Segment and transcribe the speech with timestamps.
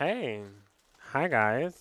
[0.00, 0.40] Hey.
[1.12, 1.74] Hi, guys.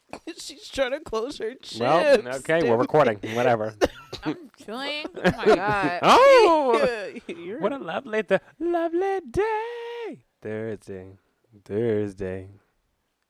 [0.38, 1.78] She's trying to close her chips.
[1.78, 3.18] Well, okay, we're recording.
[3.34, 3.74] Whatever.
[4.24, 5.04] I'm chewing.
[5.14, 5.98] Oh my god.
[6.00, 7.12] oh!
[7.60, 10.24] What a lovely, th- lovely day.
[10.40, 11.18] Thursday.
[11.66, 12.48] Thursday.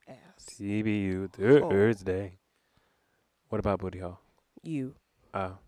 [0.07, 0.15] ass.
[0.49, 1.29] TBU.
[1.43, 1.69] Oh.
[1.69, 2.39] Thursday.
[3.49, 4.21] What about Booty Hole?
[4.63, 4.95] You.
[5.35, 5.59] Uh,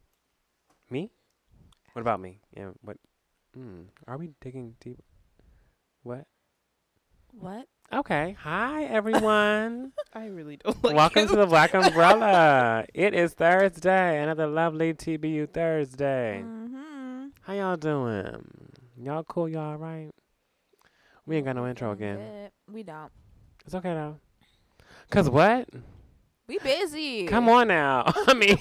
[0.89, 1.11] me?
[1.95, 2.39] What about me?
[2.57, 2.97] Yeah, what?
[3.57, 3.91] Hmm.
[4.07, 5.03] Are we digging deep?
[6.05, 6.27] What?
[7.33, 7.67] What?
[7.93, 8.36] Okay.
[8.41, 9.92] Hi, everyone.
[10.12, 11.29] I really don't like Welcome you.
[11.29, 12.84] to the Black Umbrella.
[12.92, 16.43] it is Thursday, another lovely TBU Thursday.
[16.45, 17.27] Mm-hmm.
[17.43, 18.45] How y'all doing?
[19.02, 19.48] Y'all cool?
[19.48, 20.10] Y'all alright?
[21.24, 22.51] We ain't got no intro again.
[22.70, 23.10] We don't.
[23.65, 24.16] It's okay though.
[25.10, 25.68] Cause what?
[26.48, 27.27] We busy.
[27.27, 28.05] Come on now.
[28.27, 28.59] I mean,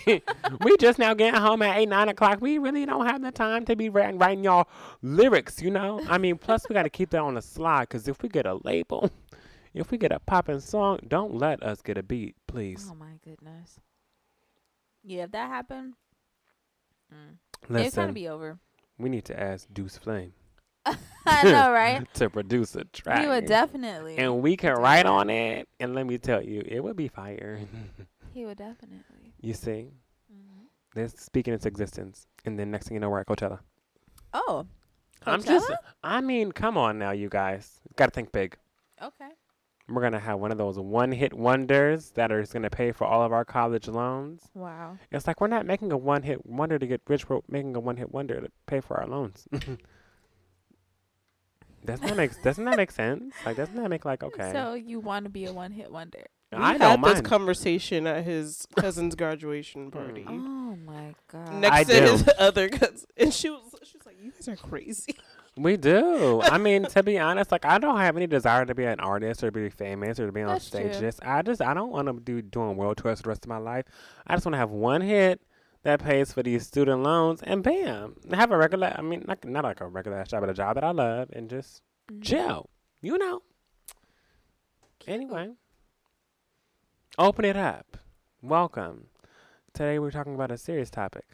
[0.62, 2.42] we just now getting home at eight, nine o'clock.
[2.42, 4.68] We really don't have the time to be writing, writing y'all
[5.02, 6.02] lyrics, you know.
[6.10, 7.90] I mean, plus we got to keep that on the slide.
[7.90, 9.10] Cause if we get a label,
[9.74, 12.90] if we get a popping song, don't let us get a beat, please.
[12.92, 13.80] Oh my goodness.
[15.04, 15.94] Yeah, if that happened,
[17.14, 17.38] mm.
[17.70, 18.60] it's gonna be over.
[18.98, 20.34] we need to ask Deuce Flame
[21.26, 22.08] I know, right?
[22.16, 23.22] to produce a track.
[23.22, 24.18] He would definitely.
[24.18, 25.68] and we can write on it.
[25.80, 27.60] And let me tell you, it would be fire.
[28.34, 29.34] he would definitely.
[29.42, 29.92] you see,
[30.32, 30.64] hmm
[30.96, 33.60] this speaking its existence, and then next thing you know, we're at Coachella.
[34.34, 34.66] Oh.
[35.26, 35.72] I'm just,
[36.04, 37.82] I mean, come on now, you guys.
[37.96, 38.56] Got to think big.
[39.02, 39.30] Okay.
[39.90, 43.32] We're gonna have one of those one-hit wonders that are gonna pay for all of
[43.32, 44.42] our college loans.
[44.54, 44.98] Wow.
[45.12, 47.30] It's like we're not making a one-hit wonder to get rich.
[47.30, 49.48] We're making a one-hit wonder to pay for our loans.
[51.88, 53.34] Doesn't that make Doesn't that make sense?
[53.46, 54.52] Like, doesn't that make like okay?
[54.52, 56.28] So you want to be a one-hit wonder?
[56.52, 57.26] We I had don't this mind.
[57.26, 59.94] conversation at his cousin's graduation mm.
[59.94, 60.26] party.
[60.28, 61.54] Oh my god.
[61.56, 62.12] Next I to do.
[62.12, 65.16] his other cousin, and she was, she was like, "You guys are crazy."
[65.58, 66.42] We do.
[66.42, 69.44] I mean, to be honest, like I don't have any desire to be an artist
[69.44, 70.92] or be famous or to be on That's stage.
[70.94, 71.02] true.
[71.02, 73.58] Just I just I don't want to do doing world tours the rest of my
[73.58, 73.86] life.
[74.26, 75.42] I just want to have one hit
[75.88, 78.94] that pays for these student loans and bam, have a regular.
[78.94, 81.50] I mean, not not like a regular job, but a job that I love and
[81.50, 81.82] just
[82.12, 82.22] Mhm.
[82.22, 82.70] chill.
[83.00, 83.42] You know.
[85.08, 85.54] Anyway,
[87.18, 87.96] open it up.
[88.42, 89.08] Welcome.
[89.72, 91.26] Today we're talking about a serious topic.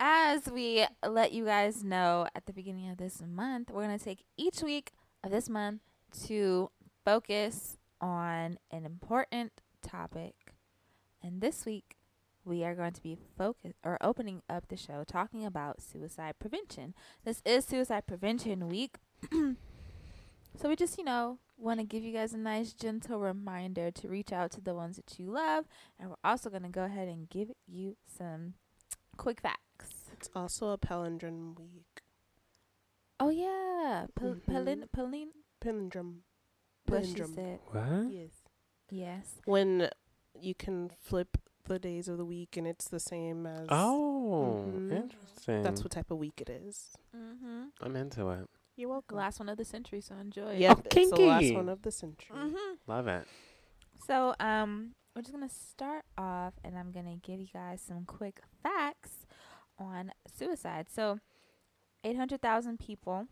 [0.00, 4.04] As we let you guys know at the beginning of this month, we're going to
[4.04, 4.90] take each week
[5.22, 5.80] of this month
[6.26, 6.72] to
[7.04, 10.52] focus on an important topic.
[11.22, 11.93] And this week,
[12.44, 16.94] we are going to be focus or opening up the show talking about suicide prevention.
[17.24, 18.96] This is Suicide Prevention Week.
[19.32, 24.08] so we just, you know, want to give you guys a nice gentle reminder to
[24.08, 25.64] reach out to the ones that you love.
[25.98, 28.54] And we're also going to go ahead and give you some
[29.16, 30.10] quick facts.
[30.12, 32.02] It's also a palindrome week.
[33.20, 34.46] Oh yeah, Pal- Mhm.
[34.46, 36.18] Palin- Palin- Palindrome.
[36.86, 37.60] what she said.
[37.70, 38.10] What?
[38.10, 38.30] Yes.
[38.90, 39.40] Yes.
[39.46, 39.88] When
[40.38, 43.66] you can flip the days of the week, and it's the same as.
[43.70, 44.92] Oh, Mhm.
[44.92, 45.62] interesting.
[45.62, 46.96] That's what type of week it is.
[47.16, 47.64] Mm-hmm.
[47.80, 48.48] I'm into it.
[48.76, 49.16] You're welcome.
[49.18, 50.56] Last one of the century, so enjoy.
[50.56, 52.36] Yep, Oh, it's the last one of the century.
[52.36, 52.74] Mm-hmm.
[52.90, 53.26] Love it.
[54.06, 58.40] So um, we're just gonna start off, and I'm gonna give you guys some quick
[58.62, 59.26] facts
[59.78, 60.86] on suicide.
[60.90, 61.20] So,
[62.02, 63.26] 800,000 people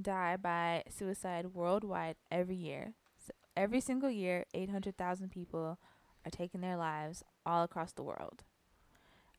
[0.00, 2.92] die by suicide worldwide every year.
[3.16, 5.78] So every single year, 800,000 people
[6.24, 8.44] are taking their lives all across the world.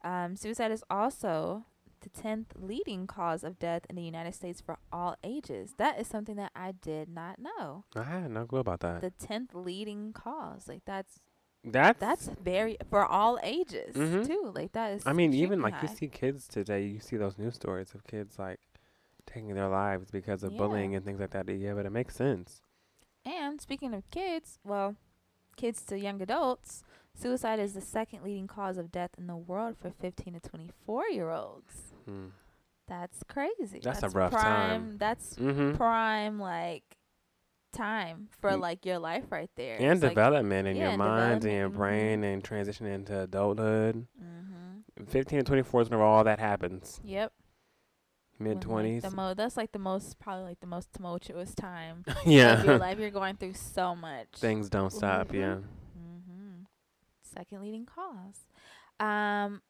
[0.03, 1.65] Um, suicide is also
[2.01, 5.73] the 10th leading cause of death in the United States for all ages.
[5.77, 7.83] That is something that I did not know.
[7.95, 9.01] I had no clue about that.
[9.01, 10.67] The 10th leading cause.
[10.67, 11.19] Like that's
[11.65, 14.25] That's that's very for all ages Mhm.
[14.25, 14.51] too.
[14.55, 17.55] Like that is I mean, even like you see kids today, you see those news
[17.55, 18.61] stories of kids like
[19.25, 21.49] taking their lives because of bullying and things like that.
[21.49, 22.61] Yeah, but it makes sense.
[23.25, 24.95] And speaking of kids, well,
[25.59, 26.83] kids to young adults,
[27.13, 31.07] suicide is the second leading cause of death in the world for 15 to 24
[31.09, 31.93] year olds.
[32.05, 32.27] Hmm.
[32.87, 33.81] That's crazy.
[33.83, 34.97] That's a rough prime, time.
[34.97, 35.75] That's Mm-hmm.
[35.75, 36.83] prime like
[37.71, 38.61] time for Mm.
[38.61, 39.75] like your life right there.
[39.79, 42.95] And It's like- development in yeah, your and mind and your development, brain and transitioning
[42.95, 44.07] into adulthood.
[44.19, 45.07] Mhm.
[45.07, 46.99] 15 to 24 is when all that happens.
[47.03, 47.31] Yep.
[48.39, 49.01] Mid like, 20s.
[49.01, 52.97] the mo- that's like the most probably like the most tumultuous time of your life.
[52.97, 54.27] You're going through so much.
[54.37, 55.27] Things don't stop.
[55.29, 55.33] Mhm.
[55.33, 55.55] Yeah.
[55.99, 56.63] Mm-hmm.
[57.21, 58.47] Second leading cause.
[58.99, 59.61] Um,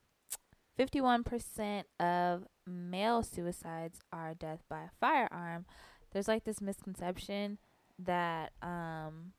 [0.78, 5.66] fifty-one percent of male suicides are death by a firearm.
[6.12, 7.58] There's like this misconception
[7.98, 9.34] that um.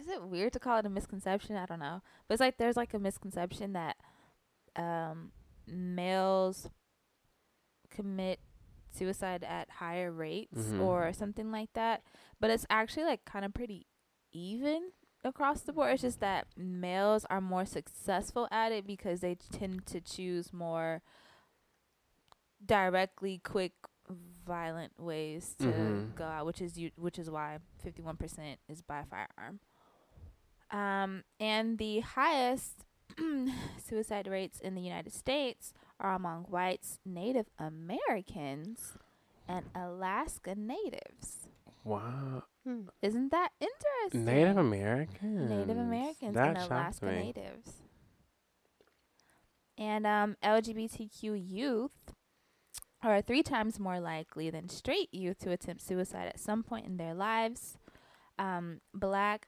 [0.00, 1.56] Is it weird to call it a misconception?
[1.56, 2.02] I don't know.
[2.28, 3.96] But it's like there's like a misconception that
[4.76, 5.30] um
[5.66, 6.68] males
[7.96, 8.40] commit
[8.90, 10.80] suicide at higher rates Mhm.
[10.80, 12.02] or something like that.
[12.40, 13.86] But it's actually like kind of pretty
[14.32, 14.92] even
[15.24, 15.92] across the board.
[15.94, 21.02] It's just that males are more successful at it because they tend to choose more
[22.64, 23.72] directly, quick,
[24.44, 26.14] violent ways to Mhm.
[26.14, 29.60] go out, which is you, which is why 51% is by firearm.
[30.70, 32.84] Um, and the highest
[33.78, 38.92] suicide rates in the United States are among whites, Native Americans,
[39.48, 41.48] and Alaska natives.
[41.84, 42.42] Wow.
[42.66, 42.82] Hmm.
[43.00, 44.24] Isn't that interesting?
[44.24, 45.50] Native Americans.
[45.50, 47.12] Native Americans That and Alaska me.
[47.12, 47.72] natives.
[49.78, 52.12] And um, LGBTQ youth
[53.02, 56.96] are three times more likely than straight youth to attempt suicide at some point in
[56.96, 57.76] their lives.
[58.38, 59.46] Um, black,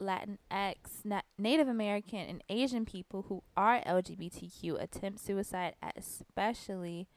[0.00, 7.08] Latinx, Na- Native American, and Asian people who are LGBTQ attempt suicide at especially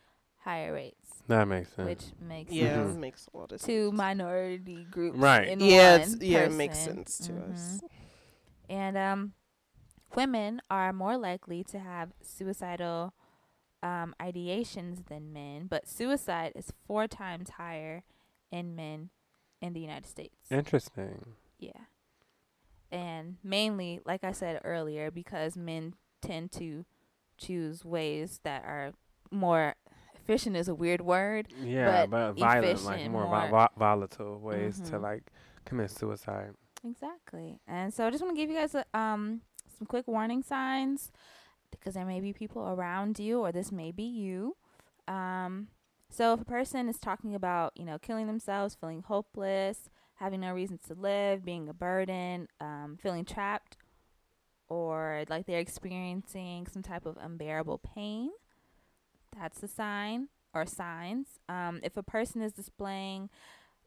[0.44, 1.88] higher rates, That makes sense.
[1.88, 3.66] which makes Yeah, it makes a lot of sense.
[3.66, 5.48] two minority groups Right.
[5.48, 7.54] in yeah, one it's, yeah, it makes sense to Mhm.
[7.54, 7.82] us.
[8.70, 9.34] And um,
[10.16, 13.14] women are more likely to have suicidal
[13.82, 18.04] um, ideations than men, but suicide is four times higher
[18.50, 19.10] in men
[19.62, 20.50] in the United States.
[20.50, 21.36] Interesting.
[21.60, 21.72] Yeah.
[22.94, 26.86] And mainly, like I said earlier, because men tend to
[27.38, 28.94] choose ways that are
[29.32, 29.74] more
[30.16, 31.48] efficient is a weird word.
[31.62, 35.02] Yeah, But but, violent, like more, more- volatile ways to Mhm.
[35.02, 35.24] like
[35.66, 36.54] commit suicide.
[36.86, 37.60] Exactly.
[37.68, 39.42] And so I just want to give you guys a, um
[39.78, 41.12] some quick warning signs
[41.72, 44.56] because there may be people around you or this may be you.
[45.08, 45.70] Um
[46.10, 49.90] so if a person is talking about, you know, killing themselves, feeling hopeless,
[50.24, 53.76] having no reason to live, being a burden, um, feeling trapped,
[54.70, 58.30] or like they're experiencing some type of unbearable pain,
[59.38, 61.28] that's a sign or signs.
[61.50, 63.30] Um, if a person is displaying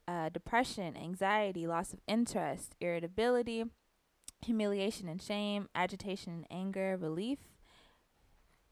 [0.06, 3.64] uh, depression, anxiety, loss of interest, irritability,
[4.44, 7.38] humiliation and shame, agitation and anger, relief,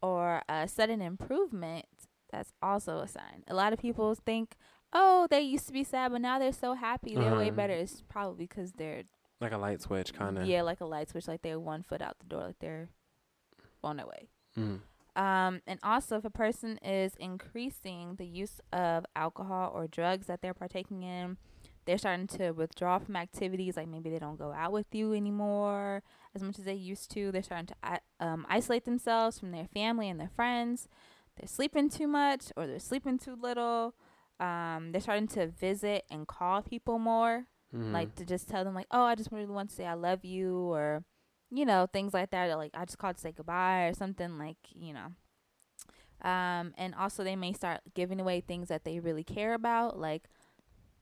[0.02, 1.86] or a sudden improvement,
[2.30, 3.42] that's also a sign.
[3.48, 4.56] A lot of people think,
[4.94, 7.56] oh, they used to be sad, but now they're so happy, they're way Uh-huh.
[7.56, 7.72] better.
[7.74, 9.02] It's probably because they're,
[9.40, 10.46] Like a light switch, kind of.
[10.46, 12.88] yeah, like a light switch, like they're one foot out the door, like they're
[13.82, 14.28] on their way.
[14.56, 14.80] Mm.
[15.16, 20.42] Um, and also, if a person is increasing the use of alcohol or drugs that
[20.42, 21.36] they're partaking in,
[21.84, 23.76] they're starting to withdraw from activities.
[23.76, 26.02] Like maybe they don't go out with you anymore
[26.34, 27.30] as much as they used to.
[27.30, 30.88] They're starting to um, isolate themselves from their family and their friends.
[31.36, 33.94] They're sleeping too much or they're sleeping too little.
[34.40, 37.92] Um, they're starting to visit and call people more Mhm.
[37.92, 40.24] like to just tell them like, oh, I just really want to say I love
[40.24, 41.04] you, or
[41.50, 42.50] you know things like that.
[42.50, 45.12] Or, like I just called to say goodbye or something like you know.
[46.22, 50.24] Um, and also they may start giving away things that they really care about, like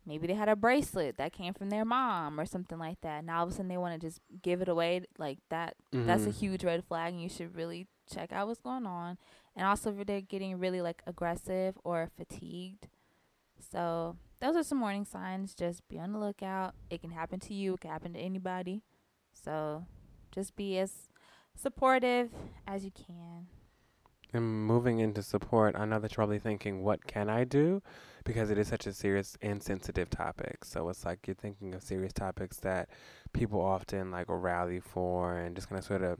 [0.05, 3.25] maybe they had a bracelet that came from their mom or something like that.
[3.25, 5.77] Now all of a sudden they want to just give it away like that.
[5.93, 6.35] That's a Mhm.
[6.35, 9.17] huge red flag, and you should really check out what's going on.
[9.55, 12.89] And also if they're getting really like aggressive or fatigued.
[13.71, 15.55] So those are some warning signs.
[15.55, 16.75] Just be on the lookout.
[16.91, 17.75] It can happen to you.
[17.75, 18.83] It can happen to anybody.
[19.33, 19.87] So
[20.33, 21.09] just be as
[21.55, 22.31] supportive
[22.67, 23.47] as you can.
[24.35, 27.83] And moving into support, I know that you're probably thinking, what can I do?
[28.25, 30.65] Because it is such a serious and sensitive topic.
[30.65, 32.89] So it's like you're thinking of serious topics that
[33.35, 36.19] people often like rally for and just kind of sort of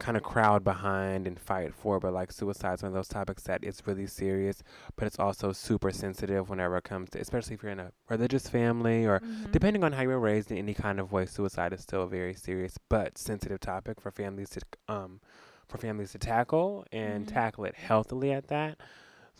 [0.00, 2.00] kind of crowd behind and fight for.
[2.00, 4.62] But like suicide's one of those topics that it's really serious,
[4.96, 8.48] but it's also super sensitive whenever it comes to, especially if you're in a religious
[8.48, 9.52] family or Mhm.
[9.52, 12.08] Depending on how you were raised in any kind of way, suicide is still a
[12.08, 15.20] very serious but sensitive topic for families to um
[15.68, 17.32] for families to tackle and Mhm.
[17.32, 18.78] tackle it healthily at that.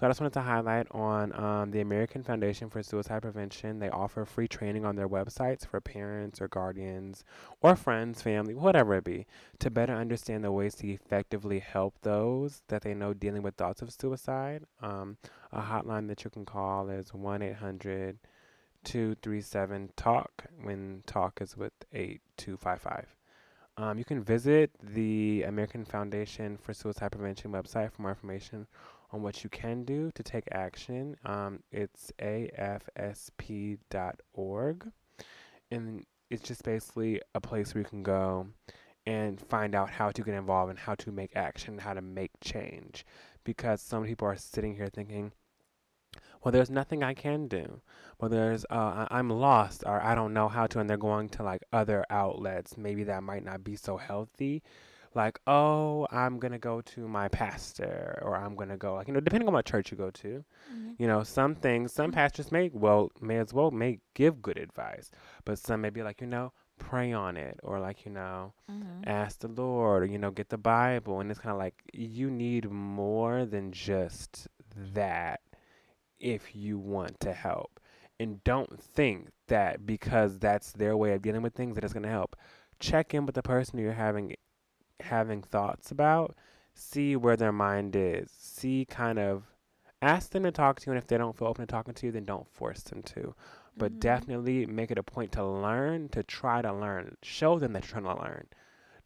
[0.02, 3.78] So I just wanted to highlight on um, the American Foundation for Suicide Prevention.
[3.78, 7.22] They offer free training on their websites for parents or guardians
[7.60, 9.28] or friends, family, whatever it be,
[9.60, 13.80] to better understand the ways to effectively help those that they know dealing with thoughts
[13.80, 14.64] of suicide.
[14.80, 15.18] Um,
[15.52, 18.18] a hotline that you can call is one eight hundred
[18.82, 23.14] 237 talk when talk is with 8255
[23.76, 28.66] um, you can visit the american foundation for suicide prevention website for more information
[29.12, 33.78] on what you can do to take action um, it's afsp.org
[35.70, 38.46] and it's just basically a place where you can go
[39.06, 42.30] and find out how to get involved and how to make action how to make
[42.40, 43.04] change.
[43.44, 45.32] Because some people are sitting here thinking
[46.42, 47.80] well there's nothing i can do.
[48.18, 51.42] Well there's uh, i'm lost or i don't know how to and they're going to
[51.42, 52.76] like other outlets.
[52.76, 54.62] Maybe that might not be so healthy
[55.14, 59.20] like, oh, I'm gonna go to my pastor, or I'm gonna go, like, you know,
[59.20, 60.44] depending on what church you go to.
[60.72, 60.94] Mhm.
[60.98, 65.10] You know, some things, some pastors may well may as well may give good advice,
[65.44, 69.06] but some may be like, you know, pray on it, or like, you know, Mhm.
[69.06, 72.30] ask the Lord, or you know, get the Bible, and it's kind of like you
[72.30, 75.40] need more than just that
[76.18, 77.80] if you want to help,
[78.18, 82.08] and don't think that because that's their way of dealing with things that it's gonna
[82.08, 82.36] help.
[82.78, 84.34] Check in with the person you're having
[85.00, 86.34] having thoughts about,
[86.74, 89.44] see where their mind is, see kind of
[90.00, 92.06] ask them to talk to you, and if they don't feel open to talking to
[92.06, 93.34] you, then don't force them to.
[93.76, 94.00] But Mhm.
[94.00, 97.16] definitely make it a point to learn, to try to learn.
[97.22, 98.48] Show them that you're trying to learn.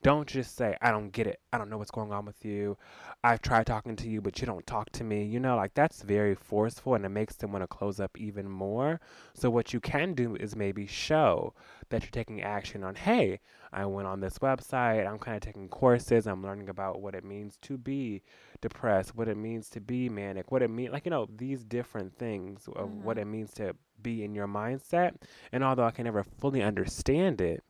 [0.03, 1.41] Don't just say, I don't get it.
[1.53, 2.77] I don't know what's going on with you.
[3.25, 5.25] I've tried talking to you, but you don't talk to me.
[5.25, 8.49] You know, like that's very forceful and it makes them want to close up even
[8.49, 9.01] more.
[9.35, 11.55] So, what you can do is maybe show
[11.89, 13.41] that you're taking action on, hey,
[13.77, 15.07] I went on this website.
[15.07, 16.27] I'm kind of taking courses.
[16.27, 18.23] I'm learning about what it means to be
[18.63, 22.17] depressed, what it means to be manic, what it means, like, you know, these different
[22.19, 23.21] things of what Mhm.
[23.21, 25.17] it means to be in your mindset.
[25.53, 27.63] And although I can never fully understand it,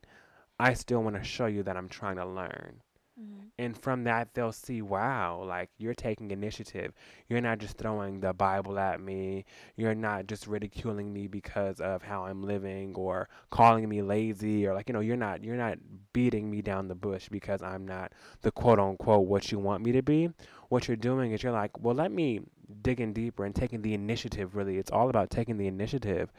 [0.57, 2.81] I still want to show you that I'm trying to learn.
[3.19, 3.49] Mhm.
[3.59, 6.93] And from that, they'll see, wow, like you're taking initiative.
[7.27, 9.45] You're not just throwing the Bible at me.
[9.75, 14.73] You're not just ridiculing me because of how I'm living or calling me lazy or
[14.75, 15.79] like, you know, you're not you're not
[16.13, 19.91] beating me down the bush because I'm not the quote unquote what you want me
[19.93, 20.29] to be.
[20.69, 22.41] What you're doing is you're like, well, let me
[22.83, 24.77] dig in deeper and taking the initiative really.
[24.77, 26.31] It's all about taking the initiative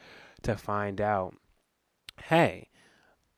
[0.43, 1.35] to find out,
[2.23, 2.69] hey,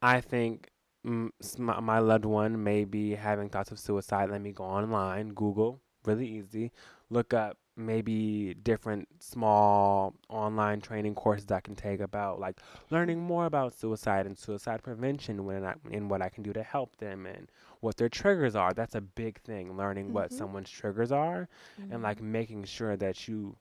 [0.01, 0.70] I think
[1.03, 4.29] my, my loved one may be having thoughts of suicide.
[4.29, 6.71] Let me go online, Google, really easy,
[7.09, 12.59] look up maybe different small online training courses I can take about like
[12.91, 16.63] learning more about suicide and suicide prevention when I, and what I can do to
[16.63, 18.73] help them and what their triggers are.
[18.73, 20.37] That's a big thing, learning what Mhm.
[20.37, 21.47] someone's triggers are
[21.89, 22.25] and like Mhm.
[22.25, 23.55] making sure that you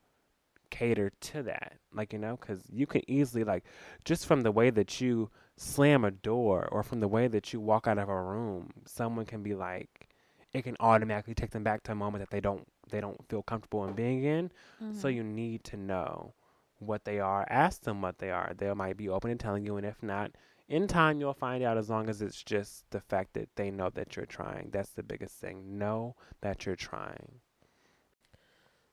[0.71, 3.65] cater to that like you know because you can easily like
[4.05, 5.29] just from the way that you
[5.63, 9.27] slam a door or from the way that you walk out of a room someone
[9.27, 10.09] can be like
[10.55, 13.43] it can automatically take them back to a moment that they don't they don't feel
[13.43, 14.51] comfortable in being in.
[14.93, 15.15] So Mhm.
[15.15, 16.33] you need to know
[16.79, 18.53] what they are ask them what they are.
[18.57, 20.33] They might be open to telling you and if not
[20.67, 23.91] in time you'll find out as long as it's just the fact that they know
[23.91, 24.71] that you're trying.
[24.71, 25.79] That's the biggest thing.
[25.79, 27.41] Know that you're trying.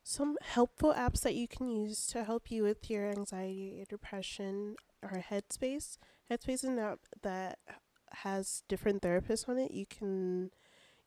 [0.03, 4.75] Some helpful apps that you can use to help you with your anxiety or depression
[5.03, 5.97] are Headspace.
[6.29, 7.59] Headspace is an app that
[8.11, 9.71] has different therapists on it.
[9.71, 10.51] You can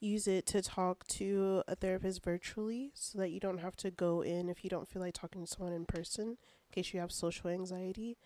[0.01, 4.23] use it to talk to a therapist virtually so that you don't have to go
[4.23, 6.37] in if you don't feel like talking to someone in person in
[6.73, 8.17] case you have social anxiety.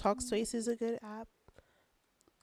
[0.00, 1.28] Talkspace is a good app.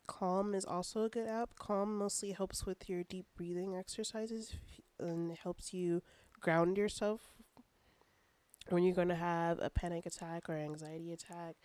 [0.08, 1.58] Calm is also a good app.
[1.58, 4.54] Calm mostly helps with your deep breathing exercises
[5.00, 6.04] and helps you
[6.40, 7.22] ground yourself
[8.70, 11.56] when you're going to have a panic attack or anxiety attack.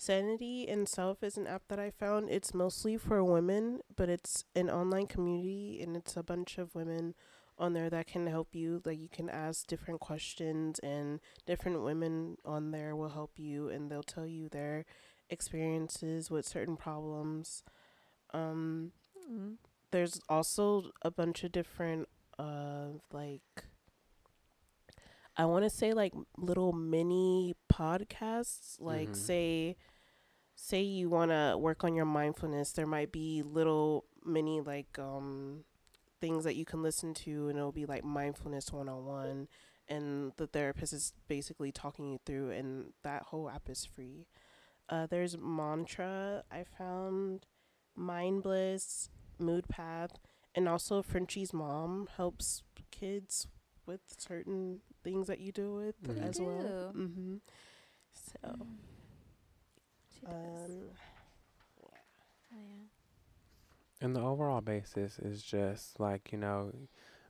[0.00, 2.30] Sanity and Self is an app that I found.
[2.30, 7.14] It's mostly for women, but it's an online community and it's a bunch of women
[7.58, 8.80] on there that can help you.
[8.84, 13.90] Like you can ask different questions and different women on there will help you and
[13.90, 14.86] they'll tell you their
[15.28, 17.62] experiences with certain problems.
[18.32, 18.92] Um
[19.28, 19.58] Mhm.
[19.92, 23.64] there's also a bunch of different uh like
[25.36, 29.14] I want to say like little mini podcasts like Mhm.
[29.14, 29.76] say
[30.62, 35.64] say you want to work on your mindfulness there might be little mini like um
[36.20, 39.48] things that you can listen to and it'll be like mindfulness 101
[39.88, 44.26] and the therapist is basically talking you through and that whole app is free
[44.90, 47.46] uh there's mantra i found
[47.96, 50.10] mind bliss mood path
[50.54, 53.46] and also frenchie's mom helps kids
[53.86, 56.28] with certain things that you deal with Mhm.
[56.28, 57.36] as well mm-hmm
[58.12, 58.66] so Mm.
[60.20, 60.70] She does.
[60.70, 60.90] um
[61.84, 61.90] oh,
[62.52, 62.86] yeah.
[64.00, 66.72] And the overall basis is just like, you know,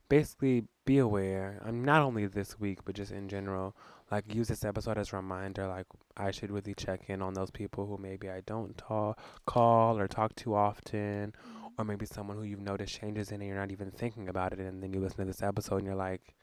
[0.09, 1.61] basically be aware.
[1.65, 3.75] I'm not only this week, but just in general.
[4.11, 5.67] Like, use this episode as a reminder.
[5.67, 9.97] Like, I should really check in on those people who maybe I don't talk, call
[9.97, 11.33] or talk to often,
[11.77, 14.59] or maybe someone who you've noticed changes in and you're not even thinking about it.
[14.59, 16.35] And then you listen to this episode and you're like,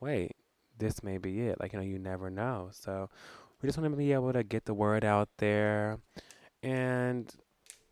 [0.00, 0.32] wait,
[0.78, 1.60] this may be it.
[1.60, 2.70] Like, you know, you never know.
[2.72, 3.10] So,
[3.64, 5.98] we just want to be able to get the word out there
[6.62, 7.32] and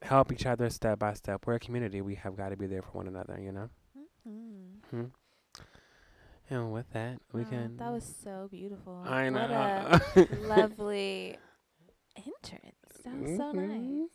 [0.02, 1.46] help each other step by step.
[1.46, 2.02] We're a community.
[2.02, 3.70] We have got to be there for one another, you know?
[3.96, 4.82] Mhm.
[4.90, 5.04] Hmm.
[6.50, 7.76] And with that, we Wow, can.
[7.78, 9.02] That was so beautiful.
[9.02, 9.98] I What know.
[10.20, 11.38] a lovely
[12.16, 13.00] entrance.
[13.02, 14.00] That was so Mhm.
[14.02, 14.10] nice.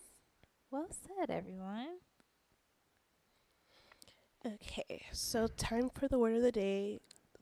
[0.70, 1.98] Well said, everyone.
[4.46, 7.00] Okay, so time for the word of the day.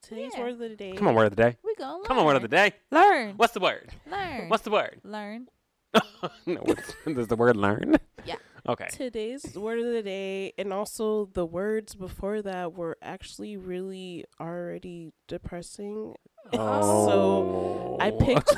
[0.08, 0.42] Today's Yeah.
[0.42, 0.92] word of the day.
[0.94, 1.58] Come on, word of the day.
[1.64, 2.06] We gonna learn.
[2.06, 2.74] Come on, word of the day.
[2.92, 3.34] Learn.
[3.38, 3.92] What's the word?
[4.10, 4.50] Learn.
[4.50, 5.02] What's the word?
[5.04, 5.48] learn?
[6.46, 7.96] no, what's, does the word learn?
[8.26, 8.36] Yeah.
[8.68, 8.88] Okay.
[8.92, 15.12] Today's word of the day, and also the words before that were actually really already
[15.28, 16.16] depressing.
[16.52, 17.08] Oh.
[17.08, 18.56] So I picked.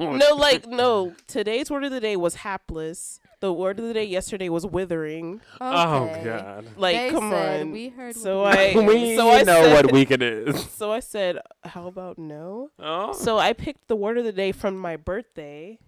[0.00, 1.14] no, like no.
[1.26, 3.20] Today's word of the day was hapless.
[3.40, 5.40] The word of the day yesterday was withering.
[5.60, 6.66] Oh God.
[6.76, 7.70] Like, They come said on.
[7.72, 8.14] We heard.
[8.14, 10.62] So I- we we so I know said- what week it is.
[10.80, 13.12] So I said, "How about no?" Oh.
[13.14, 15.78] So I picked the word of the day from my birthday,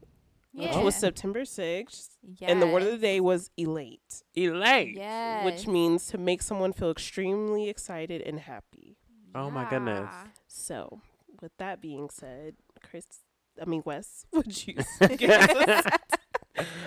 [0.54, 0.74] yeah.
[0.74, 4.96] which was September sixth, and the word of the day was elate, Elate.
[4.96, 5.44] Yes.
[5.44, 8.96] which means to make someone feel extremely excited and happy.
[9.34, 10.10] Oh my goodness.
[10.48, 11.00] So,
[11.42, 13.06] with that being said, Chris,
[13.60, 14.74] I mean Wes, would you
[15.18, 15.98] give us a,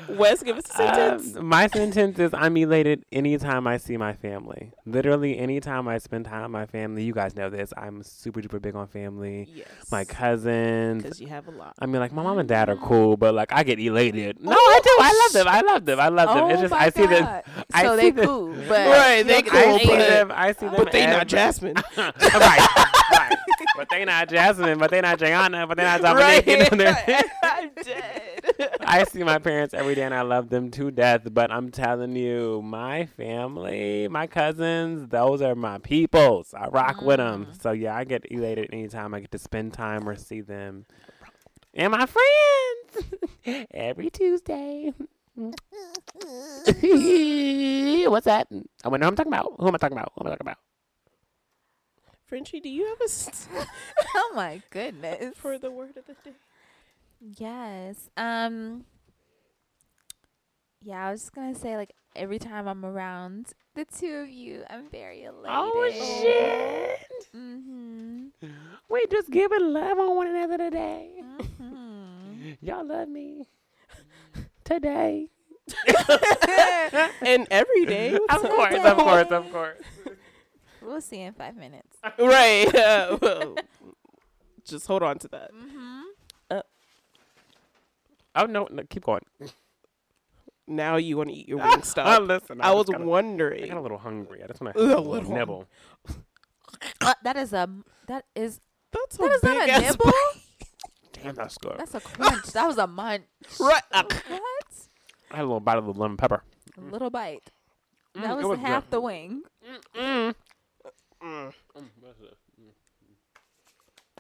[0.10, 1.36] Wes give us a sentence?
[1.36, 4.72] Um, my sentence is I'm elated anytime I see my family.
[4.86, 7.04] Literally, anytime I spend time with my family.
[7.04, 7.74] You guys know this.
[7.78, 9.48] I'm super duper big on family.
[9.54, 11.04] yes, My cousins.
[11.04, 11.74] because you have a lot.
[11.80, 14.40] I mean, like my mom and dad are cool, but like I get elated.
[14.44, 14.90] No, I do.
[15.00, 15.48] I love them.
[15.48, 16.00] I love them.
[16.00, 16.44] I love them.
[16.46, 17.24] Oh It's just my I see them.
[17.24, 17.44] God.
[17.74, 20.32] I so see they them- cool, but Right, they cool, I see but- them.
[20.34, 20.76] I see them.
[20.78, 21.76] But they not Jasmine.
[21.98, 22.68] right,
[23.12, 23.38] right.
[23.76, 24.78] But they not Jasmine.
[24.78, 25.68] But they not Jayana.
[25.68, 26.46] But they not Dominique.
[26.48, 26.94] You know,
[27.44, 28.22] I'm dead.
[28.80, 31.28] I see my parents every day and I love them to death.
[31.34, 36.54] But I'm telling you, my family, my cousins, those are my peoples.
[36.54, 37.48] I rock with them.
[37.48, 37.62] Mm.
[37.62, 40.86] So yeah, I get elated anytime I get to spend time or see them.
[41.74, 43.26] And my friends
[43.72, 44.94] every Tuesday.
[45.36, 45.56] What's
[48.26, 48.48] that?
[48.84, 49.54] I wonder who I'm talking about.
[49.60, 50.12] Who am I talking about?
[50.16, 50.58] Who am I talking about?
[52.26, 53.48] Frenchie, do you have a s-
[54.16, 55.36] oh my goodness.
[55.38, 56.36] for the word of the day?
[57.20, 58.10] Yes.
[58.18, 58.86] Um.
[60.82, 64.64] Yeah, I was just gonna say like every time I'm around the two of you,
[64.70, 65.50] I'm very elated.
[65.50, 67.28] Oh shit!
[67.36, 68.28] Mm-hmm.
[68.90, 71.10] We just giving love on one another today.
[71.62, 72.58] Mhm.
[72.62, 73.48] Y'all love me
[74.64, 75.30] today.
[77.22, 79.82] And every day, Of course, of course, of course.
[80.82, 81.98] we'll see in five minutes.
[82.20, 82.68] right?
[82.76, 83.56] Uh, well,
[84.64, 85.52] just hold on to that.
[85.52, 86.02] Mm-hmm.
[88.36, 89.22] Oh no, no keep going.
[90.68, 92.22] Now you want to eat your wing Oh, stop.
[92.24, 93.64] listen, I was just got a- I wondering.
[93.64, 94.44] I got a little hungry.
[94.44, 95.68] I just want A to little nibble.
[97.02, 97.70] Uh, that is a
[98.08, 98.60] that is
[98.92, 100.12] That's that a is not a ass nibble.
[101.14, 101.76] Damn, that's good.
[101.78, 102.46] That's a crunch.
[102.54, 103.24] that was a munch.
[103.60, 103.82] Right.
[103.92, 104.10] What?
[105.32, 106.44] I had a little bite of the lemon pepper.
[106.78, 107.50] A little bite.
[108.16, 108.92] Mm, That it was, half good.
[108.92, 109.42] the wing.
[109.96, 110.36] Mm.
[111.24, 111.54] Mm.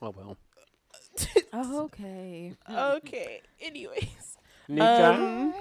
[0.01, 0.38] Oh well.
[1.53, 2.53] Oh, okay.
[2.69, 3.41] Okay.
[3.61, 5.13] Anyways, Nika.
[5.13, 5.53] Um,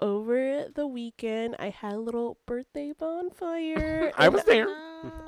[0.00, 4.12] over the weekend, I had a little birthday bonfire.
[4.18, 4.68] I was there.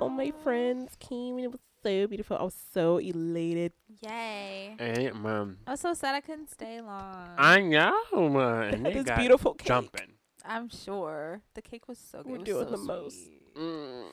[0.00, 2.36] All my friends came and it was so beautiful.
[2.36, 3.72] I was so elated.
[4.02, 4.74] Yay.
[4.78, 5.58] Hey, man.
[5.66, 7.28] I was so sad I couldn't stay long.
[7.38, 8.82] I know, man.
[8.82, 9.68] They This beautiful cake.
[9.68, 10.12] jumping.
[10.44, 12.26] I'm sure the cake was so good.
[12.30, 13.18] We're It was doing so the most.
[13.56, 14.04] Mm.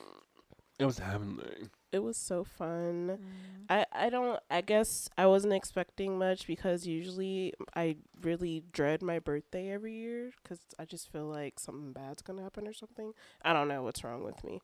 [0.78, 1.68] It was heavenly.
[1.94, 3.20] It was so fun.
[3.20, 3.66] Mm.
[3.70, 9.20] I, I don't I guess I wasn't expecting much because usually I really dread my
[9.20, 13.12] birthday every year cuz I just feel like something bad's going to happen or something.
[13.42, 14.60] I don't know what's wrong with me.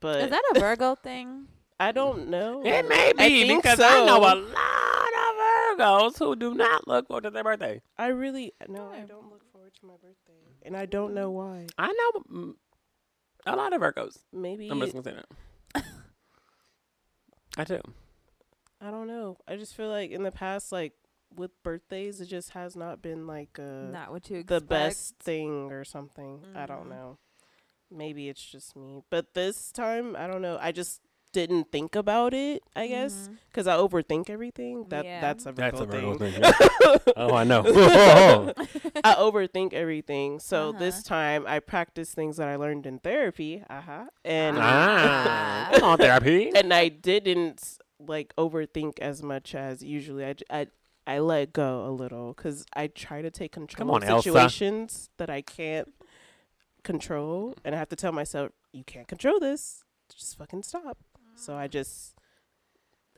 [0.00, 1.48] But Is that a Virgo thing?
[1.80, 2.62] I don't know.
[2.64, 7.08] It may be think because I know a lot of Virgos who do not look
[7.08, 7.82] forward to their birthday.
[7.98, 11.66] I really no, I don't look forward to my birthday, and I don't know why.
[11.78, 12.54] I know mm,
[13.44, 14.18] a lot of Virgos.
[14.32, 15.26] Maybe I'm just gonna say that.
[17.56, 17.80] I do.
[18.80, 19.36] I don't know.
[19.46, 20.94] I just feel like in the past, like
[21.34, 24.48] with birthdays, it just has not been like uh, Not what you expect.
[24.48, 26.44] the best thing or something.
[26.54, 26.90] I don't Mhm.
[26.90, 27.18] know.
[27.90, 30.58] Maybe it's just me, but this time I don't know.
[30.60, 31.00] I just
[31.32, 32.62] didn't think about it.
[32.74, 34.86] I guess because I overthink everything.
[34.88, 35.20] That Yeah.
[35.20, 36.16] that's a Virgo thing.
[36.18, 36.42] thing.
[37.16, 37.62] oh, I know.
[39.04, 40.40] I overthink everything.
[40.40, 41.02] So this Uh-huh.
[41.08, 43.62] time I practiced things that I learned in therapy.
[43.70, 44.06] Uh-huh.
[44.24, 46.50] And ah, come on, therapy.
[46.54, 50.24] and I didn't like overthink as much as usually.
[50.24, 50.66] I, I
[51.06, 54.22] I let go a little because I try to take control on, of Elsa.
[54.28, 55.88] situations that I can't
[56.82, 59.84] control, and I have to tell myself, "You can't control this.
[60.14, 60.98] Just fucking stop."
[61.40, 62.14] So I just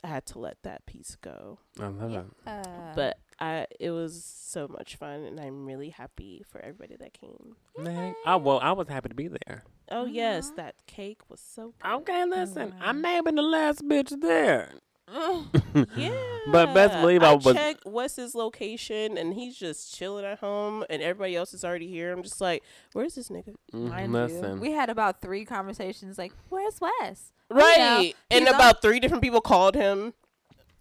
[0.04, 1.58] I had to let that piece go.
[1.78, 2.22] I love Yeah.
[2.44, 2.66] that.
[2.68, 7.12] Uh, But I, it was so much fun, and I'm really happy for everybody that
[7.12, 7.56] came.
[7.76, 9.64] Man, oh well, I was happy to be there.
[9.90, 11.88] Oh yes, that cake was so good.
[12.02, 14.70] Okay, listen, I may have been the last bitch there.
[15.96, 16.12] Yeah.
[16.50, 20.84] But best believe I was- check what's his location, and he's just chilling at home,
[20.90, 22.12] and everybody else is already here.
[22.12, 23.54] I'm just like, where's this nigga?
[23.72, 26.18] Mm, you, Listen, we had about three conversations.
[26.18, 27.32] Like, where's Wes?
[27.50, 27.78] Right.
[27.78, 30.14] know, and he's on- about three different people called him.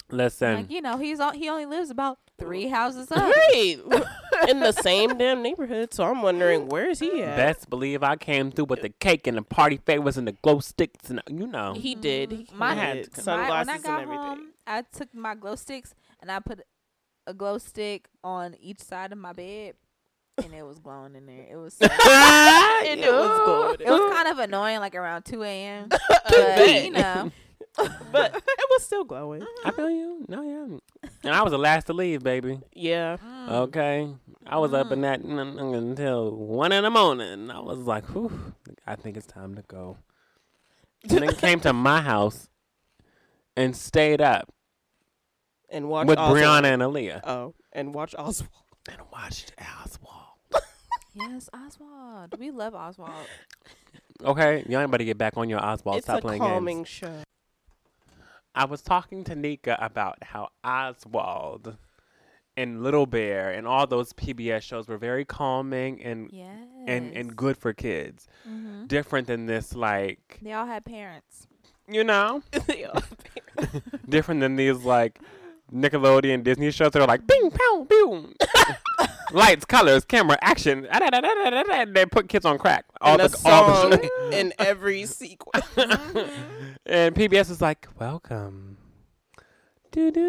[0.10, 0.56] listen.
[0.56, 1.36] Like, you know, he's on.
[1.36, 3.18] He only lives about three houses up.
[3.20, 3.78] Right.
[4.50, 5.94] In the same damn neighborhood.
[5.94, 7.36] So I'm wondering, where's he at?
[7.38, 10.60] Best believe I came through with the cake and the party favors and the glow
[10.60, 11.74] sticks and you know.
[11.74, 12.30] He did.
[12.32, 14.24] Mm, he My- had My- My- sunglasses when I got and everything.
[14.26, 16.62] home, I took my glow sticks and I put
[17.28, 19.76] a glow stick on each side of my bed,
[20.44, 21.46] and it was glowing in there.
[21.52, 21.76] It was.
[21.76, 23.82] So, and it was good.
[23.88, 25.90] it was kind of annoying, like around two a.m.
[26.30, 27.32] But you know,
[28.12, 29.46] but it was still glowing.
[29.66, 30.26] I feel you.
[30.28, 31.10] No, yeah.
[31.24, 32.60] And I was the last to leave, baby.
[32.74, 33.18] Yeah.
[33.18, 33.50] Mm.
[33.50, 34.14] Okay.
[34.48, 37.50] I was up in that n- n- until one in the morning.
[37.52, 38.54] I was like, whew,
[38.88, 39.98] I think it's time to go.
[41.10, 42.50] And then came to my house
[43.56, 44.52] and stayed up
[45.70, 46.38] And watch with Oswald.
[46.38, 48.50] Brianna and Aaliyah Oh, and watch Oswald.
[48.90, 50.64] and watched Oswald.
[51.14, 52.36] yes, Oswald.
[52.40, 53.12] We love Oswald.
[54.24, 55.98] Okay, y'all ain't better get back on your Oswald.
[55.98, 56.88] it's Stop a playing calming games.
[56.90, 57.14] show.
[58.54, 61.78] I was talking to Nika about how Oswald
[62.58, 66.58] and Little Bear and all those PBS shows were very calming and Yes.
[66.88, 68.28] and and good for kids.
[68.44, 71.48] hmm Different than this, like They all had parents.
[71.88, 73.02] you know, They all-
[74.10, 75.20] different than these like
[75.74, 78.34] Nickelodeon Disney shows that are like bing pow boom.
[79.32, 80.86] Lights, colors, camera, action.
[81.94, 82.84] They put kids on crack.
[83.00, 85.66] All and the, a all song the in every sequence.
[86.92, 88.78] And PBS is like, welcome.
[89.94, 90.28] Today's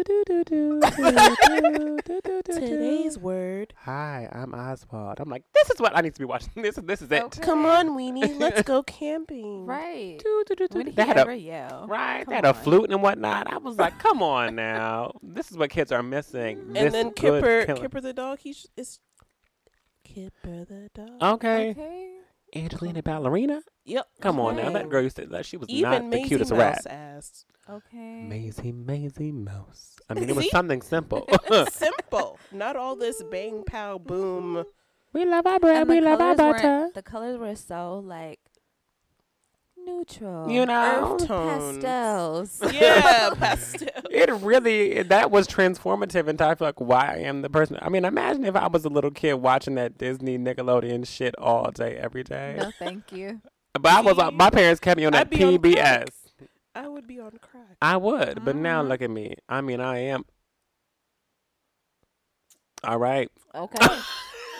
[3.17, 3.73] word.
[3.79, 5.19] Hi, I'm Oswald.
[5.19, 6.51] I'm like, this is what I need to be watching.
[6.55, 7.21] This is this is it.
[7.21, 7.41] Okay.
[7.41, 9.65] Come on, Weenie, let's go camping.
[9.65, 10.21] Right.
[10.23, 10.83] Do, do, do, do.
[10.89, 11.85] They had a, yell.
[11.89, 12.23] Right.
[12.23, 12.51] Come they had on.
[12.51, 13.51] a flute and whatnot.
[13.51, 15.11] I was like, come on now.
[15.21, 16.59] This is what kids are missing.
[16.59, 18.39] And this then Kipper, Kipper the dog.
[18.39, 19.01] He's it's
[20.05, 21.21] Kipper the dog.
[21.35, 21.71] Okay.
[21.71, 22.22] Okay.
[22.55, 23.61] Angelina Ballerina.
[23.85, 24.05] Yep.
[24.21, 24.69] Come on now.
[24.71, 25.25] That girl used to.
[25.27, 26.87] That she was Even not the cutest Mouse rat.
[26.87, 27.45] asked.
[27.69, 28.27] Okay.
[28.29, 29.95] Maisy, Maisy Mouse.
[30.09, 31.27] I mean, it was something simple.
[31.71, 32.37] Simple.
[32.51, 34.65] Not all this bang pow boom.
[35.13, 35.77] we love our bread.
[35.81, 36.67] And We love our colors butter.
[36.67, 38.39] weren't- The colors were so like
[39.85, 40.49] neutral.
[40.49, 41.17] You know?
[41.19, 41.83] Earth tones.
[41.83, 42.61] pastels.
[42.73, 43.89] Yeah, pastel.
[44.09, 47.77] It really that was transformative, and I feel like why I am the person.
[47.81, 51.71] I mean, imagine if I was a little kid watching that Disney Nickelodeon shit all
[51.71, 52.55] day, every day.
[52.59, 53.41] no, thank you.
[53.79, 54.35] But I was See?
[54.35, 56.07] my parents kept me on that I'd on PBS.
[56.75, 57.75] I would be on crack.
[57.81, 58.87] I would, but now Mhm.
[58.89, 59.35] look at me.
[59.49, 60.25] I mean, I am.
[62.83, 63.31] All right.
[63.55, 63.99] Okay.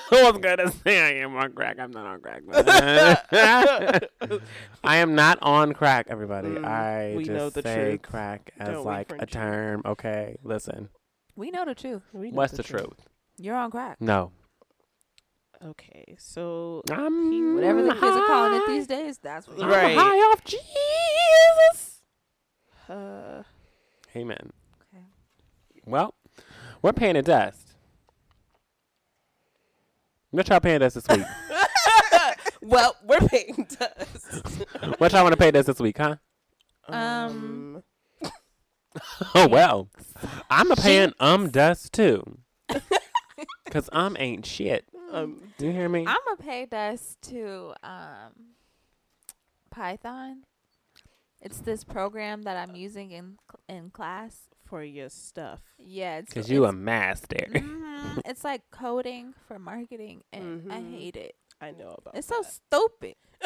[0.11, 1.77] I was gonna say I am on crack.
[1.79, 2.41] I'm not on crack.
[2.45, 2.67] but-
[4.83, 6.49] I am not on crack, everybody.
[6.49, 9.81] Mm, I we just know the say truth, crack as don't like a term.
[9.85, 10.89] Okay, listen.
[11.35, 12.03] we know the truth.
[12.13, 13.07] We know What's the truth?
[13.37, 13.99] You're on crack.
[14.01, 14.31] No.
[15.65, 19.69] Okay, so I'm Whatever the kids are calling it these days, that's what I'm you're
[19.71, 19.97] Right.
[19.97, 22.01] high off Jesus.
[22.89, 23.43] uh,
[24.15, 24.51] Amen.
[24.93, 25.05] Okay.
[25.85, 26.13] Well,
[26.81, 27.62] we're paying a dust.
[30.33, 31.25] What y'all paying us this week?
[32.63, 34.65] well, we're paying dust.
[34.97, 36.15] what y'all want to pay us this week, huh?
[36.89, 37.83] Um,
[39.35, 39.89] Oh well,
[40.49, 42.39] I'm a paying um dust too,
[43.69, 44.85] cause um ain't shit.
[45.11, 45.99] um, Do you hear me?
[46.07, 48.31] I'm gonna pay dust to um,
[49.69, 50.45] Python.
[51.41, 54.37] It's this program that I'm using in cl- in class.
[54.65, 55.60] For your stuff.
[55.78, 57.47] Yeah, it's Cause you a it's, master.
[57.52, 60.91] mhm, it's like coding for marketing, and I Mhm.
[60.99, 61.36] hate it.
[61.62, 62.15] I know about.
[62.15, 63.15] It's so stupid.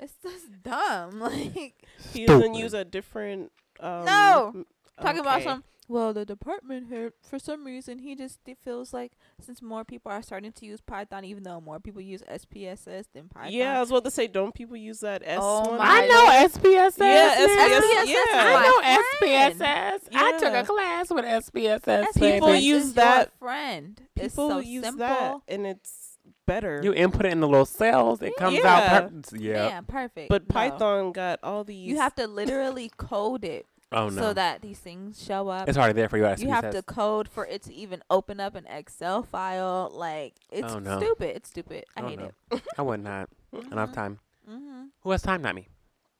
[0.00, 1.20] it's just dumb.
[1.20, 1.74] Like
[2.12, 3.52] he doesn't use a different.
[3.80, 4.52] Um, No.
[4.54, 4.66] m-
[5.00, 5.64] talking about some.
[5.86, 10.10] Well, the department head, for some reason, he just it feels like since more people
[10.10, 13.52] are starting to use Python, even though more people use SPSS than Python.
[13.52, 15.78] Yeah, I was about to say, don't people use that S Oh one?
[15.78, 16.98] my I know SPSS.
[16.98, 17.48] Yeah, man.
[17.48, 18.16] SPSS, yeah.
[18.32, 19.54] I know friend.
[19.60, 20.08] SPSS.
[20.14, 21.80] I took a class with SPSS.
[21.84, 22.64] SPSS People baby.
[22.64, 24.00] use is your that- friend.
[24.16, 24.98] It's People so use simple.
[25.06, 26.80] that, and it's better.
[26.82, 28.22] You input it in the little cells.
[28.22, 28.68] It comes Yeah.
[29.04, 29.22] out.
[29.22, 29.66] Per- yeah.
[29.68, 30.28] Yeah, perfect.
[30.28, 30.52] but No.
[30.52, 31.86] Python got all these.
[31.88, 34.20] you have to literally code it Oh no.
[34.22, 35.68] so that these things show up.
[35.68, 36.24] it's already there for you.
[36.24, 36.40] SPSS.
[36.40, 39.90] you have to code for it to even open up an Excel file.
[39.94, 40.98] Like it's Oh, no.
[40.98, 41.36] stupid.
[41.36, 41.84] It's stupid.
[41.96, 42.30] I Oh, hate no.
[42.52, 42.62] it.
[42.78, 43.28] I would not.
[43.70, 44.18] Enough time.
[44.50, 44.84] Mm-hmm.
[45.02, 45.42] Who has time?
[45.42, 45.68] Not me.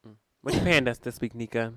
[0.07, 0.15] Mm.
[0.43, 1.75] What you paying us this week, Nika?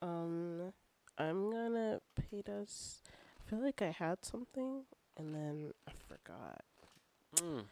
[0.00, 0.72] Um,
[1.18, 3.02] I'm gonna pay us.
[3.38, 4.82] I feel like I had something,
[5.16, 6.62] and then I forgot.
[7.36, 7.64] Mm.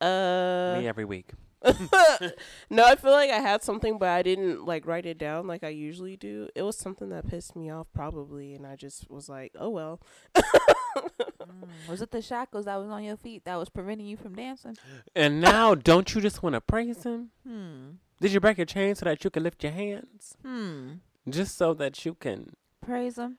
[0.00, 1.30] Uh, me every week.
[2.70, 5.62] no, I feel like I had something, but I didn't like write it down like
[5.62, 6.48] I usually do.
[6.54, 10.00] It was something that pissed me off, probably, and I just was like, "Oh well."
[10.34, 14.34] Mm, Was it the shackles that was on your feet that was preventing you from
[14.34, 14.76] dancing?
[15.14, 17.30] And now, don't you just want to praise him?
[17.46, 17.90] Hmm.
[18.20, 20.36] Did you break your chain so that you can lift your hands?
[20.44, 20.92] Hmm.
[21.28, 23.38] Just so that you can Praise him.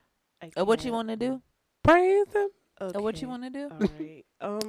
[0.57, 1.41] Or what you want to do?
[1.83, 2.49] praise him?
[2.79, 3.69] Or what you want to do?
[3.71, 4.25] All right.
[4.41, 4.59] Um,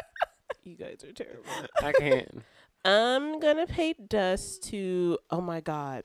[0.64, 1.44] you guys are terrible.
[1.82, 2.42] I can't.
[2.84, 5.18] I'm gonna pay dust to.
[5.30, 6.04] Oh my God.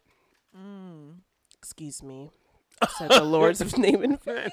[0.56, 1.18] Mm.
[1.58, 2.30] Excuse me.
[2.98, 4.50] Said the Lords of Name and Fame.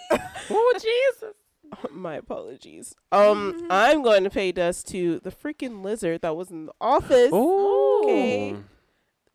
[0.51, 1.35] oh, Jesus.
[1.93, 2.95] My apologies.
[3.13, 7.31] Um, I'm going to pay dust to the freaking lizard that was in the office.
[7.33, 8.03] Oh.
[8.05, 8.57] Okay.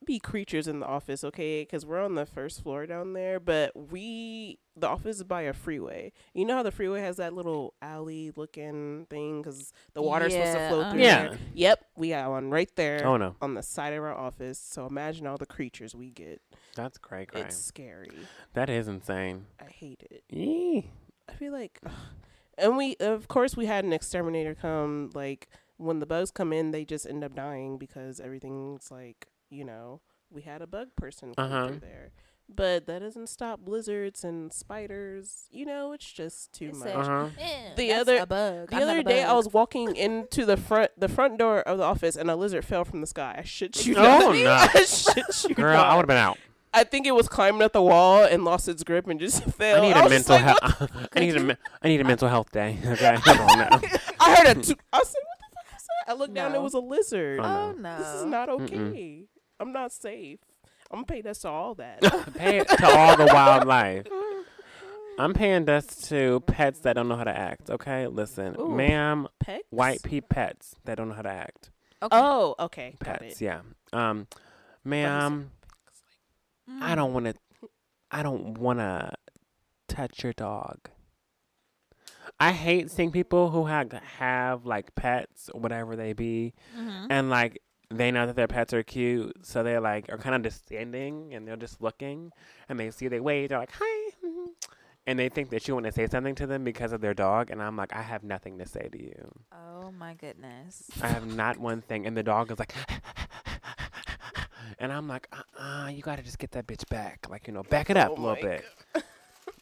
[0.09, 1.61] Be creatures in the office, okay?
[1.61, 5.53] Because we're on the first floor down there, but we the office is by a
[5.53, 6.13] freeway.
[6.33, 10.57] You know how the freeway has that little alley looking thing because the water's supposed
[10.57, 10.91] to flow uh-huh.
[10.93, 11.01] through.
[11.01, 11.27] Yeah.
[11.27, 11.37] there?
[11.53, 13.35] Yep, we got one right there Oh, no.
[13.39, 14.57] on the side of our office.
[14.57, 16.41] So imagine all the creatures we get.
[16.75, 17.41] That's cray cray.
[17.41, 18.09] It's scary.
[18.55, 19.45] That is insane.
[19.61, 20.23] I hate it.
[20.31, 20.89] Yee.
[21.29, 21.81] I feel like,
[22.57, 25.11] and we of course we had an exterminator come.
[25.13, 29.65] Like when the bugs come in, they just end up dying because everything's like you
[29.65, 31.67] know we had a bug person come Uh-huh.
[31.69, 32.11] through there.
[32.51, 35.45] But that doesn't stop blizzards and spiders.
[35.51, 36.95] You know, it's just too It much.
[36.95, 37.29] Uh-huh.
[37.39, 38.69] Eh, The that's other- a bug.
[38.71, 41.77] The I'm other a day, I was walking into the front the front door of
[41.77, 43.35] the office, and a lizard fell from the sky.
[43.37, 44.33] I shit you Oh, not.
[44.35, 44.51] no.
[44.79, 45.87] I shit you Girl, not.
[45.87, 46.37] I would have been out.
[46.73, 49.77] I think it was climbing up the wall and lost its grip and just fell.
[49.83, 51.09] I need a mental like, health.
[51.15, 51.39] I need a.
[51.39, 52.77] me- I need a mental health day.
[52.83, 53.81] Okay, come on now.
[54.19, 54.61] I heard a.
[54.61, 56.55] T- I said, "What the fuck is that?" I looked down.
[56.55, 57.39] It was a lizard.
[57.41, 57.73] Oh, no.
[57.73, 57.97] no.
[57.99, 59.25] This is not Mm-mm.
[59.59, 60.39] I'm not safe.
[60.91, 62.01] I'm gonna pay dust to all that.
[62.35, 64.07] Pay it to all the wildlife.
[65.19, 67.69] I'm paying dust to pets that don't know how to act.
[67.69, 68.69] Okay, listen, Ooh.
[68.69, 69.65] ma'am, Pets.
[69.69, 71.69] white pea pets that don't know how to act.
[72.01, 72.17] Okay.
[72.17, 72.95] Oh, okay.
[72.99, 73.59] Pets, yeah.
[73.91, 74.27] Um,
[74.85, 75.51] ma'am,
[76.81, 76.95] I Mm.
[76.95, 77.33] don't want to.
[78.11, 79.11] I don't want to
[79.87, 80.77] touch your dog.
[82.39, 87.07] I hate seeing people who have have like pets or whatever they be, Mhm.
[87.09, 90.43] and like they know that their pets are cute, so they're like are kind of
[90.43, 92.31] just standing and they're just looking,
[92.67, 94.47] and they see they wave, they're like hi, mhm,"
[95.07, 97.49] and they think that you want to say something to them because of their dog,
[97.49, 99.31] and I'm like I have nothing to say to you.
[99.51, 100.89] Oh my goodness.
[101.01, 102.73] I have not one thing, and the dog is like,
[104.79, 107.63] and I'm like, uh, uh you gotta just get that bitch back, like you know,
[107.63, 108.65] back it up Oh a little bit.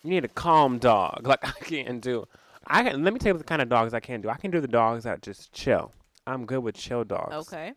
[0.03, 1.27] You need a calm dog.
[1.27, 2.25] Like I can't do.
[2.65, 4.29] I can, let me tell you what the kind of dogs I can do.
[4.29, 5.91] I can do the dogs that just chill.
[6.25, 7.33] I'm good with chill dogs.
[7.33, 7.73] Okay.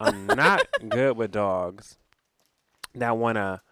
[0.00, 1.96] I'm not good with dogs
[2.94, 3.62] that wanna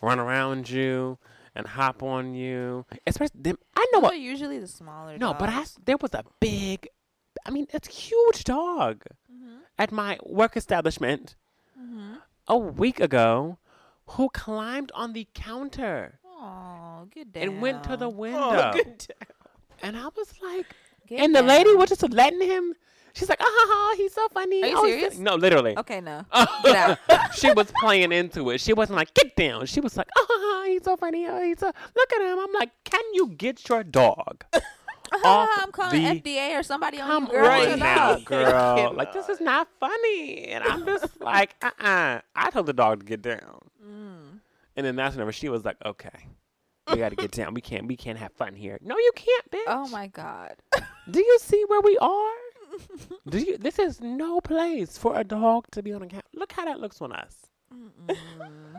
[0.00, 1.18] run around you
[1.54, 2.86] and hop on you.
[3.06, 3.58] Especially them.
[3.76, 4.18] I know Those what.
[4.18, 5.16] usually the smaller.
[5.18, 6.88] No, but I there was a big.
[7.46, 9.58] I mean, it's a huge dog Mhm.
[9.78, 11.36] at my work establishment
[11.78, 12.18] Mhm.
[12.48, 13.58] a week ago
[14.06, 17.42] who climbed on the counter Oh, get down.
[17.42, 18.38] and went to the window.
[18.40, 19.06] Oh, good.
[19.82, 20.66] And I was like,
[21.06, 22.74] Get and the lady was just letting him.
[23.14, 24.62] She's like, ah, ha, ha, he's so funny.
[24.62, 25.18] Are you Oh, serious?
[25.18, 25.78] No, literally.
[25.78, 26.24] Okay, no.
[27.34, 28.60] She was playing into it.
[28.60, 29.66] She wasn't like, get down.
[29.66, 31.26] She was like, ah, ha, ha, he's so funny.
[31.26, 32.38] Oh, he's so, look at him.
[32.38, 34.44] I'm like, can you get your dog?
[35.24, 37.46] Off I'm calling the- FDA or somebody on Come you, girl.
[37.48, 38.18] right Get on out.
[38.18, 38.94] now, girl.
[38.94, 40.46] Like, this is not funny.
[40.48, 43.60] And I'm just like, uh uh I told the dog to get down.
[43.84, 44.40] Mm.
[44.76, 46.26] And then that's whenever she was like, "Okay,
[46.90, 47.54] we got to get down.
[47.54, 47.86] We can't.
[47.86, 48.76] We can't have fun here.
[48.82, 49.62] No, you can't, bitch.
[49.68, 50.56] Oh my God.
[51.08, 52.32] Do you see where we are?
[53.28, 53.56] Do you?
[53.58, 56.24] This is no place for a dog to be on a couch.
[56.34, 57.36] Look how that looks on us.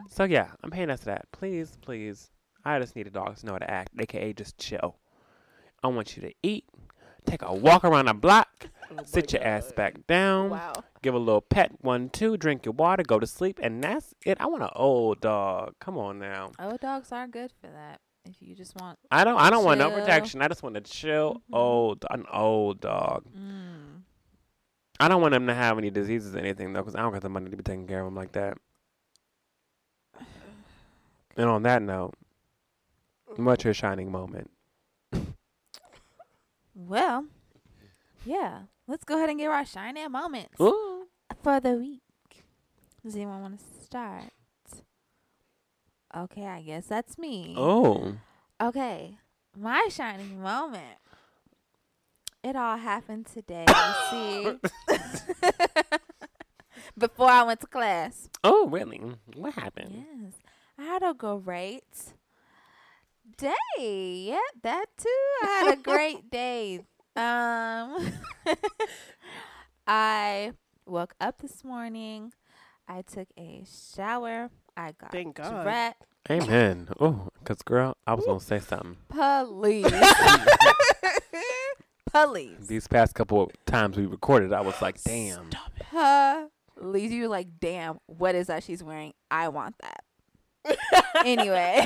[0.10, 1.26] So yeah, I'm paying us that.
[1.32, 2.30] Please, please.
[2.64, 4.98] I just need a dog to know how to act, aka just chill.
[5.84, 6.66] I want you to eat,
[7.26, 10.74] take a walk around the block, Oh sit your ass back down, Wow.
[11.02, 14.40] give a little pet one, two, drink your water, go to sleep, and that's it.
[14.40, 15.74] I want an old dog.
[15.80, 16.52] Come on now.
[16.60, 18.00] Old dogs are good for that.
[18.26, 18.98] If you just want.
[19.12, 19.38] I don't.
[19.38, 20.42] I don't want no protection.
[20.42, 21.56] I just want a chill Mhm.
[21.56, 23.24] old, an old dog.
[23.38, 24.02] Mm.
[25.00, 27.22] I don't want them to have any diseases or anything though, because I don't got
[27.22, 28.58] the money to be taking care of them like that.
[31.38, 32.14] And on that note,
[33.36, 34.50] what's your shining moment?
[36.74, 37.26] Well,
[38.26, 38.64] yeah.
[38.88, 41.08] Let's go ahead and give our shining moments Ooh.
[41.44, 42.02] for the week.
[43.04, 44.32] Does anyone want to start?
[46.16, 47.56] Okay, I guess that's me.
[47.58, 48.16] Oh.
[48.62, 49.18] Okay,
[49.58, 50.98] my shining moment.
[52.44, 53.66] It all happened today.
[54.10, 54.58] See,
[56.98, 58.30] before I went to class.
[58.44, 59.02] Oh, really?
[59.36, 59.92] What happened?
[59.94, 60.34] Yes,
[60.78, 62.14] I had a great
[63.38, 64.28] day.
[64.30, 65.28] Yeah, that too.
[65.44, 66.80] I had a great day.
[67.16, 68.14] Um,
[69.88, 70.54] I
[70.86, 72.34] woke up this morning.
[72.88, 74.50] I took a shower.
[74.78, 75.64] I got Thank God.
[75.64, 75.98] dressed.
[76.30, 76.90] Amen.
[77.00, 78.98] Oh, cause girl, I was gonna say something.
[79.10, 79.86] Police.
[82.12, 82.68] Police.
[82.68, 85.52] These past couple of times we recorded, I was like, damn.
[85.52, 87.12] Stop Police.
[87.12, 89.14] You were like, damn, what is that she's wearing?
[89.30, 90.04] I want that.
[91.26, 91.86] anyway.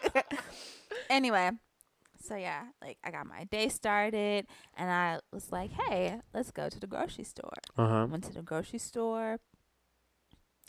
[1.10, 1.50] anyway.
[2.22, 6.68] So yeah, like I got my day started and I was like, hey, let's go
[6.68, 7.50] to the grocery store.
[7.76, 8.06] Uh huh.
[8.08, 9.40] went to the grocery store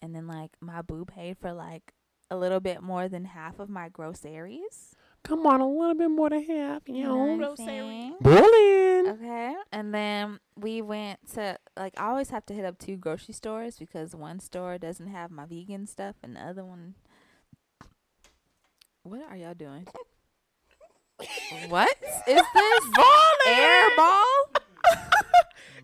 [0.01, 1.93] and then like my boo paid for like
[2.29, 4.95] a little bit more than half of my groceries.
[5.23, 7.17] Come on, a little bit more than half, you know know.
[7.17, 8.13] what I'm groceries.
[8.21, 9.07] Bullying.
[9.07, 9.53] Okay.
[9.71, 13.77] And then we went to like I always have to hit up two grocery stores
[13.77, 16.95] because one store doesn't have my vegan stuff and the other one
[19.03, 19.87] What are y'all doing?
[21.69, 22.41] what is this?
[23.47, 24.23] Air ball?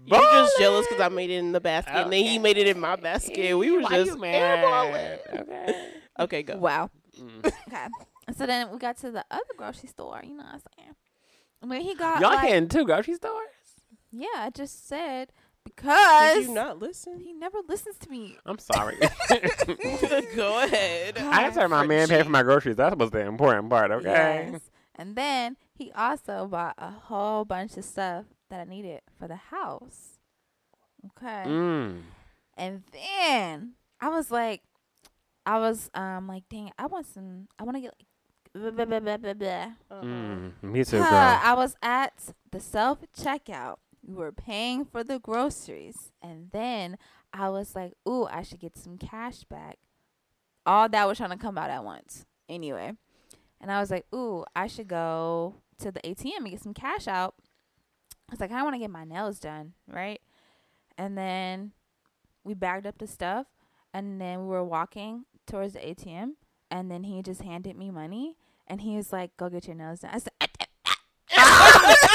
[0.05, 2.67] You're just jealous because I made it in the basket, and then he made it
[2.67, 3.57] in my basket.
[3.57, 4.63] We were Why just you mad?
[4.63, 5.41] airballing.
[5.41, 5.89] Okay.
[6.19, 6.57] Okay, go.
[6.57, 6.89] Wow.
[7.19, 7.51] Mm.
[7.67, 7.87] Okay.
[8.37, 10.95] So then we got to the other grocery store, you know what I'm saying?
[11.61, 13.47] When he got Y'all like, hitting two grocery stores?
[14.11, 15.31] Yeah, I just said
[15.63, 17.19] because Did you not listen?
[17.19, 18.37] he never listens to me.
[18.45, 18.97] I'm sorry.
[20.35, 21.17] go ahead.
[21.17, 22.77] I had to have my man pay for my groceries.
[22.77, 24.49] That was the important part, okay?
[24.51, 24.61] Yes.
[24.95, 29.35] And then he also bought a whole bunch of stuff that I needed for the
[29.35, 30.19] house.
[31.05, 31.43] Okay.
[31.47, 32.01] Mm.
[32.57, 34.61] And then I was like,
[35.45, 37.47] I was um like, dang, I want some.
[37.57, 38.07] I want to get like.
[38.53, 39.99] Blah, blah, blah, blah, blah, blah.
[40.01, 40.63] Mm.
[40.63, 41.05] Me too, girl.
[41.05, 43.75] I was at the self checkout.
[44.05, 46.97] We were paying for the groceries, and then
[47.33, 49.77] I was like, "Ooh, I should get some cash back."
[50.65, 52.93] All that was trying to come out at once, anyway.
[53.61, 57.07] And I was like, "Ooh, I should go to the ATM and get some cash
[57.07, 57.35] out."
[58.29, 60.21] I was like, "I want to get my nails done, right?"
[60.97, 61.71] And then
[62.43, 63.47] we bagged up the stuff,
[63.93, 66.31] and then we were walking towards the ATM,
[66.69, 68.35] and then he just handed me money,
[68.67, 70.31] and he was like, "Go get your nails done." I said,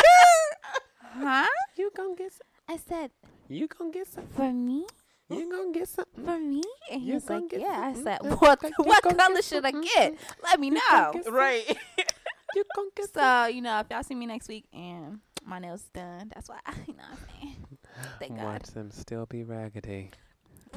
[1.00, 1.46] "Huh?"
[1.76, 2.46] You gonna get some?
[2.68, 3.10] I said,
[3.48, 4.26] You gonna get some?
[4.28, 4.86] "For me."
[5.30, 6.04] You gonna get some?
[6.14, 6.62] For me?
[6.90, 7.90] And he You was like, Yeah.
[7.94, 10.14] I said, mm, What what color should I get?
[10.42, 11.12] Let me You know.
[11.30, 11.64] Right.
[12.54, 13.22] You gonna get some?
[13.22, 16.58] So, you know, if y'all see me next week and my nails done, that's why
[16.86, 17.56] you know what I'm saying.
[18.18, 18.44] Thank God.
[18.44, 20.10] Watch them still be raggedy.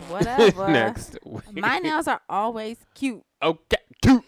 [0.10, 0.68] Whatever.
[0.72, 1.44] Next week.
[1.54, 3.24] My nails are always cute.
[3.42, 3.78] Okay.
[4.02, 4.24] cute.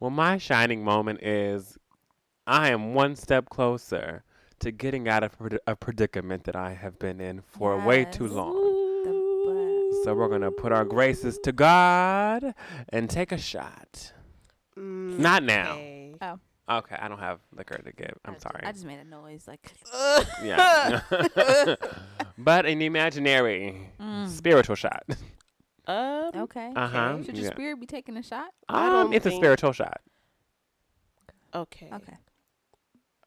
[0.00, 1.78] well, my shining moment is
[2.46, 4.22] I am one step closer
[4.60, 8.26] to getting out of predi- a predicament that I have been in for way too
[8.26, 8.54] long.
[9.04, 12.54] The So we're going to put our graces to God
[12.90, 14.12] and take a shot.
[14.78, 15.72] Mm, Not now.
[15.72, 16.14] okay.
[16.20, 16.38] Oh.
[16.68, 18.14] Okay, I don't have liquor to give.
[18.24, 18.62] I I'm ju- sorry.
[18.64, 19.72] I just made a noise like
[20.42, 21.00] yeah.
[22.38, 24.28] but an imaginary Mm.
[24.28, 25.04] spiritual shot.
[25.86, 26.72] Um, Okay.
[26.74, 27.22] Uh-huh.
[27.22, 27.52] Should your Yeah.
[27.52, 28.50] spirit be taking a shot?
[28.68, 30.00] Um, don't it's a spiritual shot.
[31.54, 31.88] okay.
[31.92, 32.16] Okay.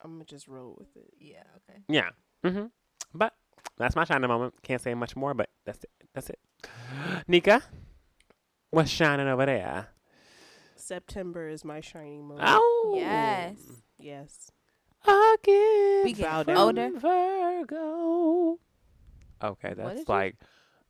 [0.04, 1.14] I'm gonna just roll with it.
[1.18, 1.80] Yeah, okay.
[1.88, 2.10] Yeah.
[2.44, 2.66] Mm hmm
[3.14, 3.34] But
[3.78, 4.54] that's my shining moment.
[4.64, 5.90] Can't say much more, but that's it.
[6.14, 6.40] That's it.
[7.28, 7.62] Nika,
[8.72, 9.88] what's shining over there?
[10.90, 12.48] September is my shining moment.
[12.52, 13.58] Oh, Yes.
[14.00, 14.52] Yes.
[15.06, 16.90] I get We getting Bow older.
[16.98, 18.60] Virgo.
[19.44, 20.36] Okay, did that's you- like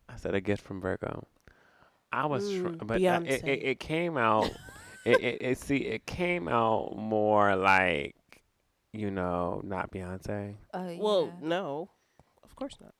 [0.07, 1.27] I said a gift from Virgo.
[2.13, 4.49] I was, tr- Mm, but uh, it, it it came out.
[5.05, 8.15] it, it it see it came out more like
[8.93, 10.55] you know not Beyonce.
[10.73, 11.89] Oh, Well, no,
[12.43, 12.93] of course not.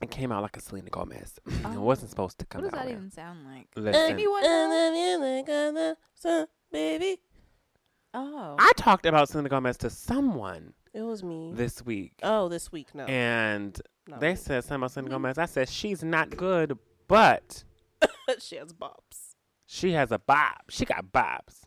[0.00, 1.38] It came out like a Selena Gomez.
[1.46, 1.80] it Oh.
[1.80, 2.64] wasn't supposed to come out.
[2.64, 2.84] What does out.
[2.84, 3.68] that like- even sound like?
[3.76, 5.96] Listen, Anyone know?
[6.70, 7.18] baby.
[8.14, 8.56] Oh.
[8.58, 11.52] I talked about Selena Gomez to someone It was me.
[11.54, 13.04] this week, oh, this week, no.
[13.04, 13.78] and
[14.08, 14.36] not they me.
[14.36, 15.12] said something about Selena Mhm.
[15.12, 15.38] Gomez.
[15.38, 16.78] I said she's not good,
[17.08, 17.64] but
[18.38, 19.34] she has bops.
[19.66, 20.56] she has a bob.
[20.70, 21.66] She got bobs.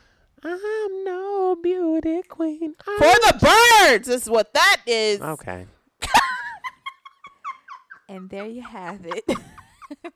[0.43, 2.75] I'm no beauty queen.
[2.83, 3.51] For I'm- the
[3.87, 5.21] birds is what that is.
[5.21, 5.67] okay.
[8.09, 9.23] And there you have it.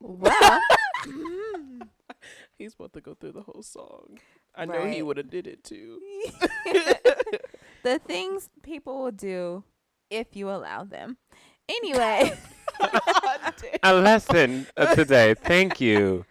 [0.00, 0.60] well,
[1.06, 1.88] mm,
[2.58, 4.18] He's about to go through the whole song.
[4.54, 5.98] I know he would have did it too.
[7.82, 9.64] the things people will do
[10.10, 11.16] if you allow them.
[11.68, 12.32] Anyway,
[13.82, 15.34] a lesson today.
[15.34, 16.26] Thank you.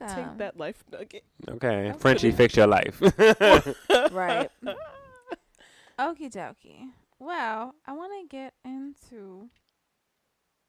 [0.00, 0.24] You're welcome.
[0.28, 1.24] Take that life nugget.
[1.48, 1.98] Okay, Okay.
[1.98, 3.00] Frenchie, fix your life.
[4.12, 4.50] right.
[5.98, 6.90] Okie dokie.
[7.18, 9.48] Well, I want to get into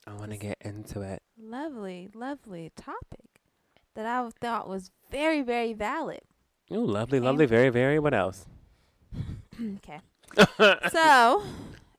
[0.08, 1.22] I want to get into it.
[1.38, 3.42] lovely, lovely topic
[3.96, 6.22] that I thought was very, very valid.
[6.72, 7.26] Ooh, lovely, Okay.
[7.26, 7.98] lovely, very, very.
[8.00, 8.46] What else?
[9.78, 10.02] okay.
[10.92, 11.44] So,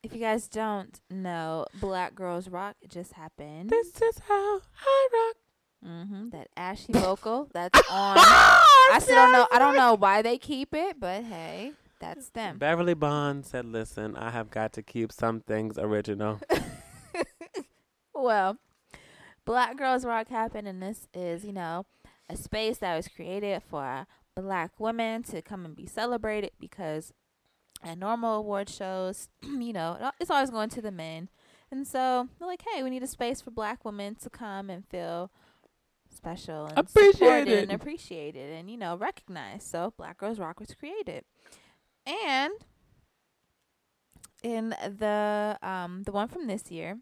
[0.03, 3.71] if you guys don't know, Black Girls Rock just happened.
[3.71, 5.37] this is how I rock.
[5.87, 8.17] Hmm That ashy vocal that's on.
[8.19, 9.47] I still don't know.
[9.53, 12.59] I don't know why they keep it, but hey, that's them.
[12.59, 16.41] Beverly Bond said, "Listen, I have got to keep some things original."
[18.15, 18.59] well,
[19.45, 21.87] Black Girls Rock happened, and this is, you know,
[22.29, 27.13] a space that was created for black women to come and be celebrated because
[27.83, 31.29] at normal award shows, you know, it's always going to the men.
[31.71, 34.87] And so they're like, hey, we need a space for black women to come and
[34.87, 35.31] feel
[36.17, 37.63] special and supported Appreciated.
[37.65, 39.67] and appreciated and, you know, recognized.
[39.69, 41.25] So Black Girls Rock was created.
[42.07, 42.53] And
[44.43, 46.99] in the um the one from this year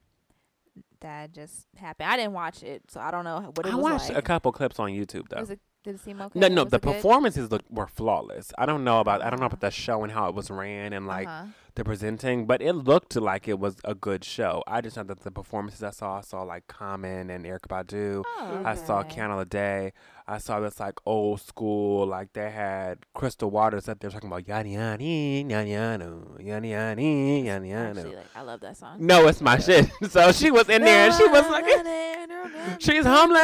[1.01, 2.09] that just happened.
[2.09, 4.19] I didn't watch it, so I don't know what it I was watched like.
[4.19, 5.41] a couple clips on YouTube though.
[5.41, 6.39] Was it, did it seem okay?
[6.41, 8.53] no, no, Was the performances look were flawless.
[8.59, 10.93] I don't know about I don't know about the show and how it was ran
[10.93, 11.47] and like Uh-huh.
[11.77, 14.63] the presenting, but it looked like it was a good show.
[14.67, 18.23] I just know that the performances I saw, I saw like Common and Erykah Badu.
[18.27, 19.21] Oh, I saw okay.
[19.21, 19.93] Kiana Ledé.
[20.27, 24.49] I saw this like old school, like they had Crystal Waters up there talking about
[24.49, 26.11] yanni yanni yanni yanni
[26.41, 28.01] yanni yanni yanni yanni.
[28.01, 28.97] Actually, like I love that song.
[29.01, 29.91] No, it's my shit.
[30.09, 31.67] So she was in there and she was like,
[32.81, 33.39] she's homeless.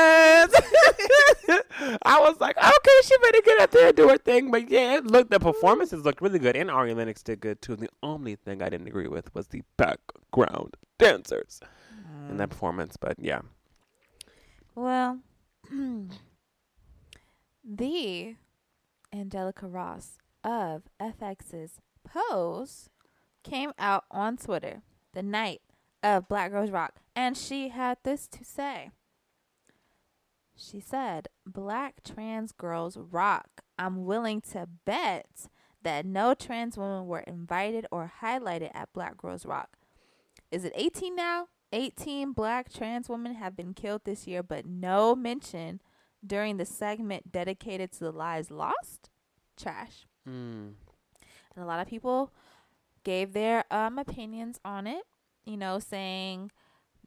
[2.03, 4.51] I was like, okay, she better get up there and do her thing.
[4.51, 6.57] But yeah, it looked, the performances looked really good.
[6.57, 7.77] And Ari Lennox did good too.
[7.77, 11.61] The only thing I didn't agree with was the background dancers
[12.29, 12.39] in Mm.
[12.39, 12.97] that performance.
[12.97, 13.41] But yeah.
[14.75, 15.19] Well,
[17.65, 18.37] the
[19.13, 22.89] Angelica Ross of FX's Pose
[23.43, 24.83] came out on Twitter
[25.13, 25.61] the night
[26.03, 28.91] of Black Girls Rock, and she had this to say.
[30.57, 33.63] She said, Black trans girls rock.
[33.79, 35.49] I'm willing to bet
[35.83, 39.79] that no trans women were invited or highlighted at Black Girls Rock.
[40.51, 41.49] Is it 18 now?
[41.73, 45.81] 18 black trans women have been killed this year, but no mention
[46.27, 49.11] during the segment dedicated to the lives lost?
[49.57, 50.07] Trash.
[50.29, 50.75] Mm.
[51.55, 52.33] And a lot of people
[53.05, 55.03] gave their um opinions on it,
[55.45, 56.51] you know, saying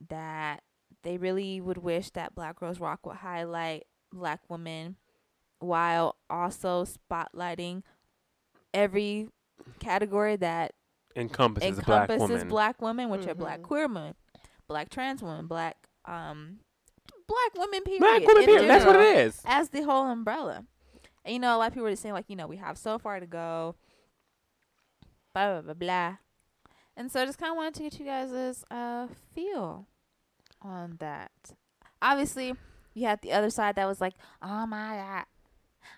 [0.09, 0.63] that
[1.03, 4.95] they really would wish that Black Girls Rock would highlight black women
[5.59, 7.83] while also spotlighting
[8.73, 9.29] every
[9.79, 10.73] category that
[11.15, 12.47] Encompasses, black encompasses woman.
[12.47, 13.63] black women, which are black Mhm.
[13.63, 14.15] queer women,
[14.67, 16.59] black trans women, black um
[17.33, 17.99] black women period.
[17.99, 18.69] Black women, period.
[18.69, 19.41] That's what it is.
[19.45, 20.65] As the whole umbrella.
[21.25, 22.77] And you know, a lot of people were just saying like, you know, we have
[22.77, 23.75] so far to go.
[25.33, 26.17] Blah blah blah blah.
[26.95, 29.87] And so I just kinda wanted to get you guys' uh feel
[30.61, 31.31] on that.
[32.01, 32.53] Obviously,
[32.93, 35.25] you had the other side that was like, Oh my god.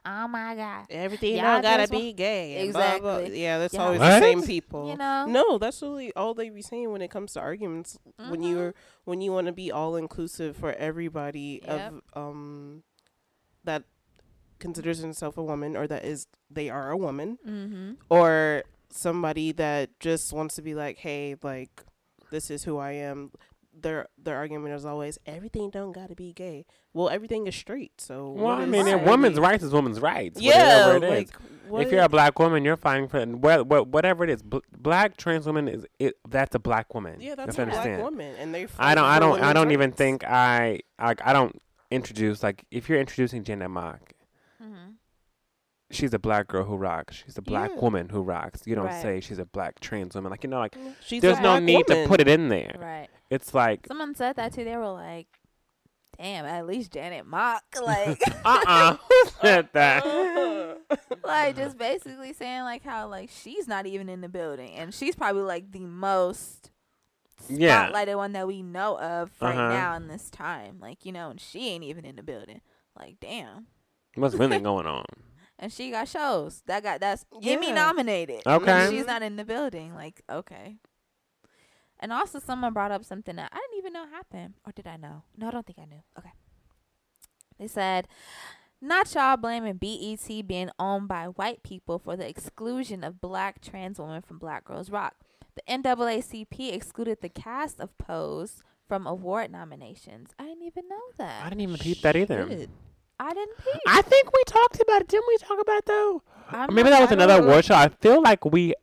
[0.06, 0.86] Oh my god.
[0.90, 2.58] Everything Y'all don't gotta just wa- be gay.
[2.64, 3.16] and blah, blah.
[3.18, 3.42] Exactly.
[3.44, 3.84] Yeah, that's Yeah.
[3.86, 4.10] always What?
[4.10, 4.90] the same people.
[4.90, 5.26] You know?
[5.28, 7.98] No, that's really all they be saying when it comes to arguments.
[8.18, 8.50] When Mhm.
[8.50, 8.74] you're
[9.06, 11.94] when you want to be all inclusive for everybody Yep.
[12.14, 12.84] of um
[13.64, 13.84] that
[14.60, 17.92] considers himself a woman or that is they are a woman Mm-hmm.
[18.10, 21.84] or somebody that just wants to be like, hey, like
[22.32, 23.32] this is who I am.
[23.78, 26.66] Their their argument is always everything don't gotta be gay.
[26.94, 28.00] Well, everything is straight.
[28.00, 29.06] So Well, what I mean, Right.
[29.06, 30.40] women's rights is women's rights.
[30.42, 31.10] Yeah, whatever it is.
[31.32, 34.42] like what if you're a black woman, you're fighting for wha- wha- whatever it is.
[34.44, 36.16] Black trans woman is it.
[36.28, 37.20] That's a black woman.
[37.20, 38.68] yeah, You that's a to black woman, and they.
[38.80, 39.04] I don't.
[39.06, 39.42] I don't.
[39.42, 40.80] I don't even think I.
[41.00, 41.22] Like.
[41.26, 41.62] I don't
[41.92, 44.14] introduce like if you're introducing Janet Mock,
[44.64, 44.92] Mm-hmm.
[45.92, 47.16] She's a black girl who rocks.
[47.26, 47.80] She's a black Yeah.
[47.82, 48.62] woman who rocks.
[48.66, 49.02] You don't Right.
[49.02, 50.30] say she's a black trans woman.
[50.32, 52.76] Like you know, like She's there's no black need to put it in there.
[52.80, 53.08] Right.
[53.30, 54.64] It's like Someone said that too.
[54.64, 55.28] They were like,
[56.18, 60.04] "Damn, at least Janet Mock." Like, uh uh Who said that?
[61.24, 65.16] like just basically saying like how like she's not even in the building, and she's
[65.16, 66.72] probably like the most
[67.48, 67.90] Yeah.
[67.92, 69.70] spotlighted one that we know of right Uh-huh.
[69.70, 70.78] now in this time.
[70.80, 72.62] Like you know, and she ain't even in the building.
[72.98, 73.68] Like damn.
[74.16, 75.04] What's really going on?
[75.58, 77.74] And she got shows that got that's Emmy Yeah.
[77.76, 78.42] nominated.
[78.46, 78.72] Okay.
[78.72, 79.96] And she's not in the building.
[79.96, 80.78] Like okay.
[82.00, 84.98] And also, someone brought up something that I didn't even know happened, or did I
[84.98, 85.24] know?
[85.38, 86.02] No, I don't think I knew.
[86.20, 86.32] Okay.
[87.58, 88.10] They said,
[88.82, 93.98] not y'all blaming BET being owned by white people for the exclusion of black trans
[93.98, 95.16] women from Black Girls Rock.
[95.56, 100.32] The NAACP excluded the cast of Pose from award nominations.
[100.38, 101.46] I didn't even know that.
[101.46, 102.68] I didn't even peep that either.
[103.20, 103.28] Shit.
[103.28, 103.82] I didn't peep.
[103.88, 105.08] I think we talked about it.
[105.08, 106.22] Didn't we talk about it though?
[106.52, 107.48] I'm maybe not- that was I another know.
[107.50, 107.76] award show.
[107.76, 108.74] I feel like we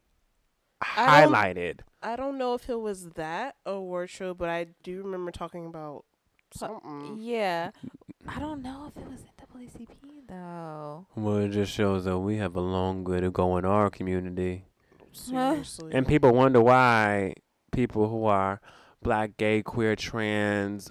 [0.81, 1.81] I don't- highlighted.
[2.03, 6.05] I don't know if it was that award show, but I do remember talking about
[6.53, 7.17] something.
[7.21, 7.71] Yeah.
[8.27, 11.07] I don't know if it was NAACP though.
[11.15, 14.65] Well, it just shows that we have a long way to go in our community.
[15.13, 15.93] Seriously.
[15.95, 17.35] And people wonder why
[17.71, 18.61] people who are
[19.03, 20.91] black, gay, queer, trans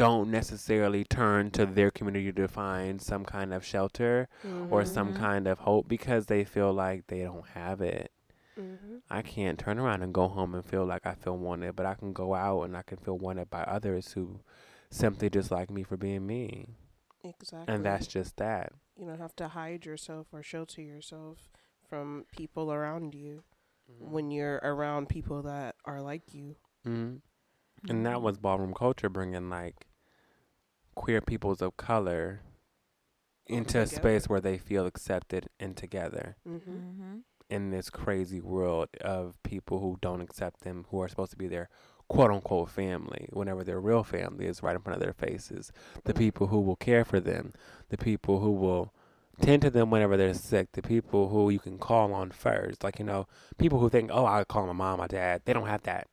[0.00, 4.28] don't necessarily turn to their community to find some kind of shelter
[4.70, 5.14] or some Mhm.
[5.14, 8.10] kind of hope because they feel like they don't have it.
[8.56, 11.86] hmm I can't turn around and go home and feel like I feel wanted, but
[11.86, 14.40] I can go out and I can feel wanted by others who
[14.90, 16.66] simply just like me for being me.
[17.24, 17.74] Exactly.
[17.74, 18.72] And that's just that.
[18.96, 21.50] you don't have to hide yourself or shelter yourself
[21.88, 23.42] from people around you
[23.98, 26.56] when you're around people that are like you.
[26.84, 27.16] hmm
[27.88, 28.22] And that Mhm.
[28.22, 29.86] was ballroom culture bringing like
[30.94, 32.40] queer peoples of color
[33.46, 36.70] into a space where they feel accepted and together Mm-hmm.
[37.02, 37.22] Mhm.
[37.48, 41.48] in this crazy world of people who don't accept them, who are supposed to be
[41.48, 41.68] their
[42.08, 45.72] quote unquote family, whenever their real family is right in front of their faces.
[46.04, 46.18] The Mm.
[46.18, 47.52] people who will care for them,
[47.88, 48.92] the people who will
[49.40, 52.84] tend to them whenever they're sick, the people who you can call on first.
[52.84, 53.26] Like, you know,
[53.58, 55.42] people who think, oh, I'll call my mom, my dad.
[55.44, 56.08] They don't have that.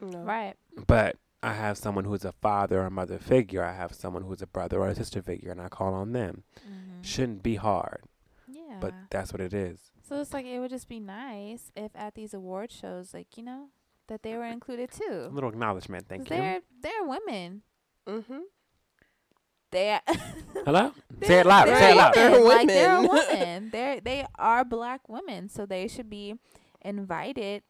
[0.00, 0.20] No.
[0.22, 0.54] Right.
[0.86, 3.62] But I have someone who's a father or mother figure.
[3.62, 6.42] I have someone who's a brother or a sister figure, and I call on them.
[6.68, 7.04] Mhm.
[7.04, 8.02] Shouldn't be hard,
[8.48, 8.78] Yeah.
[8.80, 9.92] but that's what it is.
[10.02, 13.42] so it's like it would just be nice if at these award shows, like you
[13.42, 13.68] know,
[14.08, 15.26] that they were included too.
[15.30, 16.36] A little acknowledgement, thank you.
[16.36, 17.62] they're they're women.
[18.06, 18.40] Mm-hmm.
[19.70, 20.00] They
[20.64, 20.92] Hello?
[21.20, 21.68] Say they're- it loud.
[21.68, 22.14] they're Say it loud.
[22.14, 22.46] They're women.
[22.48, 23.10] Like they're women.
[23.32, 23.70] women.
[23.70, 26.34] They're they are black women, so they should be
[26.80, 27.62] invited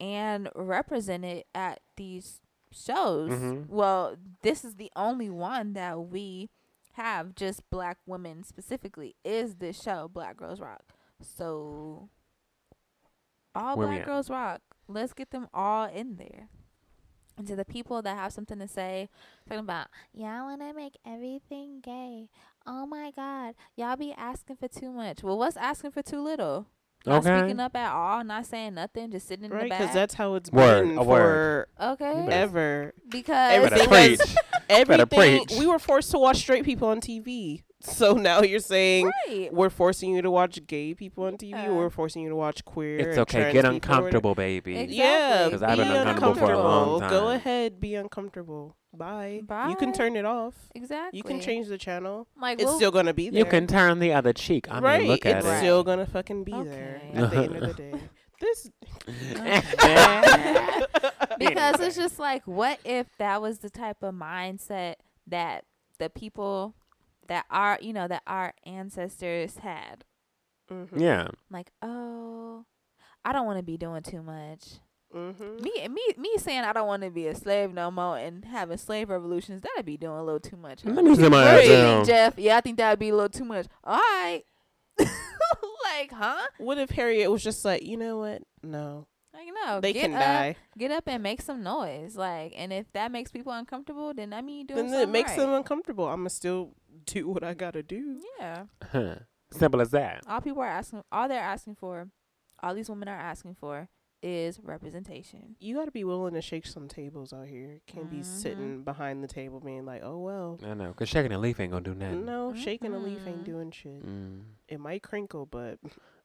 [0.00, 2.40] and represented at these
[2.72, 3.30] shows.
[3.30, 3.68] Mhm.
[3.68, 6.50] Well, this is the only one that we
[6.94, 10.82] have just black women specifically is this show Black Girls Rock.
[11.20, 12.08] So
[13.54, 14.06] all Where Black?
[14.06, 14.60] Girls Rock.
[14.88, 16.48] Let's get them all in there.
[17.38, 19.08] And to the people that have something to say,
[19.48, 22.28] talking about, y'all want to make everything gay.
[22.66, 23.54] Oh my God.
[23.74, 25.22] Y'all be asking for too much.
[25.22, 26.66] Well, what's asking for too little?
[27.04, 27.38] Not Okay.
[27.40, 29.80] speaking up at all, not saying nothing, just sitting in Right, the back.
[29.80, 31.66] because that's how it's Word, been a for word.
[31.80, 32.26] okay.
[32.30, 32.94] ever.
[33.08, 34.36] Because Everything Better is- preach.
[34.68, 35.06] Everything
[35.46, 35.58] preach.
[35.58, 37.62] we were forced to watch straight people on TV.
[37.84, 39.52] So now you're saying right.
[39.52, 42.64] we're forcing you to watch gay people on TV, Uh, we're forcing you to watch
[42.64, 42.98] queer.
[42.98, 43.40] It's and okay.
[43.40, 43.74] trans Get people or whatever.
[43.74, 44.78] uncomfortable, baby.
[44.78, 44.96] Exactly.
[44.98, 47.10] Yeah, 'Cause be I've been uncomfortable for a long time.
[47.10, 48.76] Go ahead, be uncomfortable.
[48.94, 49.40] Bye.
[49.46, 49.68] Bye.
[49.70, 50.54] You can turn it off.
[50.74, 51.16] Exactly.
[51.16, 52.26] You can change the channel.
[52.40, 53.38] Like It's we'll- still gonna be there.
[53.38, 54.70] You can turn the other cheek.
[54.70, 55.00] I right.
[55.00, 55.44] mean, look at it.
[55.48, 57.94] it's still gonna fucking be there at the end of the day.
[58.40, 58.68] This
[59.06, 59.64] because
[61.40, 61.86] Anyway.
[61.86, 64.96] it's just like, what if that was the type of mindset
[65.28, 65.64] that
[65.98, 66.74] the people
[67.28, 70.04] that are, you know, that our ancestors had?
[70.70, 71.00] Mhm.
[71.00, 71.28] yeah.
[71.50, 72.64] Like, oh,
[73.24, 74.80] I don't want to be doing too much.
[75.14, 75.60] Mhm.
[75.60, 78.78] Me, me, me saying I don't want to be a slave no more and having
[78.78, 80.82] slave revolutions, that'd be doing a little too much.
[80.82, 80.90] huh?
[80.90, 81.54] Let me sit my Right.
[81.60, 81.96] ass do you down.
[81.96, 82.38] think, Jeff?
[82.38, 83.66] Yeah, I think that'd be a little too much.
[83.84, 84.42] All right.
[84.98, 86.42] like, huh?
[86.58, 88.42] What if Harriet was just like, you know what?
[88.62, 89.80] No, Like, no.
[89.80, 90.56] they get can up, die.
[90.78, 92.16] Get up and make some noise.
[92.16, 95.30] Like, and if that makes people uncomfortable, then I mean, you doing Then it makes
[95.30, 95.40] right.
[95.40, 96.06] them uncomfortable.
[96.06, 96.72] I'ma still
[97.06, 98.20] do what I gotta do.
[98.38, 98.64] Yeah.
[98.90, 99.16] Huh.
[99.52, 100.22] Simple as that.
[100.26, 102.08] All people are asking, all they're asking for,
[102.62, 103.88] all these women are asking for
[104.22, 105.56] is representation.
[105.58, 107.80] You gotta be willing to shake some tables out here.
[107.86, 108.24] Can't be Mhm.
[108.24, 110.58] sitting behind the table being like, oh well.
[110.64, 110.88] I know.
[110.88, 112.24] Because shaking a leaf ain't going to do nothing.
[112.24, 114.06] No, shaking a leaf ain't doing shit.
[114.06, 114.42] Mm.
[114.68, 115.78] It might crinkle, but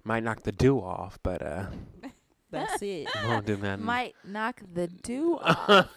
[0.04, 1.66] Might knock the dew off, but uh,
[2.52, 3.08] that's it.
[3.26, 3.84] won't do nothing.
[3.86, 5.90] Might knock the dew off.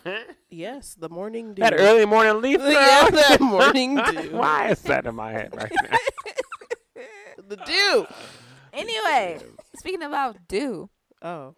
[0.51, 1.61] Yes, the morning dew.
[1.63, 2.71] that early morning leaf, girl.
[2.73, 4.31] yeah, that morning dew.
[4.33, 5.97] Why is that in my head right now?
[7.47, 8.07] the dew.
[8.73, 9.39] anyway,
[9.79, 10.89] speaking about dew.
[11.23, 11.55] Oh,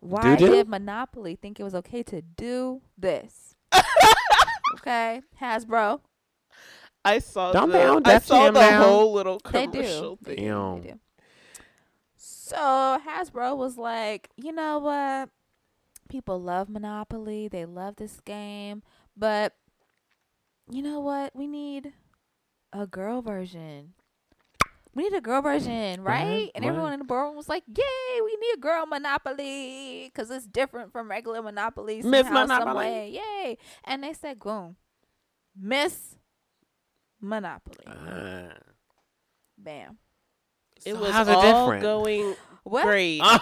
[0.00, 0.52] why Do-do?
[0.52, 3.54] did Monopoly think it was okay to do this?
[4.78, 6.00] okay, Hasbro,
[7.04, 7.52] I saw.
[7.52, 8.82] Don't the, they I saw the now?
[8.82, 10.18] whole little they commercial do.
[10.24, 10.44] They thing.
[10.44, 10.50] do.
[10.50, 10.82] Damn.
[10.82, 11.00] They do.
[12.16, 15.30] So Hasbro was like, you know what?
[16.08, 17.48] People love Monopoly.
[17.48, 18.82] They love this game,
[19.16, 19.54] but
[20.70, 21.34] you know what?
[21.34, 21.92] We need
[22.72, 23.94] a girl version.
[24.94, 26.50] We need a girl version, right?
[26.54, 26.70] And what?
[26.70, 30.92] everyone in the boardroom was like, "Yay, we need a girl Monopoly because it's different
[30.92, 33.20] from regular Monopoly Miss somehow, some Monopoly.
[33.20, 34.76] Yay!" And they said, "Boom,
[35.56, 36.16] Miss
[37.20, 38.54] Monopoly, Uh,
[39.56, 39.98] bam."
[40.84, 41.82] It So was how's it all different?
[41.82, 42.36] going.
[42.70, 42.84] What?
[42.84, 43.20] great.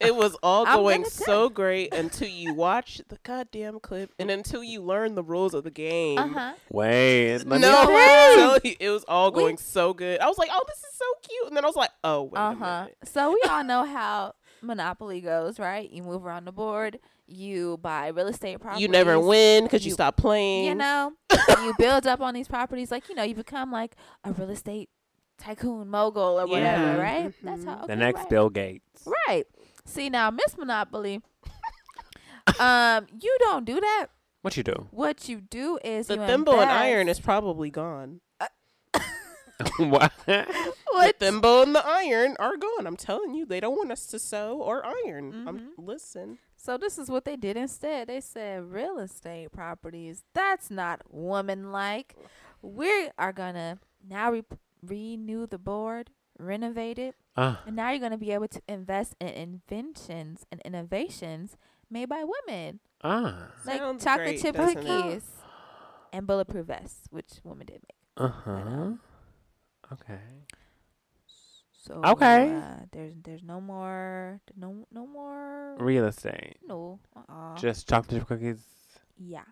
[0.00, 4.80] It was all going so great until you watch the goddamn clip and until you
[4.80, 6.18] learn the rules of the game.
[6.18, 6.52] Uh huh.
[6.70, 7.38] Wait.
[7.44, 10.20] Let no, me I'm you, it was all We- going so good.
[10.20, 12.38] I was like, "Oh, this is so cute," and then I was like, "Oh, wait
[12.38, 12.80] Uh huh.
[12.82, 15.90] minute." So we all know how Monopoly goes, right?
[15.90, 16.98] You move around the board.
[17.26, 18.82] You buy real estate properties.
[18.82, 20.66] You never win because you, You- stop playing.
[20.66, 21.12] You know,
[21.48, 22.90] you build up on these properties.
[22.90, 24.88] Like you know, you become like a real estate
[25.38, 26.96] tycoon mogul or whatever, Yeah.
[26.96, 27.34] right?
[27.42, 27.66] That's Mhm.
[27.66, 27.78] how.
[27.78, 28.28] Okay, The next right.
[28.30, 29.08] Bill Gates.
[29.28, 29.46] Right.
[29.84, 31.22] See now, Miss Monopoly.
[32.60, 34.08] um, you don't do that.
[34.42, 34.88] What you do?
[34.90, 38.20] What you do is the you thimble and iron is probably gone.
[39.78, 40.12] what?
[40.90, 41.18] What?
[41.20, 42.86] The thimble and the iron are gone.
[42.86, 45.44] I'm telling you, they don't want us to sew or iron.
[45.46, 45.68] I'm Mhm.
[45.78, 46.38] listen.
[46.56, 48.08] So this is what they did instead.
[48.08, 50.24] They said real estate properties.
[50.34, 52.16] That's not woman-like.
[52.62, 53.78] We are gonna
[54.08, 54.44] now re-
[54.82, 59.28] renew the board, renovate it, Uh, and now you're gonna be able to invest in
[59.28, 61.56] inventions and innovations
[61.90, 63.52] made by women, ah.
[63.64, 65.24] like Sounds chocolate great, chip doesn't cookies
[66.12, 67.96] and bulletproof vests, which women did make.
[68.16, 68.90] Uh huh.
[69.92, 70.20] Okay.
[71.72, 72.52] So Okay.
[72.54, 76.58] uh, there's there's no more no no more Real estate.
[76.66, 78.60] no uh Just chocolate chip cookies.
[79.16, 79.44] yeah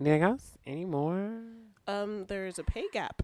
[0.00, 0.58] Anything else?
[0.66, 1.42] Any more?
[1.88, 3.22] Um, there's a pay gap.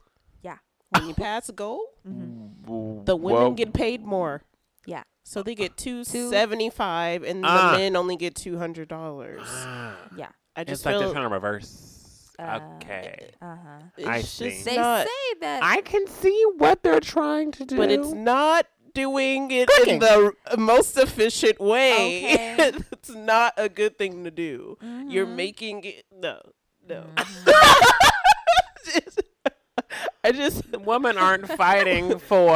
[0.94, 0.98] Yeah.
[1.00, 3.04] When you pass a goal, mm-hmm.
[3.04, 4.42] the women get paid more.
[4.86, 5.02] Yeah.
[5.24, 7.72] So they get two Two- seventy five, and Ah.
[7.72, 9.42] the men only get two hundred dollars.
[9.46, 9.96] Ah.
[10.16, 11.90] yeah I just It's like feel they're trying to reverse.
[12.38, 13.30] Uh, okay.
[13.40, 14.62] uh huh it's I just see.
[14.64, 17.76] they not, say that I can see what they're trying to do.
[17.76, 19.94] but it's not doing it Cooking.
[19.94, 22.34] in the most efficient way.
[22.34, 22.72] Okay.
[22.92, 24.76] it's not a good thing to do.
[25.06, 25.36] You're Mhm.
[25.36, 26.40] making it no,
[26.86, 27.04] no.
[27.14, 29.10] Mhm.
[30.24, 32.46] I just the women aren't fighting for.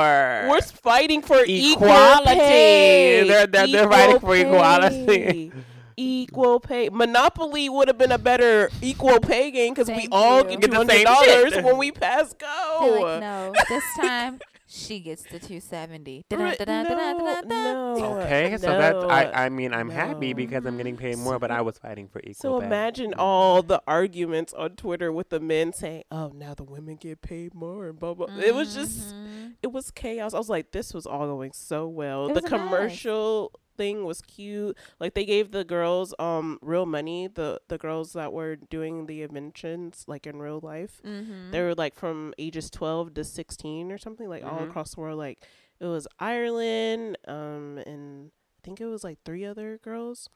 [0.49, 2.35] we're fighting for equal Equality.
[2.39, 5.07] They're- they're- they're fighting for equality.
[5.07, 5.53] pay.
[6.01, 6.89] Equal pay.
[6.91, 10.51] Monopoly would have been a better equal pay game because we all you.
[10.51, 13.01] get Get two the hundred same dollars when we pass They're go.
[13.03, 14.39] like, no, this time
[14.71, 16.27] she gets the 270.
[16.31, 17.49] Right, Da-da-da-da-da-da-da.
[17.49, 19.03] no, no, Okay, so that's.
[19.05, 19.47] I.
[19.47, 22.35] I mean, I'm happy because I'm getting paid more, but I was fighting for equal
[22.35, 22.67] So pay.
[22.67, 27.23] imagine all the arguments on Twitter with the men saying, "Oh, now the women get
[27.23, 28.27] paid more," and blah blah.
[28.39, 29.55] It was just, Mhm.
[29.63, 30.35] it was chaos.
[30.35, 32.29] I was like, this was all going so well.
[32.29, 33.39] It The commercial.
[33.39, 33.51] a mess.
[33.79, 34.77] Thing was cute.
[35.01, 37.29] Like they gave the girls um real money.
[37.29, 41.01] The the girls that were doing the inventions like in real life.
[41.05, 41.53] Mhm.
[41.53, 44.69] They were like from ages 12 to 16 or something like all Mhm.
[44.69, 45.39] across the world like
[45.81, 50.29] it was Ireland um and I think it was like three other girls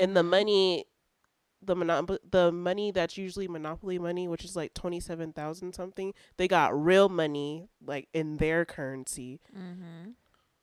[0.00, 0.30] and the Mhm.
[0.30, 0.84] money
[1.60, 6.70] the monop- the money that's usually monopoly money which is like 27,000 something they got
[6.72, 10.14] real money like in their currency Mhm.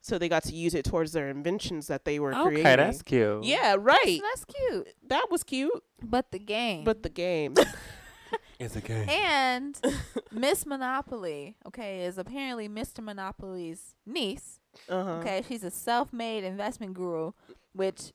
[0.06, 2.76] So they got to use it towards their inventions that they were okay, creating Okay,
[2.76, 3.44] that's cute.
[3.44, 4.88] yeah So right that's cute.
[5.08, 6.84] that was cute But the game.
[6.84, 7.54] but the game
[8.58, 9.08] it's a game.
[9.08, 9.78] and
[10.32, 13.02] Miss Monopoly, okay, is apparently Mr.
[13.02, 14.60] Monopoly's niece.
[14.88, 17.32] uh-huh Okay, she's a self-made investment guru,
[17.74, 18.12] which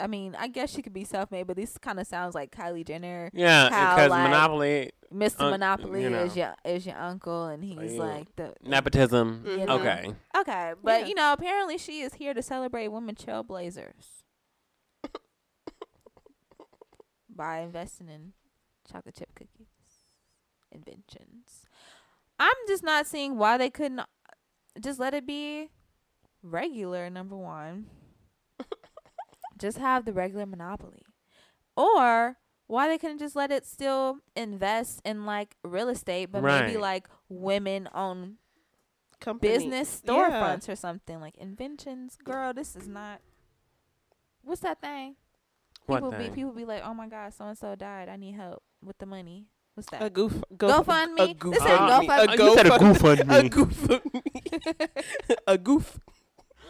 [0.00, 2.86] I mean, I guess she could be self-made, but this kind of sounds like Kylie
[2.86, 3.30] Jenner.
[3.32, 5.40] Yeah, how, because like, Monopoly Mr.
[5.40, 6.24] Uh, Monopoly you know.
[6.24, 9.44] is your is your uncle, and he's you- like the nepotism.
[9.46, 9.78] You know.
[9.80, 10.14] Okay.
[10.36, 11.06] Okay, but Yeah.
[11.06, 14.22] you know, apparently she is here to celebrate women trailblazers
[17.34, 18.32] by investing in
[18.90, 19.66] chocolate chip cookies
[20.70, 21.64] inventions.
[22.38, 24.00] I'm just not seeing why they couldn't
[24.80, 25.70] just let it be
[26.42, 27.08] regular.
[27.10, 27.86] Number one,
[29.58, 31.02] just have the regular monopoly,
[31.76, 32.36] or
[32.66, 37.08] why they couldn't just let it still invest in like real estate, but maybe like
[37.28, 38.36] women own
[39.20, 39.52] Company.
[39.52, 40.12] business Yeah.
[40.12, 42.16] storefronts or something like inventions.
[42.22, 43.20] Girl, this is not.
[44.42, 45.16] What's that thing?
[45.86, 48.08] What people be people be like, oh my god, so and so died.
[48.08, 49.46] I need help with the money.
[49.74, 50.02] What's that?
[50.02, 51.30] A goof, go, GoFundMe?
[51.30, 52.38] A goof, This ain't a GoFundMe.
[52.38, 53.46] You said a GoFundMe.
[53.46, 54.02] A GoFundMe.
[54.02, 54.88] GoFundMe.
[55.46, 56.00] a goof.
[56.06, 56.17] I go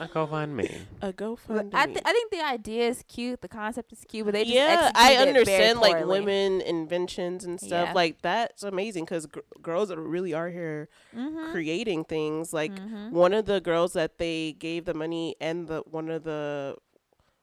[0.07, 0.71] find me.
[1.03, 1.71] A GoFundMe.
[1.75, 3.41] I th- I think the idea is cute.
[3.41, 6.61] The concept is cute, but they just yeah, I executed it very understand like women
[6.61, 7.93] inventions and stuff Yeah.
[7.95, 11.51] like that's amazing because gr- girls really are here Mhm.
[11.53, 12.53] creating things.
[12.53, 13.11] Like Mhm.
[13.13, 16.77] one of the girls that they gave the money and the one of the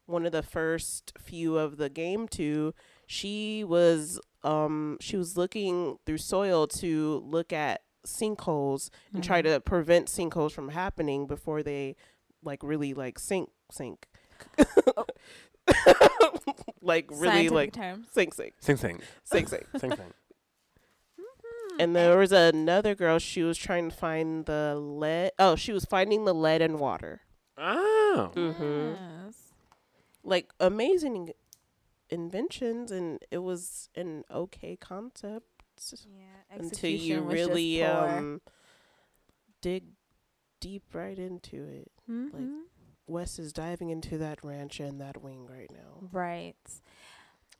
[0.06, 2.74] one of the first few of the game to,
[3.08, 9.45] she was um she was looking through soil to look at sinkholes and try Mhm.
[9.45, 11.95] to prevent sinkholes from happening before they
[12.45, 14.07] like really like sink sink.
[16.81, 18.07] like really Scientific like terms.
[18.11, 19.01] sink sink Sing sing.
[19.23, 19.65] sink sink.
[19.77, 20.13] Sing sing.
[21.19, 21.79] Mhm.
[21.79, 23.19] And there was another girl.
[23.19, 25.31] She was trying to find the lead.
[25.39, 27.21] Oh, she was finding the lead in water.
[27.57, 28.31] Oh.
[28.35, 28.93] Mm-hmm.
[29.25, 29.35] Yes.
[30.23, 31.31] Like amazing
[32.09, 35.47] inventions, and it was an okay concept
[36.05, 36.25] Yeah.
[36.51, 38.09] until you execution was just really poor.
[38.09, 38.41] um
[39.61, 39.83] dig
[40.66, 41.91] deep right into it.
[42.09, 42.63] Mhm.
[43.07, 46.07] Wes is diving into that ranch and that wing right now.
[46.11, 46.55] Right.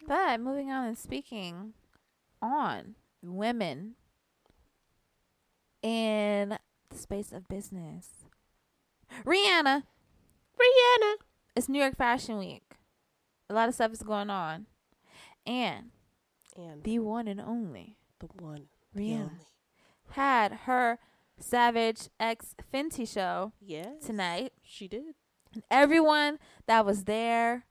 [0.08, 1.76] But moving on and speaking
[2.41, 3.95] on women
[5.84, 6.58] in
[6.89, 8.26] the space of business.
[9.24, 9.84] Rihanna.
[10.58, 11.16] Rihanna.
[11.56, 12.64] It's New York Fashion Week.
[13.49, 14.66] A lot of stuff is going on.
[15.45, 15.91] And
[16.58, 19.45] And the one and only the one, the Rihanna only.
[20.12, 20.97] had her
[21.39, 24.03] Savage X Fenty show Yes.
[24.05, 24.53] tonight.
[24.63, 25.15] She did.
[25.53, 27.65] And everyone that was there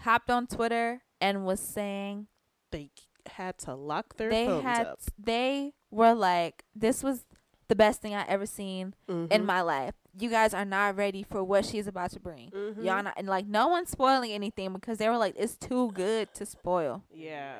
[0.00, 2.26] hopped on Twitter and was saying
[2.70, 2.90] They
[3.26, 5.00] had to lock their they phones had up.
[5.18, 7.24] they were like this was
[7.68, 9.44] the best thing I ever seen in Mhm.
[9.44, 9.94] my life.
[10.18, 12.50] You guys are not ready for what she's about to bring.
[12.50, 12.84] Mhm.
[12.84, 16.32] Y'all not and like no one's spoiling anything because they were like it's too good
[16.34, 17.04] to spoil.
[17.12, 17.56] Yeah.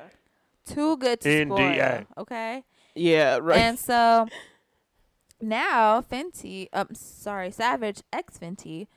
[0.65, 2.03] Too good to NDA.
[2.05, 2.05] spoil.
[2.23, 2.63] Okay?
[2.95, 3.37] Yeah.
[3.41, 3.57] Right.
[3.59, 4.27] And so
[5.41, 8.87] now Fenty, um sorry, Savage X Fenty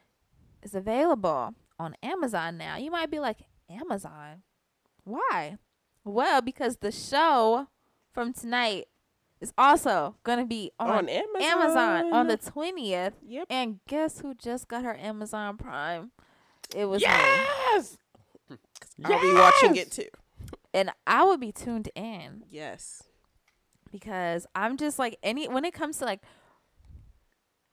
[0.62, 2.76] is available on Amazon now.
[2.76, 3.38] You might be like,
[3.70, 4.42] Amazon?
[5.04, 5.58] Why?
[6.04, 7.68] Well, because the show
[8.12, 8.86] from tonight
[9.40, 11.42] is also gonna be on, on Amazon.
[11.42, 13.14] Amazon on the twentieth.
[13.26, 13.46] Yep.
[13.50, 16.12] And guess who just got her Amazon Prime?
[16.74, 17.08] It was me.
[17.08, 17.98] Yes.
[19.04, 20.08] I'll be watching it too.
[20.72, 22.44] And I will be tuned in.
[22.50, 23.04] Yes.
[23.94, 26.20] Because I'm just like any when it comes to like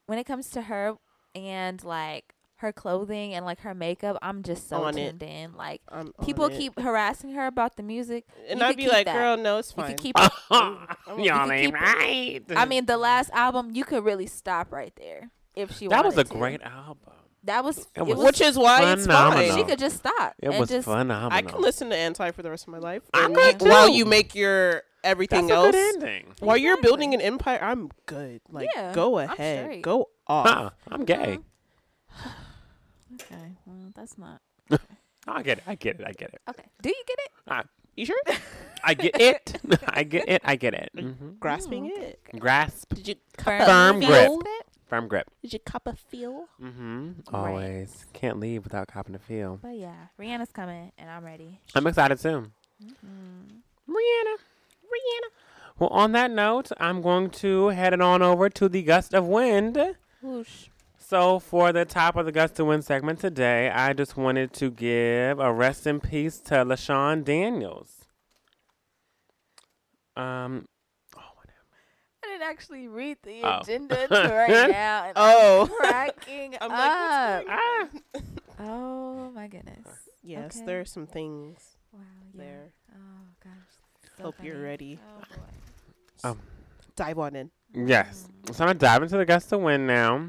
[0.06, 0.94] when it comes to her
[1.34, 5.10] and like her clothing and like her makeup, I'm just so On it.
[5.18, 5.54] tuned in.
[5.54, 8.24] Like I'm people keep harassing her about the music.
[8.48, 9.14] and you I'd be like, that.
[9.16, 9.88] girl, no, it's You fine.
[9.96, 10.30] could keep it.
[10.50, 12.40] I'm- Y'all you ain't keep right.
[12.54, 16.16] I mean, the last album you could really stop right there if she that was
[16.16, 16.32] a to.
[16.32, 17.14] great album.
[17.44, 19.48] That was It it was was, Which is why it's phenomenal.
[19.48, 19.58] fine.
[19.58, 20.34] she could just stop.
[20.38, 21.32] It and was just, phenomenal.
[21.32, 23.02] I can listen to Anti for the rest of my life.
[23.12, 26.26] I and could While you make your everything That's a else, good ending.
[26.38, 26.88] while you're Exactly.
[26.88, 28.40] building an empire, I'm good.
[28.48, 30.46] Like, Yeah, go I'm ahead, go off.
[30.48, 31.38] Huh, I'm gay.
[33.14, 34.40] Okay, well that's not
[35.28, 35.64] I get it.
[35.66, 36.06] I get it.
[36.06, 36.40] I get it.
[36.48, 36.64] okay.
[36.80, 37.66] Do you get it?
[37.96, 38.16] You sure?
[38.84, 39.60] I get it.
[39.86, 40.42] I get it.
[40.44, 40.90] I get it.
[40.98, 42.20] hmm Grasping Mm, it.
[42.38, 42.94] Grasp.
[42.94, 44.30] Did you Firm, Firm grip.
[44.44, 44.66] it?
[44.92, 45.30] Firm grip.
[45.40, 46.48] Did you cup a feel?
[46.62, 47.12] Mm-hmm.
[47.32, 47.48] Right.
[47.48, 48.04] Always.
[48.12, 49.58] Can't leave without copping a feel.
[49.62, 51.60] But yeah, Rihanna's coming and I'm ready.
[51.74, 52.52] I'm excited too.
[52.84, 53.62] Mm.
[53.88, 54.36] Rihanna.
[54.84, 55.30] Rihanna.
[55.78, 59.26] Well, on that note, I'm going to head it on over to the gust of
[59.26, 59.78] wind.
[60.20, 60.66] Whoosh.
[60.98, 64.70] So, for the top of the gust of wind segment today, I just wanted to
[64.70, 68.04] give a rest in peace to LaShawn Daniels.
[70.16, 70.66] Um,
[72.32, 73.60] didn't actually read the Oh.
[73.60, 75.04] agenda to right now.
[75.04, 75.62] And Oh.
[75.62, 76.78] I'm cracking I'm up.
[76.78, 78.02] like, what's going
[78.58, 78.60] Ah.
[78.60, 79.86] oh my goodness.
[80.22, 80.66] Yes, Okay.
[80.66, 82.00] there are some things Wow.
[82.34, 82.42] Yeah.
[82.44, 82.72] there.
[82.94, 83.52] Oh gosh.
[84.18, 84.98] So Hope you're ready.
[85.02, 86.28] Oh boy.
[86.30, 86.40] Um,
[86.96, 87.50] Dive on in.
[87.74, 88.28] Yes.
[88.52, 90.28] So I'm gonna dive into the gust of wind now.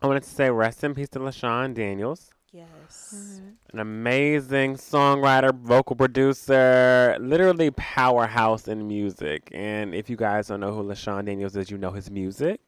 [0.00, 2.30] I wanted to say rest in peace to LaShawn Daniels.
[2.52, 3.40] Yes.
[3.72, 9.48] An amazing songwriter, vocal producer, literally powerhouse in music.
[9.52, 12.60] And if you guys don't know who LaShawn Daniels is, you know his music.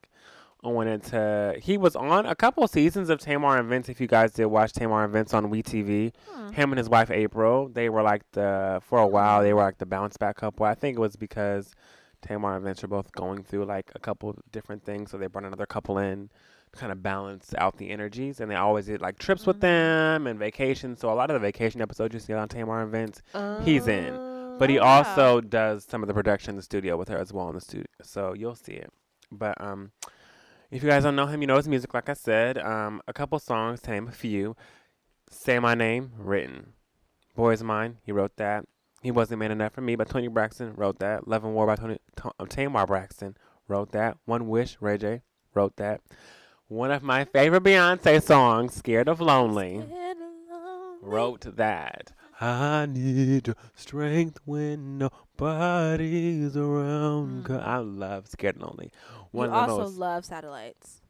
[0.64, 1.57] I wanted to.
[1.62, 3.91] He was on a couple seasons of Tamar and Vince.
[3.91, 6.53] If you guys did watch Tamar and Vince on WeTV, Hmm.
[6.53, 9.76] him and his wife April, they were like the for a while they were like
[9.76, 10.64] the bounce back couple.
[10.64, 11.74] I think it was because
[12.22, 15.45] Tamar and Vince were both going through like a couple different things, so they brought
[15.45, 16.35] another couple in to
[16.75, 18.41] kind of balance out the energies.
[18.41, 19.61] And they always did like trips with Mhm.
[19.61, 21.01] them and vacations.
[21.01, 23.22] So a lot of the vacation episodes you see on Tamar and Vince,
[23.62, 26.97] He's in, Uh, but he Oh, also does some of the production in the studio
[26.97, 27.87] with her as well in the studio.
[28.03, 28.93] So you'll see it.
[29.33, 29.93] But um,
[30.70, 31.95] if you guys don't know him, you know his music.
[31.95, 34.57] Like I said, um, a couple songs to name a few.
[35.31, 36.75] Say My Name, written.
[37.35, 38.64] Boys Mine, he wrote that.
[39.03, 41.27] He Wasn't Man Enough for Me by Toni Braxton, wrote that.
[41.29, 43.37] Love and War by Toni T- uh, Tamar Braxton,
[43.68, 44.16] wrote that.
[44.25, 45.22] One Wish, Ray J,
[45.53, 46.01] wrote that.
[46.69, 52.12] One of my favorite Beyonce songs, Scared of Lonely, Get along with- wrote that.
[52.41, 57.43] I need your strength when nobody's around.
[57.43, 57.47] Mm.
[57.47, 58.91] 'Cause I love Scared and Lonely.
[59.31, 59.97] One you of also most.
[59.99, 61.01] love satellites.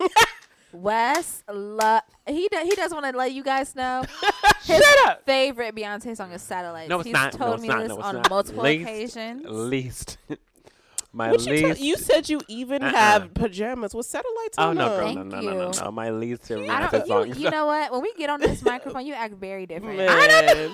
[0.72, 4.02] Wes love he do, he does want to let you guys know
[4.64, 5.24] his Shut up!
[5.24, 6.90] favorite Beyonce song is Satellites.
[6.90, 7.32] No, it's He's not.
[7.32, 7.78] No, told it's me not.
[7.80, 8.30] this No, it's on not.
[8.30, 9.46] multiple Least- occasions.
[9.48, 10.18] Least.
[11.12, 12.90] my What you, tell- you said you even Uh-uh.
[12.92, 14.98] have pajamas with satellites oh on no, them.
[14.98, 15.90] girl, no, no, no, no, no.
[15.90, 17.28] My least favorite I song.
[17.28, 17.90] You, you know what?
[17.92, 19.96] When we get on this microphone, you act very different.
[19.98, 20.70] Man.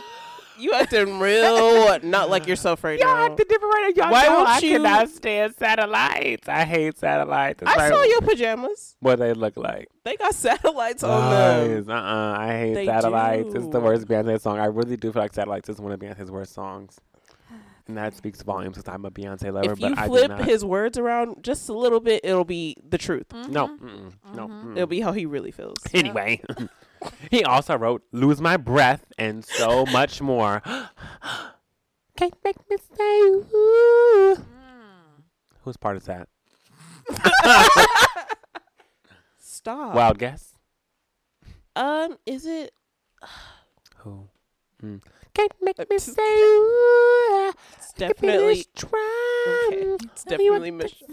[0.56, 3.24] You acting real not like yourself right Y'all now.
[3.26, 4.04] acting different right now.
[4.04, 6.48] Y'all Why won't I you- cannot stand satellites.
[6.48, 7.60] I hate satellites.
[7.62, 8.96] It's I like, saw your pajamas.
[9.00, 9.88] What they look like.
[10.04, 11.76] They got satellites on them.
[11.78, 11.88] Lies.
[11.88, 12.36] Uh-uh.
[12.38, 13.52] I hate They satellites.
[13.54, 14.60] It's the worst Beyonce song.
[14.60, 17.00] I really do feel like satellites is one of Beyonce's worst songs.
[17.86, 20.44] And that speaks volumes because I'm a Beyonce lover, If but you I flip not.
[20.46, 23.26] his words around just a little bit, it'll be the truth.
[23.32, 23.78] no, Mhm.
[23.78, 24.48] mm-mm, no.
[24.48, 24.72] Mm-mm.
[24.76, 25.76] It'll be how he really feels.
[25.92, 26.40] Anyway,
[27.30, 30.62] he also wrote "Lose My Breath" and so much more.
[32.16, 34.36] Can't make me say ooh.
[34.38, 34.44] Mm.
[35.64, 36.28] Whose part is that?
[39.38, 39.94] Stop.
[39.94, 40.54] Wild guess.
[41.76, 42.72] Um, is it?
[43.98, 44.28] Who?
[44.82, 45.02] Mm.
[45.34, 47.52] Can't make uh, me say ooh.
[47.76, 48.64] It's definitely.
[48.76, 49.68] try.
[49.72, 49.96] Okay.
[50.04, 51.12] It's definitely Mich- You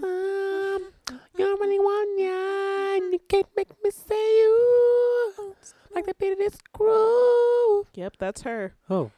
[1.38, 5.55] don't really want ya, and you can't make me say ooh.
[5.93, 7.88] Like the beat of this groove.
[7.95, 8.76] Yep, that's her.
[8.89, 9.11] Oh.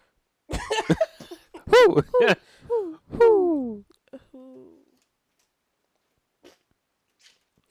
[1.70, 2.04] Who?
[2.70, 2.96] Who?
[3.20, 3.86] Who?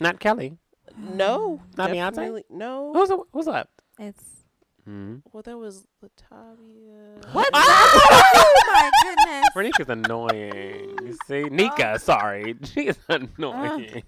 [0.00, 0.58] Not Kelly.
[0.98, 2.10] No, Not Beyonce?
[2.14, 2.92] definitely- No.
[2.92, 3.70] Who's who's left?
[3.98, 4.41] It's
[4.84, 5.16] Hmm.
[5.32, 7.32] Well, that was Latavia.
[7.32, 7.48] what?
[7.54, 9.48] oh my goodness!
[9.54, 10.96] Renika's annoying.
[11.04, 11.98] You see, Nika.
[12.00, 14.02] Sorry, she's annoying.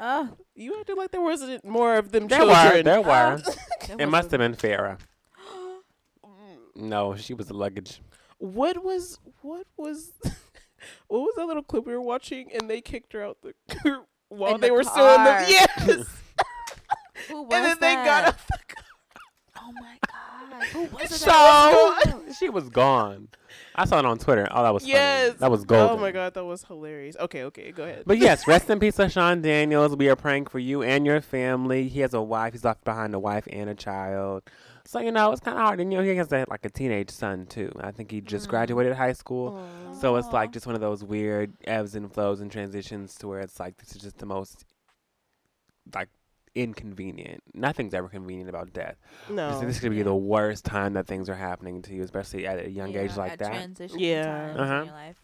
[0.00, 2.76] Oh, You acted like there wasn't more of them there children.
[2.76, 2.82] were.
[2.82, 3.34] There were.
[3.90, 4.98] it it must have been Farrah.
[6.74, 8.00] No, she was the luggage.
[8.38, 10.12] What was what was
[11.08, 13.52] what was that little clip we were watching and they kicked her out the
[14.28, 16.06] while In they the were still in the yes,
[17.28, 18.28] Who was and then they got that?
[18.28, 18.81] off the car.
[19.64, 20.66] Oh my god!
[20.68, 21.18] Who was it?
[21.18, 23.28] So she was gone.
[23.74, 24.46] I saw it on Twitter.
[24.50, 24.92] Oh, that was funny.
[24.94, 25.92] Yes, That was gold.
[25.92, 27.16] Oh my god, that was hilarious.
[27.18, 28.02] Okay, okay, go ahead.
[28.06, 29.96] But yes, rest in peace, Sean Daniels.
[29.96, 31.88] We are praying for you and your family.
[31.88, 32.52] He has a wife.
[32.52, 34.42] He's left behind a wife and a child.
[34.84, 35.80] So you know it's kind of hard.
[35.80, 37.70] And you know he has a, like a teenage son too.
[37.80, 38.50] I think he just Mm.
[38.50, 39.56] graduated high school.
[39.90, 39.92] Aw.
[39.94, 43.40] So it's like just one of those weird ebbs and flows and transitions to where
[43.40, 44.64] it's like this is just the most
[45.94, 46.08] like
[46.54, 47.42] inconvenient.
[47.54, 48.96] Nothing's ever convenient about death.
[49.30, 50.04] no, This, this could be Yeah.
[50.04, 53.16] the worst time that things are happening to you, especially at a young Yeah, age
[53.16, 53.48] like that.
[53.48, 54.22] Transition Yeah.
[54.22, 54.78] times Uh-huh.
[54.80, 55.16] in your life.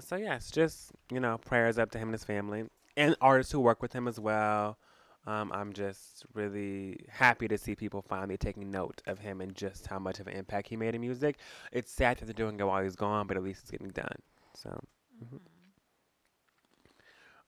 [0.00, 2.64] So yes, just you know, prayers up to him and his family,
[2.96, 4.78] and artists who work with him as well.
[5.26, 9.86] Um, I'm just really happy to see people finally taking note of him and just
[9.88, 11.38] how much of an impact he made in music.
[11.70, 14.22] It's sad that they're doing it while he's gone, but at least it's getting done.
[14.54, 14.80] So,
[15.22, 15.40] mhm.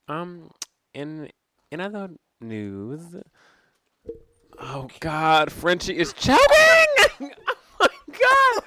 [0.07, 0.51] um,
[0.93, 1.29] in
[1.71, 2.09] in other
[2.41, 3.15] news,
[4.59, 6.37] oh God, Frenchie is choking!
[7.19, 7.29] oh
[7.79, 8.63] my God,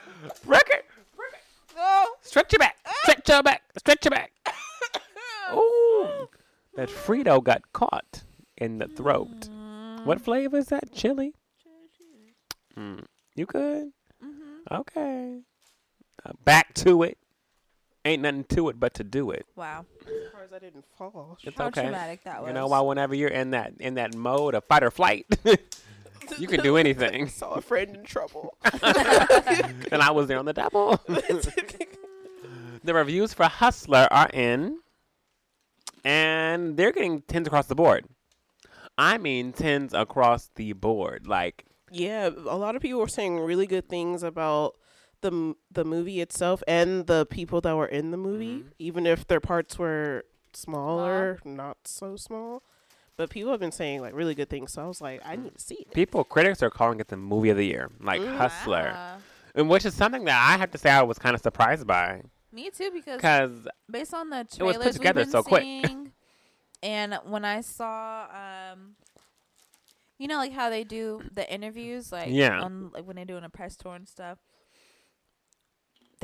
[0.46, 0.82] record,
[1.16, 4.32] record, stretch your back, stretch your back, stretch your back.
[5.54, 6.28] Ooh,
[6.76, 8.24] that Frito got caught
[8.56, 9.48] in the throat.
[10.04, 10.92] What flavor is that?
[10.92, 11.32] Chili?
[12.76, 13.04] Mm.
[13.36, 13.92] You good?
[14.22, 14.74] Mm-hmm.
[14.74, 15.40] Okay.
[16.24, 17.18] Uh, back to it.
[18.04, 19.46] Ain't nothing to it but to do it.
[19.56, 19.86] Wow.
[20.44, 21.38] As I didn't fall.
[21.42, 21.82] It's How okay.
[21.82, 22.48] traumatic that was.
[22.48, 22.80] You know why?
[22.80, 25.26] Whenever you're in that in that mode of fight or flight,
[26.38, 27.28] you can do anything.
[27.28, 28.56] Saw a friend in trouble.
[28.82, 31.00] and I was there on the double.
[32.84, 34.78] the reviews for Hustler are in,
[36.04, 38.04] and they're getting tens across the board.
[38.98, 41.26] I mean, tens across the board.
[41.26, 44.74] Like, yeah, a lot of people were saying really good things about
[45.22, 48.72] the the movie itself and the people that were in the movie, Mhm.
[48.78, 50.24] even if their parts were
[50.56, 52.62] smaller, not so small.
[53.16, 55.54] But people have been saying like really good things, so I was like, I need
[55.54, 55.92] to see it.
[55.94, 58.20] people, critics are calling it the movie of the year, like.
[58.20, 59.18] Hustler, Wow.
[59.54, 62.22] and which is something that I have to say I was kind of surprised by
[62.52, 65.42] Me too, because because based on the it was trailers put together we've been so
[65.44, 65.62] quick.
[65.62, 66.12] seeing,
[66.82, 68.26] and when I saw,
[68.72, 68.96] um,
[70.18, 72.60] you know, like how they do the interviews, like Yeah.
[72.62, 74.38] on like when they're doing a press tour and stuff.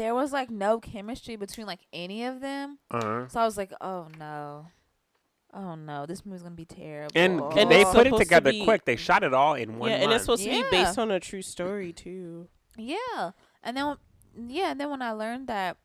[0.00, 3.70] There was like no chemistry between like any of them, uh, so I was like,
[3.82, 4.68] "Oh no,
[5.52, 8.50] oh no, this movie's gonna be terrible." and, And they put it supposed to together
[8.50, 8.86] be- quick.
[8.86, 11.20] They shot it all in one yeah, and it's supposed to be based on a
[11.20, 12.48] true story too.
[12.78, 13.32] Yeah,
[13.62, 13.96] and then
[14.48, 15.76] yeah, and then when I learned that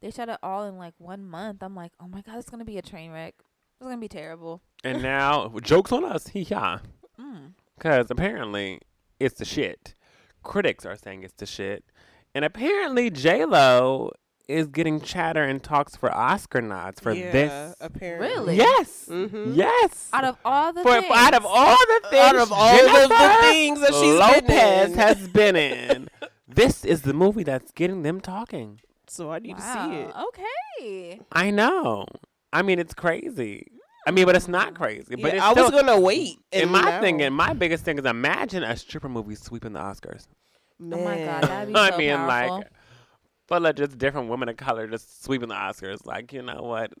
[0.00, 2.64] they shot it all in like one month, I'm like, "Oh my god, it's gonna
[2.64, 3.34] be a train wreck.
[3.38, 6.80] It's gonna be terrible." and now jokes on us, yeah.
[7.20, 7.52] Mm.
[7.76, 8.80] Because apparently
[9.20, 9.94] it's the shit.
[10.42, 11.84] Critics are saying it's the shit.
[12.34, 14.12] And apparently J Lo
[14.48, 17.74] is getting chatter and talks for Oscar nods for yeah, this.
[17.80, 18.28] apparently.
[18.28, 18.56] Really?
[18.56, 19.06] Yes.
[19.08, 19.52] Mm-hmm.
[19.54, 20.08] Yes.
[20.12, 23.08] Out of all the for, things, out of all the things, Out of all of
[23.08, 24.42] the things that she's Lopez
[24.88, 24.98] been in.
[24.98, 26.08] has been in,
[26.48, 28.80] this is the movie that's getting them talking.
[29.06, 30.12] So I need to see it.
[30.28, 31.20] Okay.
[31.32, 32.06] I know.
[32.52, 33.66] I mean, it's crazy.
[34.06, 35.14] I mean, but it's not crazy.
[35.16, 36.38] But Yeah, it's I still, was gonna wait.
[36.52, 39.74] and and my now- thing, and my biggest thing is imagine a stripper movie sweeping
[39.74, 40.26] the Oscars.
[40.80, 40.98] Man.
[41.00, 42.56] Oh my God, that'd be I mean, powerful.
[42.58, 42.66] like,
[43.46, 46.06] full of just different women of color just sweeping the Oscars.
[46.06, 46.92] Like, you know what?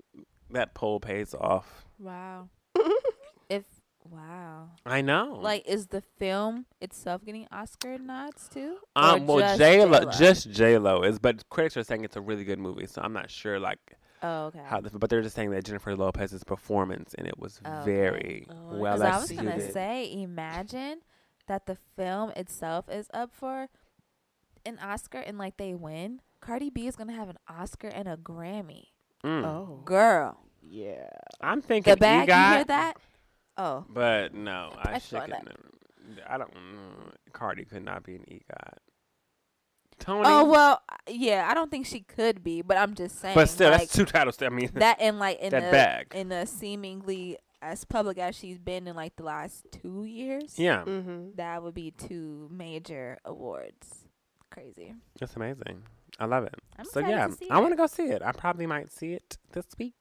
[0.50, 1.84] That poll pays off.
[1.98, 2.48] wow.
[3.48, 3.64] if
[4.10, 4.68] wow.
[4.84, 5.38] I know.
[5.40, 8.76] Like, is the film itself getting Oscar nods too?
[8.96, 12.16] Or um, well, just J Lo, just J Lo is, but critics are saying it's
[12.16, 12.86] a really good movie.
[12.86, 13.78] So I'm not sure, like,
[14.22, 14.60] Oh, okay.
[14.64, 14.80] how.
[14.80, 17.84] The, but they're just saying that Jennifer Lopez's performance and it was Okay.
[17.84, 20.98] very Oh, well Because I was gonna say, imagine
[21.50, 23.68] that the film itself is up for
[24.64, 26.20] an Oscar and like they win.
[26.40, 28.84] Cardi B is gonna have an Oscar and a Grammy.
[29.24, 29.44] Mm.
[29.44, 29.82] Oh.
[29.84, 31.08] Girl, Yeah.
[31.40, 32.28] I'm thinking the bag.
[32.28, 32.96] You EGOT, hear that?
[33.56, 35.18] Oh, but no, I That's should.
[35.18, 35.32] fine.
[36.28, 36.54] I don't.
[36.54, 38.74] mm, Cardi could not be an EGOT.
[39.98, 40.22] Tony.
[40.26, 41.46] oh well, yeah.
[41.50, 43.34] I don't think she could be, but I'm just saying.
[43.34, 44.40] but still, like, that's two titles.
[44.40, 46.12] I mean, that and like in that the bag.
[46.14, 50.58] in the seemingly as public as she's been in like the last two years.
[50.58, 51.30] yeah, Mm-hmm.
[51.36, 54.06] that would be two major awards.
[54.50, 54.94] Crazy.
[55.18, 55.82] that's amazing.
[56.18, 56.54] I love it.
[56.78, 58.20] I'm so yeah, to see I want to go see it.
[58.22, 59.94] I probably might see it this week.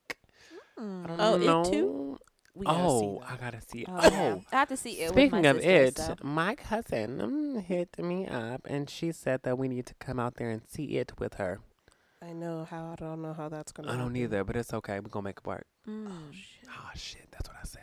[0.78, 1.08] I Mm.
[1.08, 1.72] don't Oh, It.
[1.72, 2.18] Too?
[2.56, 3.88] We gotta oh, I gotta see it.
[3.90, 4.36] Oh, Oh, yeah.
[4.52, 5.10] I have to see it.
[5.10, 6.26] speaking with my of it, sisters, so.
[6.28, 10.36] my cousin um, hit me up and she said that we need to come out
[10.36, 11.60] there and see it with her.
[12.22, 12.92] I know how.
[12.92, 13.90] I don't know how that's gonna.
[13.90, 14.18] I don't happen.
[14.18, 15.00] either, but it's okay.
[15.00, 15.66] We're gonna make it work.
[15.88, 16.08] Mm.
[16.10, 16.68] Oh shit.
[16.70, 17.82] Oh shit, that's what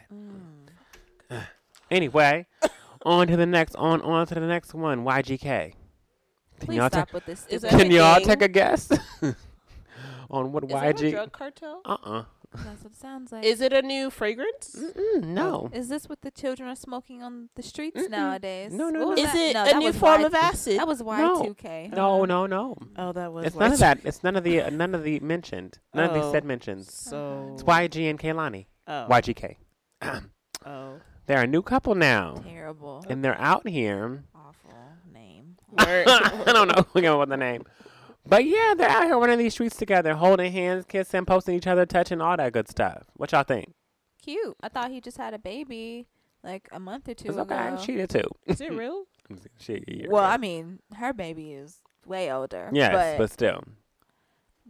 [1.30, 1.39] said.
[1.41, 1.43] Mm.
[1.91, 2.47] Anyway,
[3.05, 3.76] on to the next.
[3.76, 5.05] On on to the next one.
[5.05, 5.72] YGK.
[6.59, 7.47] Can Please y'all, ta- stop with this.
[7.49, 8.26] Is that can y'all gang?
[8.26, 8.91] take a guess
[10.30, 11.80] on what Is that a drug cartel?
[11.84, 12.24] Uh uh
[12.55, 13.45] That's what it sounds like.
[13.45, 14.74] Is it a new fragrance?
[14.76, 15.70] Mm-mm, no.
[15.72, 18.11] Is this what the children are smoking on the streets Mm-mm.
[18.11, 18.72] nowadays?
[18.72, 19.12] No, no, no.
[19.12, 19.37] Is that?
[19.37, 20.78] it No, a new form Y- of acid?
[20.80, 21.93] That was Y2K.
[21.95, 22.74] No, no, no.
[22.97, 23.47] oh, that was.
[23.47, 23.80] It's none of Y2K.
[23.80, 23.99] that.
[24.05, 25.78] It's none of the none of the mentioned.
[25.95, 26.32] None of these Oh.
[26.32, 26.93] said mentions.
[26.93, 27.51] So.
[27.53, 28.66] It's YG and Kehlani.
[28.89, 29.07] Oh.
[29.11, 29.57] YGK.
[30.03, 30.20] Oh.
[31.26, 33.05] They're a new couple now, Terrible.
[33.09, 34.22] and they're out here.
[34.32, 34.70] Awful
[35.12, 35.57] name.
[35.76, 37.64] I don't know who came up with the name,
[38.24, 41.84] but yeah, they're out here running these streets together, holding hands, kissing, posting each other,
[41.84, 43.07] touching, all that good stuff.
[43.14, 43.74] What y'all think?
[44.22, 44.57] Cute.
[44.62, 46.07] I thought he just had a baby
[46.44, 47.68] like a month or two It's okay.
[47.70, 47.82] ago.
[47.84, 48.28] She did too.
[48.47, 49.07] Is it real?
[49.59, 50.30] she, a well, ago.
[50.32, 52.70] I mean, her baby is way older.
[52.72, 53.64] yes, but, but still,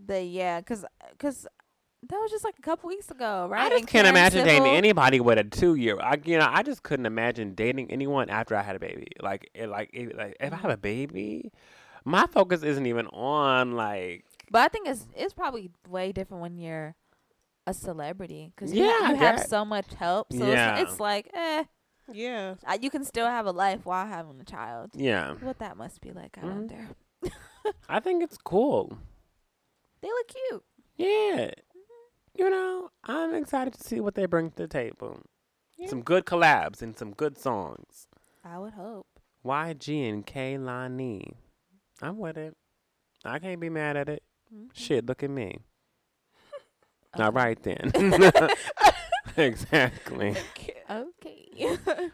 [0.06, 0.86] the yeah, cause,
[1.18, 1.46] 'cause
[2.08, 3.66] that was just like a couple weeks ago, right?
[3.66, 5.98] I just And can't Karen imagine dating anybody with a two year.
[6.00, 9.08] I you know I just couldn't imagine dating anyone after I had a baby.
[9.20, 11.52] Like it, like it, like if I have a baby,
[12.04, 16.56] my focus isn't even on like But I think it's it's probably way different when
[16.56, 16.94] you're
[17.66, 20.32] a celebrity because Yeah, you, you have so much help.
[20.32, 20.78] So Yeah.
[20.78, 21.64] it's, it's like, eh,
[22.12, 22.54] Yeah.
[22.64, 24.90] I- you can still have a life while having a child.
[24.94, 25.34] yeah.
[25.40, 26.54] What that must be like, I Mhm.
[26.54, 26.88] wonder.
[27.88, 28.98] I think it's cool.
[30.00, 30.64] They look cute.
[30.96, 31.50] Yeah.
[32.38, 35.20] You know, I'm excited to see what they bring to the table.
[35.78, 35.88] Yeah.
[35.88, 38.08] Some good collabs and some good songs.
[38.44, 39.06] I would hope.
[39.44, 41.32] YG and Kehlani.
[42.02, 42.56] I'm with it.
[43.24, 44.22] I can't be mad at it.
[44.54, 44.68] Mhm.
[44.72, 45.58] Shit, look at me.
[47.14, 47.34] All Okay.
[47.36, 47.92] right then.
[49.36, 50.36] exactly.
[50.90, 51.78] Okay.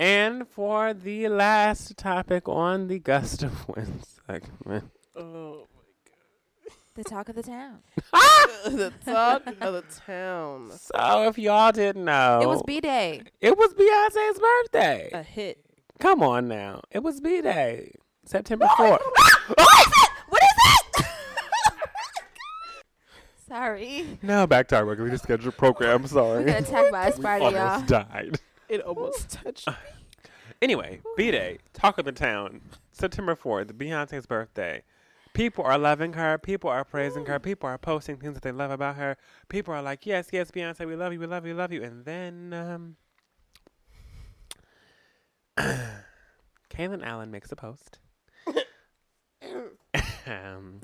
[0.00, 4.92] And for the last topic on the gust of wind segment.
[5.16, 5.66] Oh.
[6.98, 7.78] The talk of the town.
[8.64, 10.72] the talk of the town.
[10.72, 13.22] So if y'all didn't know, It was B Day.
[13.40, 15.10] it was Beyonce's birthday.
[15.12, 15.64] A hit.
[16.00, 16.80] Come on now.
[16.90, 17.92] It was B Day.
[18.24, 18.98] September 4th.
[18.98, 20.10] What is it?
[20.28, 21.06] What is it?
[23.48, 24.18] Sorry.
[24.22, 26.02] now back to our regularly scheduled program.
[26.02, 26.44] We Sorry.
[26.44, 27.56] got attacked by a We spider, y'all.
[27.68, 28.40] almost died.
[28.68, 29.68] It almost touched.
[29.68, 29.74] me.
[30.60, 34.82] Anyway, B Day, talk of the town, September 4th, Beyonce's birthday.
[35.38, 36.36] People are loving her.
[36.36, 37.38] People are praising her.
[37.38, 39.16] People are posting things that they love about her.
[39.48, 41.80] People are like, yes, yes, Beyonce, we love you, we love you, we love you.
[41.84, 42.96] And then, um,
[46.68, 48.00] Kalen Allen makes a post.
[50.26, 50.80] um,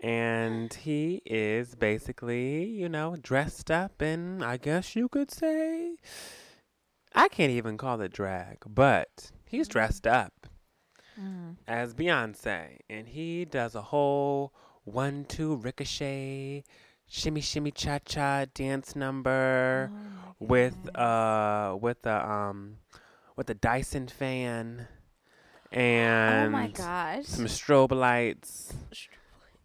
[0.00, 5.96] and he is basically, you know, dressed up in, I guess you could say,
[7.16, 10.41] I can't even call it drag, but he's dressed up
[11.20, 11.56] Mm.
[11.68, 14.52] as Beyonce, and he does a whole
[14.84, 16.64] one two ricochet,
[17.06, 22.78] shimmy shimmy cha cha dance number Oh with uh with the um
[23.36, 24.88] with the Dyson fan
[25.70, 27.24] and oh my gosh.
[27.24, 28.74] some strobe lights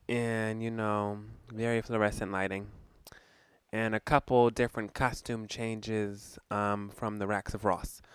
[0.08, 1.20] and you know
[1.52, 2.68] very fluorescent lighting
[3.74, 8.02] and a couple different costume changes um from the racks of Ross.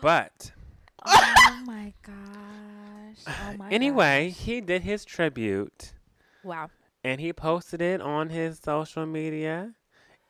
[0.00, 0.50] But
[1.04, 3.24] oh my gosh.
[3.26, 4.38] Oh my anyway, gosh.
[4.38, 5.92] he did his tribute
[6.42, 6.70] Wow.
[7.04, 9.74] and he posted it on his social media.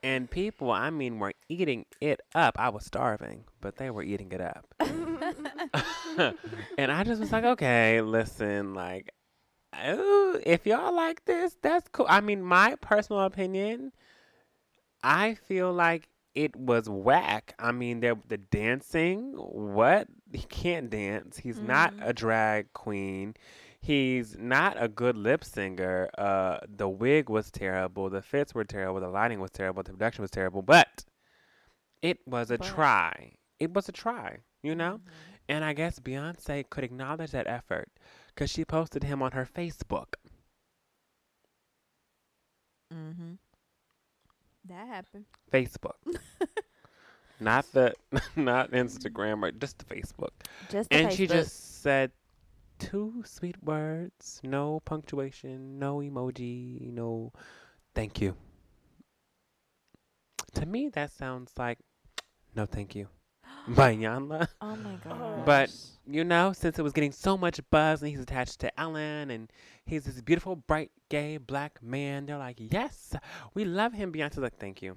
[0.05, 2.59] And people, I mean, were eating it up.
[2.59, 4.67] I was starving, but they were eating it up.
[6.77, 9.13] and I just was like, okay, listen, like,
[9.89, 12.07] ooh, if y'all like this, that's cool.
[12.09, 13.93] I mean, my personal opinion,
[15.05, 17.55] I feel like it was whack.
[17.59, 20.09] I mean, there the dancing, what?
[20.33, 21.39] He can't dance.
[21.39, 22.09] He's not Mhm.
[22.09, 23.35] a drag queen.
[23.81, 26.09] He's not a good lip singer.
[26.17, 28.09] Uh, the wig was terrible.
[28.11, 29.01] The fits were terrible.
[29.01, 29.83] The lighting was terrible.
[29.83, 30.63] The production was terrible.
[30.63, 31.05] But
[32.01, 33.35] it was a But- try.
[33.59, 34.39] It was a try.
[34.63, 34.99] You know.
[34.99, 35.13] Mhm.
[35.49, 37.91] And I guess Beyonce could acknowledge that effort
[38.29, 40.15] because she posted him on her Facebook.
[42.93, 43.35] Mm-hmm.
[44.67, 45.25] That happened.
[45.51, 45.97] Facebook.
[47.43, 47.95] not the
[48.37, 50.31] not Instagram or just the Facebook.
[50.71, 52.13] Just the and she just said
[52.79, 57.33] two sweet words, no punctuation, no emoji, no
[57.95, 58.37] thank you.
[60.55, 61.79] To me that sounds like
[62.55, 63.09] no thank you.
[63.69, 64.49] By Yanla.
[64.61, 65.45] Oh my oh, god.
[65.45, 65.73] But
[66.07, 69.51] you know, since it was getting so much buzz and he's attached to Ellen and
[69.85, 73.15] he's this beautiful, bright, gay black man, they're like, yes,
[73.55, 74.13] we love him.
[74.13, 74.97] Beyonce's like, thank you.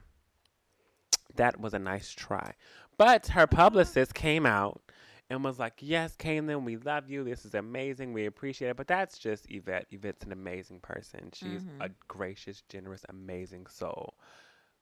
[1.35, 2.53] That was a nice try.
[2.97, 4.81] But her publicist came out
[5.29, 7.23] and was like, yes, Kalen, we love you.
[7.23, 8.13] This is amazing.
[8.13, 8.77] We appreciate it.
[8.77, 9.87] But that's just Yvette.
[9.91, 11.31] Yvette's an amazing person.
[11.33, 11.95] She's a Mhm.
[12.07, 14.13] gracious, generous, amazing soul.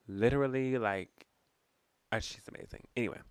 [0.08, 1.28] Literally, like,
[2.12, 2.86] uh, she's amazing.
[2.96, 3.22] Anyway,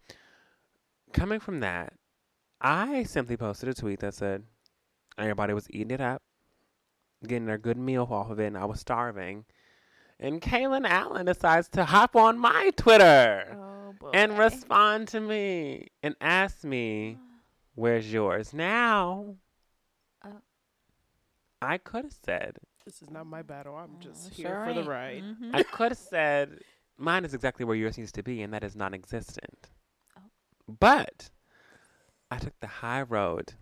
[1.13, 1.93] coming from that,
[2.61, 4.45] I simply posted a tweet that said
[5.19, 6.23] everybody was eating it up,
[7.27, 9.45] getting their good meal off of it, and I was starving.
[10.23, 16.14] And Kalen Allen decides to hop on my Twitter oh and respond to me and
[16.20, 17.18] ask me,
[17.75, 18.53] Where's yours?
[18.55, 19.35] Now,
[20.25, 20.41] Oh.
[21.61, 23.75] I could have said, This is not my battle.
[23.77, 24.89] I'm just Mm, here sure for the ain't.
[24.89, 25.23] ride.
[25.25, 25.51] Mhm.
[25.55, 26.61] I could have said,
[26.99, 29.70] Mine is exactly where yours needs to be, and that is non existent.
[30.16, 30.20] Oh.
[30.68, 31.31] But
[32.31, 33.55] I took the high road.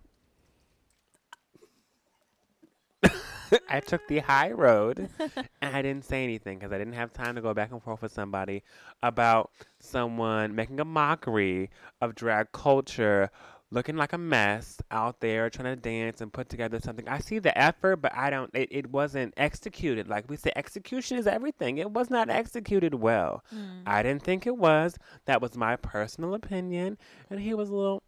[3.69, 7.35] I took the high road and I didn't say anything because I didn't have time
[7.35, 8.63] to go back and forth with somebody
[9.03, 11.69] about someone making a mockery
[12.01, 13.29] of drag culture,
[13.71, 17.07] looking like a mess out there trying to dance and put together something.
[17.07, 20.07] I see the effort, but I don't, it, it wasn't executed.
[20.07, 21.77] Like we say, execution is everything.
[21.77, 23.43] It was not executed well.
[23.53, 23.83] Mm.
[23.85, 24.97] I didn't think it was.
[25.25, 26.97] That was my personal opinion.
[27.29, 28.03] And he was a little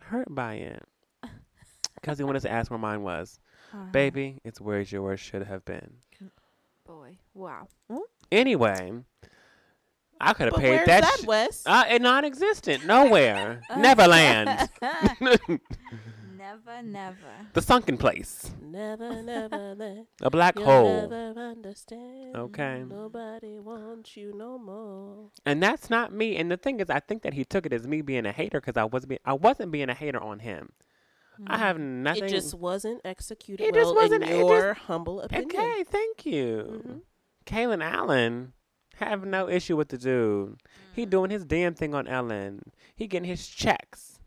[0.00, 0.82] hurt by it
[1.94, 3.40] because he wanted to ask where mine was.
[3.74, 3.90] Uh-huh.
[3.92, 5.94] Baby, it's where yours should have been.
[6.86, 7.18] Boy.
[7.34, 7.66] Wow.
[8.30, 8.92] Anyway,
[10.20, 11.00] I could have But paid where's that.
[11.02, 11.62] that, sh- Wes?
[11.66, 12.86] uh, it non-existent.
[12.86, 13.62] Nowhere.
[13.76, 14.68] Neverland.
[16.36, 17.16] never, never.
[17.52, 18.50] the sunken place.
[18.62, 21.08] never, never let A black you'll hole.
[21.08, 22.36] never understand.
[22.36, 22.84] Okay.
[22.88, 25.30] Nobody wants you no more.
[25.46, 26.36] And that's not me.
[26.36, 28.60] And the thing is, I think that he took it as me being a hater
[28.60, 30.72] because I was being, I wasn't being a hater on him.
[31.46, 32.24] I have nothing.
[32.24, 35.50] It just wasn't executed It well just wasn't- in it your humble opinion.
[35.50, 36.82] Okay, thank you.
[36.86, 37.00] Mhm.
[37.46, 38.52] Kalen Allen
[38.96, 40.60] have no issue with the dude.
[40.94, 42.72] He doing his damn thing on Ellen.
[42.94, 44.20] He getting his checks.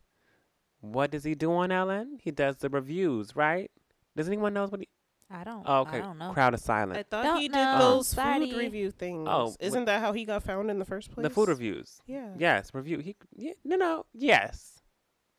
[0.82, 2.20] What does he do on Ellen?
[2.22, 3.72] He does the reviews, right?
[4.16, 4.88] Does anyone knows what he?
[5.30, 5.64] I don't.
[5.66, 5.98] Oh, okay.
[5.98, 6.32] I don't know.
[6.32, 6.98] Crowd is silent.
[6.98, 7.80] I thought Don't he did know.
[7.80, 8.50] those Sorry.
[8.50, 9.28] food review things.
[9.30, 11.24] Oh, Isn't that how he got found in the first place?
[11.24, 12.00] the food reviews.
[12.06, 12.30] Yeah.
[12.38, 13.00] Yes, review.
[13.00, 14.77] He yeah, no no yes,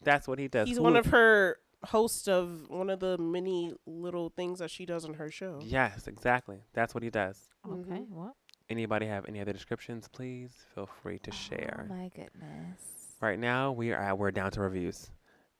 [0.03, 0.68] that's what he does.
[0.68, 4.84] He's Food- one of her hosts of one of the many little things that she
[4.86, 5.61] does on her show.
[5.62, 6.62] Yes, exactly.
[6.72, 7.49] That's what he does.
[7.66, 8.01] Okay.
[8.01, 8.09] Mhm.
[8.09, 8.34] What?
[8.68, 10.09] Anybody have any other descriptions?
[10.09, 11.86] Please feel free to share.
[11.90, 13.16] Oh my goodness.
[13.20, 15.11] Right now, we are we're down to reviews,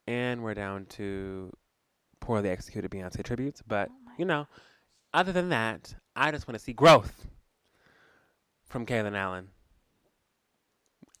[0.07, 1.51] and we're down to
[2.19, 3.61] poorly executed Beyonce tributes.
[3.61, 4.47] But Oh you know,
[5.13, 7.27] other than that, I just want to see growth
[8.65, 9.49] from Kalen Allen.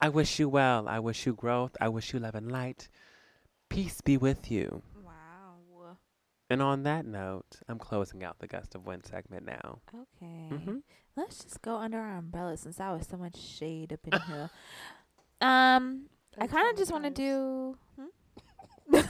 [0.01, 0.87] I wish you well.
[0.87, 1.75] I wish you growth.
[1.81, 2.87] I wish you love and light.
[3.69, 4.81] Peace be with you.
[5.03, 5.95] Wow.
[6.49, 9.79] And on that note, I'm closing out the Gust of Wind segment now.
[9.93, 10.47] Okay.
[10.55, 10.77] hmm
[11.15, 14.49] Let's just go under our umbrella since that was so much shade up in here.
[15.41, 16.07] Um,
[16.37, 17.77] I I'm kind of just want to do.
[17.97, 18.95] Hmm?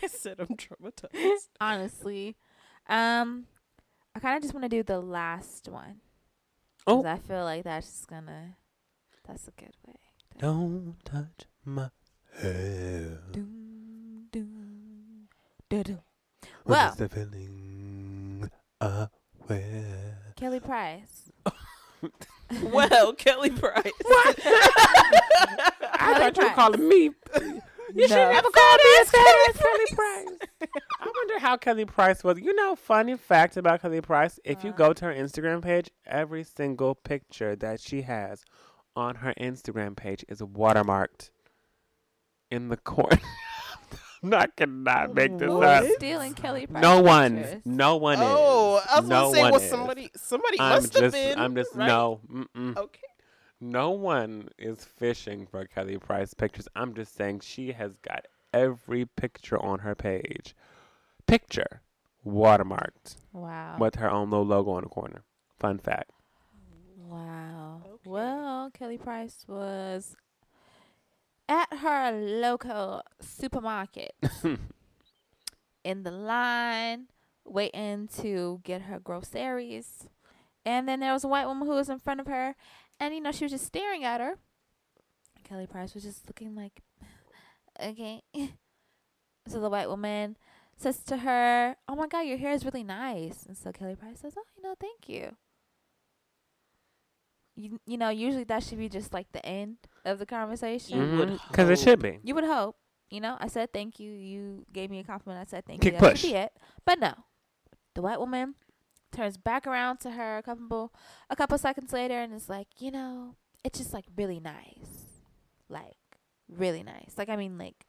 [0.00, 1.48] I said I'm traumatized.
[1.60, 2.36] honestly.
[2.88, 3.46] Um,
[4.14, 6.00] I kind of just want to do the last one.
[6.86, 7.04] 'Cause Oh.
[7.04, 8.56] I feel like that's just gonna.
[9.26, 9.94] That's a good way.
[10.34, 11.90] to- Don't touch my
[12.40, 13.18] hair.
[13.32, 13.61] Doom,
[15.82, 16.00] doom,
[16.64, 16.94] Well.
[16.94, 18.50] the feeling
[18.80, 20.18] aware?
[20.36, 21.30] Kelly Price.
[22.64, 23.92] well, Kelly Price.
[24.04, 24.38] What?
[24.44, 26.54] I Kelly thought you were Price.
[26.56, 27.10] calling me.
[27.94, 28.32] You should No.
[28.32, 30.26] never call me as Kelly, Kelly Price.
[31.00, 32.38] I wonder how Kelly Price was.
[32.40, 36.42] You know, funny fact about Kelly Price: if you go to her Instagram page, every
[36.44, 38.44] single picture that she has
[38.96, 41.30] on her Instagram page is watermarked
[42.50, 43.18] in the corner.
[44.32, 45.64] I cannot make this What?
[45.68, 45.84] up.
[45.96, 46.82] Stealing Kelly Price.
[46.82, 47.36] No one.
[47.38, 47.62] pictures.
[47.66, 48.28] No one Oh, is.
[48.28, 49.70] Oh, I was no gonna say, one was is.
[49.70, 50.10] somebody?
[50.16, 51.38] Somebody I'm must have just, been.
[51.38, 51.86] I'm just right?
[51.86, 52.20] no.
[52.32, 52.76] Mm-mm.
[52.76, 53.00] Okay.
[53.60, 56.66] No one is fishing for Kelly Price pictures.
[56.74, 60.54] I'm just saying she has got every picture on her page.
[61.26, 61.80] Picture
[62.26, 63.76] watermarked Wow.
[63.78, 65.22] with her own little logo on the corner.
[65.58, 66.10] Fun fact.
[66.96, 67.82] Wow.
[67.86, 67.96] Okay.
[68.04, 70.16] Well, Kelly Price was
[71.52, 74.14] at her local supermarket
[75.84, 77.08] in the line
[77.44, 80.08] waiting to get her groceries.
[80.64, 82.54] And then there was a white woman who was in front of her
[82.98, 84.36] and you know she was just staring at her.
[85.44, 86.80] Kelly Price was just looking like
[87.82, 88.22] okay.
[89.46, 90.36] so the white woman
[90.76, 94.20] says to her, "Oh my god, your hair is really nice." And so Kelly Price
[94.20, 95.36] says, "Oh, you know, thank you."
[97.54, 101.18] You, you know, usually that should be just like the end of the conversation.
[101.18, 101.72] Because Mm-hmm.
[101.72, 102.18] it should be.
[102.22, 102.76] You would hope.
[103.10, 104.10] You know, I said thank you.
[104.10, 105.46] You gave me a compliment.
[105.46, 106.00] I said thank Kick you.
[106.00, 106.20] That push.
[106.22, 106.52] should be it.
[106.86, 107.12] But no,
[107.94, 108.54] the white woman
[109.12, 110.94] turns back around to her a couple
[111.28, 115.20] a couple seconds later and is like, you know, it's just like really nice,
[115.68, 115.96] like
[116.48, 117.12] really nice.
[117.18, 117.84] Like I mean, like,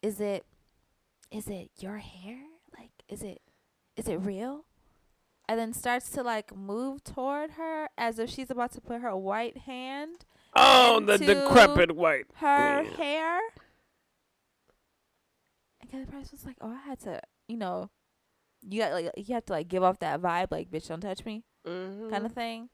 [0.00, 0.44] is it
[1.32, 2.38] is it your hair?
[2.78, 3.40] Like, is it
[3.96, 4.64] is it real?
[5.52, 9.14] And then starts to like move toward her as if she's about to put her
[9.14, 10.24] white hand
[10.56, 12.24] Oh, the decrepit white.
[12.36, 12.96] her Yeah.
[12.96, 13.40] hair.
[15.82, 17.90] And Kelly Price was like, "Oh, I had to, you know,
[18.66, 21.26] you got like you have to like give off that vibe, like bitch, don't touch
[21.26, 22.08] me, Mm-hmm.
[22.08, 22.70] kind of thing."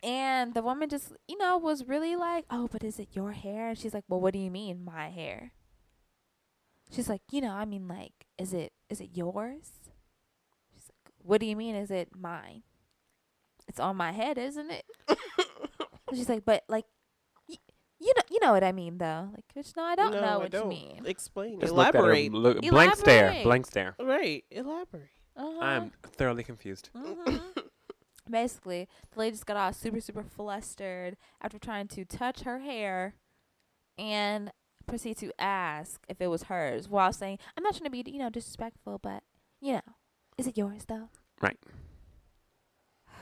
[0.00, 3.70] And the woman just, you know, was really like, "Oh, but is it your hair?"
[3.70, 5.50] And she's like, "Well, what do you mean, my hair?"
[6.92, 9.81] She's like, "You know, I mean, like, is it is it yours?"
[11.22, 11.74] She's like, "What do you mean?
[11.74, 12.62] Is it mine?
[13.68, 14.84] It's on my head, isn't it?"
[16.14, 16.84] She's like, "But like,
[17.48, 17.56] y-
[18.00, 19.30] you know, you know what I mean, though.
[19.32, 20.64] Like, bitch, no, I don't No, know I what don't.
[20.64, 21.60] you mean." Explain.
[21.60, 22.32] Just looked at her, Elaborate.
[22.32, 23.24] look- blank stare.
[23.26, 23.44] Elaborate.
[23.44, 23.96] Blank stare.
[24.00, 24.44] Right.
[24.50, 25.08] Elaborate.
[25.36, 25.58] Uh-huh.
[25.60, 26.90] I'm thoroughly confused.
[26.94, 27.40] Mhm.
[28.30, 33.14] Basically, the lady just got all super, super flustered after trying to touch her hair
[33.98, 34.52] and
[34.86, 38.18] proceed to ask if it was hers while saying, I'm not trying to be, you
[38.18, 39.22] know, disrespectful, but,
[39.60, 39.80] you know,
[40.38, 41.08] is it yours, though?
[41.40, 41.58] Right.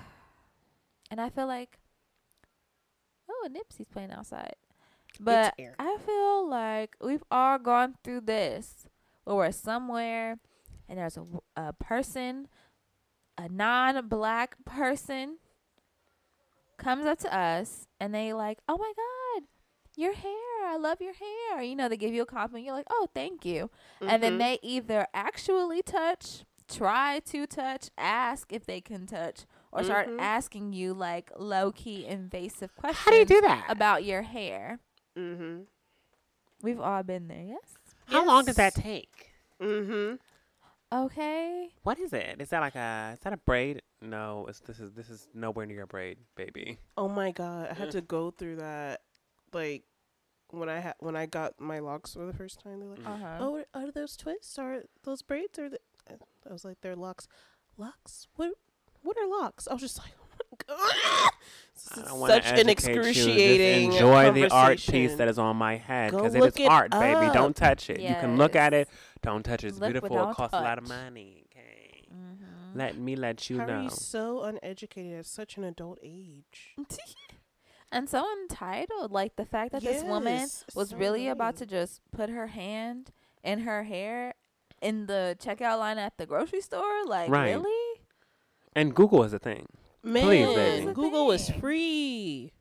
[1.10, 1.78] And I feel like,
[3.28, 4.54] oh, Nipsey's playing outside.
[5.18, 5.54] But.
[5.78, 8.86] I feel like we've all gone through this
[9.24, 10.38] where we're somewhere
[10.88, 11.24] and there's a,
[11.56, 12.46] a person,
[13.36, 15.38] a non black person,
[16.78, 19.48] comes up to us and they like, oh my God,
[19.96, 20.32] your hair.
[20.66, 21.60] I love your hair.
[21.62, 22.64] You know, they give you a compliment.
[22.66, 23.68] You're like, oh, thank you.
[24.00, 24.38] And then Mhm.
[24.38, 30.18] they either actually touch, try to touch, ask if they can touch, or start Mhm.
[30.20, 33.66] asking you like low key invasive questions How do you do that?
[33.68, 34.80] about your hair.
[35.16, 35.66] Mhm.
[36.62, 37.76] We've all been there, yes?
[38.06, 38.82] How long does that Yes.
[38.84, 39.32] take?
[39.60, 40.18] Mhm.
[40.92, 41.70] Okay.
[41.82, 42.40] What is it?
[42.40, 43.12] Is that like a?
[43.14, 43.82] Is that a braid?
[44.00, 46.78] No, it's this is this is nowhere near a braid, baby.
[46.96, 49.02] Oh my god, I had to go through that.
[49.52, 49.84] Like
[50.50, 53.06] when I had when I got my locks for the first time, they're like, Mm.
[53.06, 53.36] Uh-huh.
[53.40, 54.58] "Oh, are- are those twists?
[54.58, 55.58] Are those braids?
[55.60, 55.78] Or the?"
[56.48, 57.28] I was like, "They're locks.
[57.76, 58.28] Locks?
[58.36, 58.52] What?
[59.02, 61.30] What are locks?" I was just like, "Oh my god!"
[61.74, 65.14] This I is don't wanna such an educate you, just excruciating enjoy the art piece
[65.16, 67.32] that is on my head because it is it art, baby.
[67.32, 68.00] Don't touch it.
[68.00, 68.88] You can look at it.
[69.22, 69.68] Don't touch it.
[69.68, 70.16] It's Look, beautiful.
[70.16, 71.44] It don't costs a lot of money.
[71.50, 72.04] Okay.
[72.12, 72.74] Mhm.
[72.74, 73.72] Let me let you How know.
[73.78, 76.74] are you so uneducated at such an adult age?
[77.92, 79.10] and so entitled.
[79.10, 83.10] Like the fact that this woman was so really about to just put her hand
[83.42, 84.34] in her hair
[84.80, 87.04] in the checkout line at the grocery store.
[87.06, 87.50] Like, Right.
[87.54, 88.00] really?
[88.74, 89.66] and Google is a thing.
[90.02, 90.92] Man, Please, baby.
[90.94, 92.52] Google is free.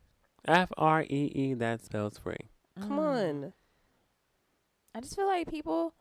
[0.46, 1.54] F R E E.
[1.54, 2.36] That spells free.
[2.80, 2.98] Come Mm.
[3.44, 3.52] on.
[4.94, 5.94] I just feel like people,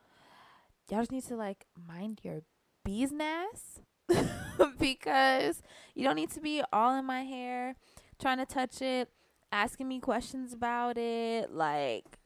[0.89, 2.41] y'all just need to like mind your
[2.83, 3.81] business
[4.79, 5.61] because
[5.93, 7.75] you don't need to be all in my hair,
[8.19, 9.09] trying to touch it,
[9.51, 11.51] asking me questions about it.
[11.53, 12.17] Like,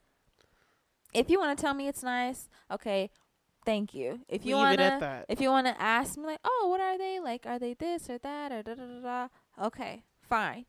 [1.14, 3.10] if you want to tell me it's nice, okay,
[3.66, 4.20] thank you.
[4.28, 7.20] If you want to, if you want to ask me like, oh, what are they?
[7.20, 9.66] Like, are they this or that or da da da da?
[9.68, 10.66] Okay, fine.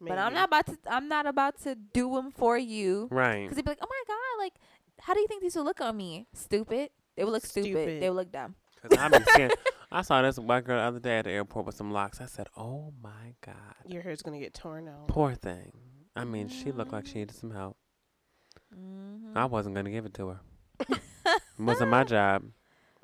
[0.00, 0.78] But I'm not about to.
[0.86, 3.08] I'm not about to do them for you.
[3.10, 3.42] Right.
[3.42, 4.54] Because they'd be like, oh my God, like,
[5.00, 6.26] how do you think these would look on me?
[6.32, 6.90] Stupid.
[7.16, 7.70] They would look stupid.
[7.70, 8.02] Stupid.
[8.02, 8.54] They would look dumb.
[8.82, 9.50] Because I be seeing.
[9.92, 12.20] I saw this white girl the other day at the airport with some locks.
[12.20, 13.54] I said, "Oh my god,
[13.86, 15.08] Your hair's gonna get torn out.
[15.08, 15.72] poor thing."
[16.16, 17.76] I mean, she looked like she needed some help.
[18.74, 19.36] Mm-hmm.
[19.36, 20.40] I wasn't gonna give it to her.
[20.88, 21.00] It
[21.58, 22.44] wasn't my job.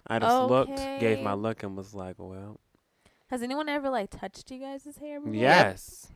[0.07, 2.61] I just looked, gave my look, and was like, "Well,
[3.29, 5.35] Has anyone ever, like, touched you guys' hair before?
[5.35, 6.09] yes."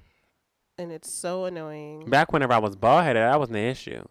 [0.79, 2.09] And it's so annoying.
[2.09, 4.03] Back whenever I was bald headed, that wasn't the issue.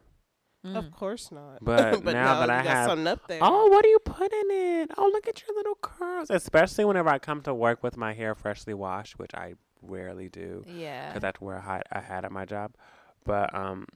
[0.65, 0.75] Mm.
[0.77, 1.59] Of course not.
[1.63, 3.39] But but now that I got have- something up there.
[3.41, 4.91] Oh, what do you put in it?
[4.97, 6.27] Oh, look at your little curls.
[6.29, 10.65] Especially whenever I come to work with my hair freshly washed, which I rarely do
[10.67, 11.07] Yeah.
[11.07, 12.73] because that's where I had, I had at my job.
[13.23, 13.87] But um,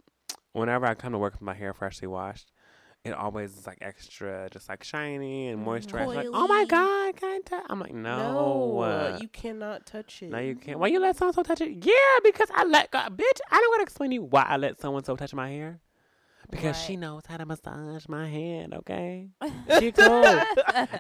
[0.53, 2.51] whenever I come to work with my hair freshly washed,
[3.05, 5.67] it always is like extra, just like shiny and Mhm.
[5.67, 6.15] moisturized.
[6.15, 7.65] Like, oh my god, can I touch?
[7.69, 10.29] I'm like, no, uh, you cannot touch it.
[10.31, 10.79] no, you can't.
[10.79, 11.85] Why you let someone so touch it?
[11.85, 13.39] Yeah, because I let God, bitch.
[13.51, 15.81] I don't want to explain to you why I let someone so touch my hair.
[16.49, 19.29] Because she knows how to massage my hand, okay?
[19.79, 20.39] She cool.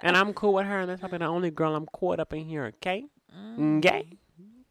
[0.01, 2.45] and I'm cool with her, and that's probably the only girl I'm caught up in
[2.45, 3.05] here, okay?
[3.33, 3.77] Mm.
[3.77, 4.07] Okay?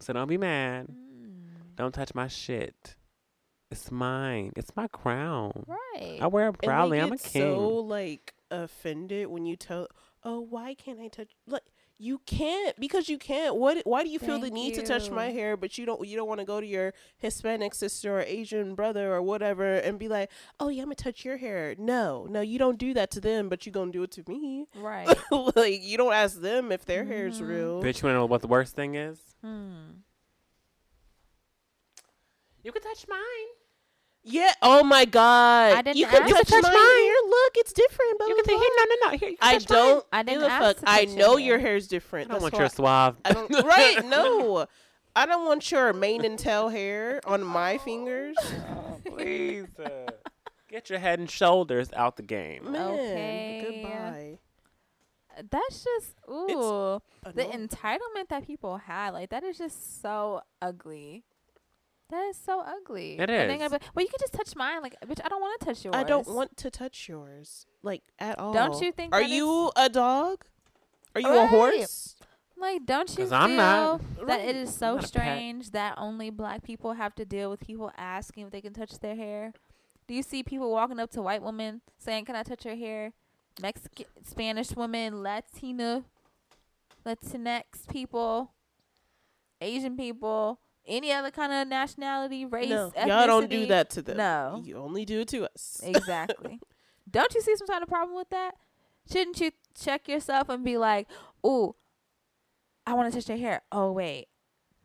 [0.01, 0.89] So don't be mad.
[0.89, 1.77] Mm.
[1.77, 2.97] Don't touch my shit.
[3.73, 4.53] It's mine.
[4.57, 5.65] It's my crown.
[5.67, 6.19] Right.
[6.21, 6.99] I wear it And they proudly.
[7.01, 7.43] I'm a get king.
[7.43, 9.89] so like offended when you tell,
[10.23, 11.63] "Oh, why can't I touch?" Like
[11.99, 13.57] you can't because you can't.
[13.57, 13.79] What?
[13.85, 16.07] Why do you feel the Thank need to touch my hair, but you don't?
[16.07, 19.99] You don't want to go to your Hispanic sister or Asian brother or whatever and
[19.99, 20.31] be like,
[20.61, 23.49] "Oh yeah, I'm gonna touch your hair." No, no, you don't do that to them,
[23.49, 24.67] but you gonna do it to me.
[24.77, 25.09] right.
[25.57, 27.49] like you don't ask them if their hair's Mhm.
[27.49, 27.83] real.
[27.83, 29.19] Bitch, you wanna know what the worst thing is?
[29.41, 30.01] Hmm.
[32.65, 33.19] You can touch mine.
[34.25, 34.53] Yeah.
[34.63, 35.73] Oh my God.
[35.75, 36.63] I didn't you can ask touch, you.
[36.63, 36.73] mine.
[36.73, 38.19] Here, look, it's different.
[38.19, 39.19] Blah, You blah, can say, here, no, no, no.
[39.19, 40.07] Here, you can I touch don't.
[40.13, 40.77] I didn't give a ask fuck.
[40.79, 41.69] to I touch your know your hair.
[41.69, 42.29] hair's I different.
[42.29, 43.17] don't That's want why- your suave.
[43.25, 43.51] I don't.
[43.65, 44.05] Right?
[44.09, 44.67] No.
[45.15, 48.37] I don't want your mane and tail hair on my fingers.
[49.05, 49.67] Oh, please.
[49.79, 50.11] uh,
[50.71, 52.71] get your head and shoulders out the game.
[52.71, 53.83] Man, Okay.
[53.83, 54.39] goodbye.
[55.51, 57.01] That's just ooh
[57.35, 59.15] the entitlement that people have.
[59.15, 61.25] Like that is just so ugly.
[62.13, 63.15] That is so ugly.
[63.19, 63.59] It And then is.
[63.59, 64.83] gonna be, well, you can just touch mine.
[64.83, 65.95] Like, bitch, I don't want to touch yours.
[65.97, 68.53] I don't want to touch yours, like at all.
[68.53, 69.15] Don't you think?
[69.15, 70.45] Are that you a dog?
[71.15, 71.75] Are you a horse?
[71.77, 72.17] It's,
[72.57, 72.85] like?
[72.85, 74.27] Don't you 'Cause feel I'm not.
[74.27, 75.09] that it is so not a pet.
[75.09, 78.99] strange that only black people have to deal with people asking if they can touch
[78.99, 79.55] their hair?
[80.07, 83.15] Do you see people walking up to white women saying, "Can I touch your hair?"
[83.61, 86.05] Mexican, Spanish women, Latina,
[87.07, 88.51] Latinx people,
[89.63, 94.17] Asian people, any other kind of nationality, race, no, y'all don't do that to them.
[94.17, 94.61] No.
[94.65, 95.81] you only do it to us.
[95.85, 96.61] Exactly.
[97.11, 98.53] Don't you see some kind of problem with that?
[99.11, 101.09] Shouldn't you check yourself and be like,
[101.45, 101.75] "Ooh,
[102.87, 104.29] I want to touch their hair." Oh wait,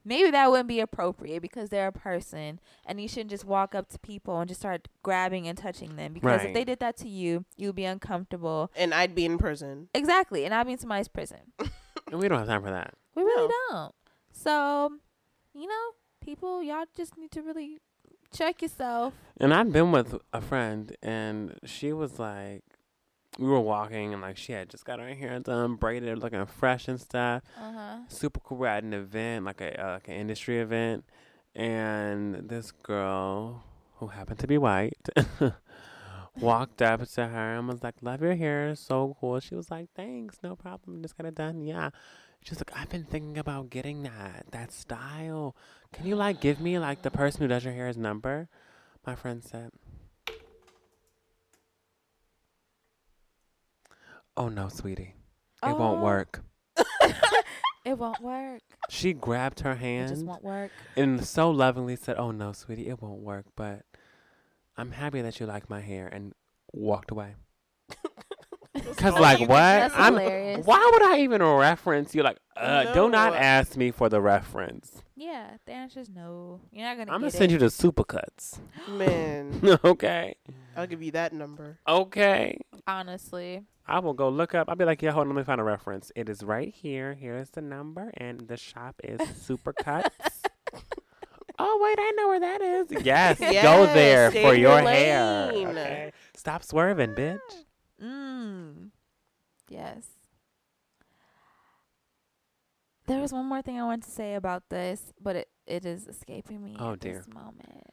[0.03, 3.89] maybe that wouldn't be appropriate because they're a person, and you shouldn't just walk up
[3.89, 7.07] to people and just start grabbing and touching them because if they did that to
[7.07, 8.71] you, you'd be uncomfortable.
[8.75, 9.89] and I'd be in prison.
[9.93, 11.53] Exactly, and I'd be in somebody's prison.
[11.59, 12.93] And we don't have time for that.
[13.15, 13.53] We really No.
[13.71, 13.95] don't.
[14.31, 14.93] So,
[15.57, 15.91] you know,
[16.23, 17.79] people, y'all just need to really
[18.31, 19.13] check yourself.
[19.39, 22.63] And I'd been with a friend, and she was like,
[23.39, 26.87] we were walking, and like she had just got her hair done, braided, looking fresh
[26.87, 27.43] and stuff.
[27.59, 27.97] Uh huh.
[28.07, 28.57] Super cool.
[28.57, 31.05] We're at an event, like a uh, like an industry event,
[31.55, 33.63] and this girl
[33.95, 35.09] who happened to be white
[36.39, 39.89] walked up to her and was like, "Love your hair, so cool." She was like,
[39.95, 41.01] "Thanks, no problem.
[41.01, 41.89] Just got it done." Yeah.
[42.43, 45.55] She's like, "I've been thinking about getting that that style.
[45.91, 48.47] Can you like give me like the person who does your hair's number?"
[49.05, 49.71] My friend said,
[54.35, 55.15] "Oh no, sweetie,
[55.65, 56.03] it won't Oh.
[56.03, 56.41] work."
[57.85, 58.61] It won't work.
[58.89, 60.71] She grabbed her It hand just won't work.
[60.97, 63.83] and so lovingly said, "Oh no, sweetie, it won't work, but
[64.75, 66.33] I'm happy that you like my hair," and
[66.73, 67.35] walked away.
[68.97, 69.91] Cause like what?
[69.95, 70.13] I'm.
[70.13, 70.65] hilarious.
[70.65, 72.23] Why would I even reference you?
[72.23, 75.03] Like, uh, do not ask me for the reference.
[75.15, 76.61] Yeah, the answer is no.
[76.71, 77.11] You're not gonna.
[77.11, 77.53] I'm gonna send it.
[77.53, 78.59] you the supercuts.
[78.87, 80.35] Man, okay,
[80.75, 81.77] I'll give you that number.
[81.87, 82.59] okay.
[82.85, 84.69] Honestly, I will go look up.
[84.69, 86.11] I'll be like, yeah, hold on, let me find a reference.
[86.15, 87.13] It is right here.
[87.13, 90.09] Here's the number, and the shop is Supercuts.
[91.59, 92.87] oh wait, I know where that is.
[93.03, 95.51] Yes, go there for your your hair.
[95.51, 96.11] Okay?
[96.35, 97.39] Stop swerving, bitch.
[98.01, 98.89] Mm.
[99.69, 100.05] Yes.
[103.07, 106.07] There was one more thing I wanted to say about this, but it, it is
[106.07, 107.13] escaping me Oh, at dear.
[107.13, 107.83] this moment.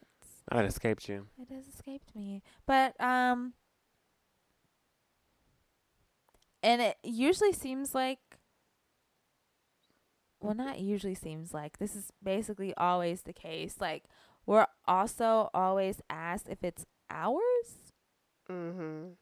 [0.50, 1.26] Oh, it escaped you.
[1.40, 2.42] It has escaped me.
[2.66, 3.54] But um
[6.62, 8.18] and it usually seems like
[10.40, 13.76] well not usually seems like this is basically always the case.
[13.80, 14.04] Like
[14.46, 17.92] we're also always asked if it's ours.
[18.50, 19.12] Mm-hmm.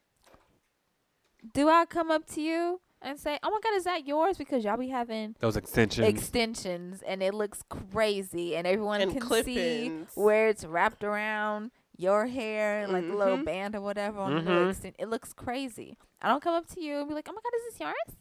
[1.53, 4.63] Do I come up to you and say, "Oh my god, is that yours?" because
[4.63, 6.07] y'all be having Those extensions.
[6.07, 10.11] extensions and it looks crazy and everyone And can see clip-ins.
[10.15, 13.45] where it's wrapped around your hair like a little Mhm.
[13.45, 14.69] band or whatever on the little Mhm.
[14.71, 17.39] extent it looks crazy i don't come up to you and be like oh my
[17.43, 18.17] god is this yours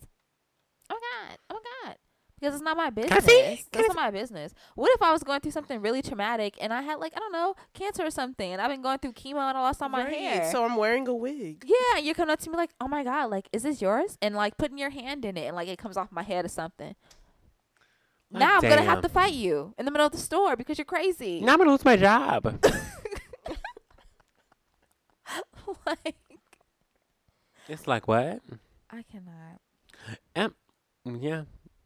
[0.91, 1.97] oh my god oh my god
[2.43, 3.25] because it's not my business.
[3.25, 4.53] That's Can not my business.
[4.75, 7.31] What if I was going through something really traumatic and I had like I don't
[7.33, 10.03] know cancer or something, and I've been going through chemo and I lost all my
[10.05, 10.51] Right, hair?
[10.51, 11.63] So I'm wearing a wig.
[11.65, 14.19] yeah, and you come up to me like, oh my god, like is this yours?
[14.21, 16.49] And like putting your hand in it and like it comes off my head or
[16.49, 16.97] something.
[18.33, 20.79] Like, now I'm gonna have to fight you in the middle of the store because
[20.79, 21.41] you're crazy.
[21.41, 22.59] Now I'm gonna lose my job.
[25.87, 26.17] like
[27.69, 28.41] it's like what?
[28.91, 29.61] I cannot.
[31.05, 31.43] Yeah,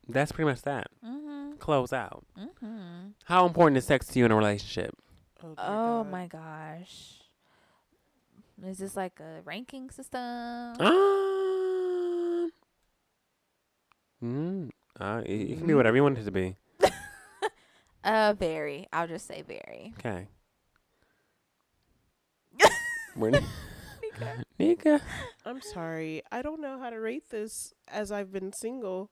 [0.08, 0.86] that's pretty much that.
[1.04, 1.58] Mhm.
[1.58, 2.24] Close out.
[2.36, 3.12] Mhm.
[3.24, 4.94] How important is sex to you in a relationship?
[5.42, 6.10] Oh, Oh God.
[6.10, 7.22] my gosh.
[8.64, 10.20] Is this like a ranking system?
[10.80, 12.50] Um,
[14.22, 15.76] mm, uh, it, it can be Mhm.
[15.76, 16.56] whatever you want it to be.
[18.04, 18.86] Uh, very.
[18.92, 19.92] I'll just say very.
[19.98, 20.28] Okay.
[23.16, 23.40] We're
[24.60, 25.00] Nika.
[25.44, 26.22] I'm sorry.
[26.30, 29.10] I don't know how to rate this as I've been single.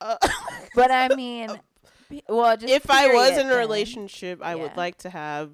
[0.00, 0.16] Uh,
[0.74, 1.48] But I mean,
[2.28, 3.58] well, just if I was in a then.
[3.58, 5.50] relationship, I would like to have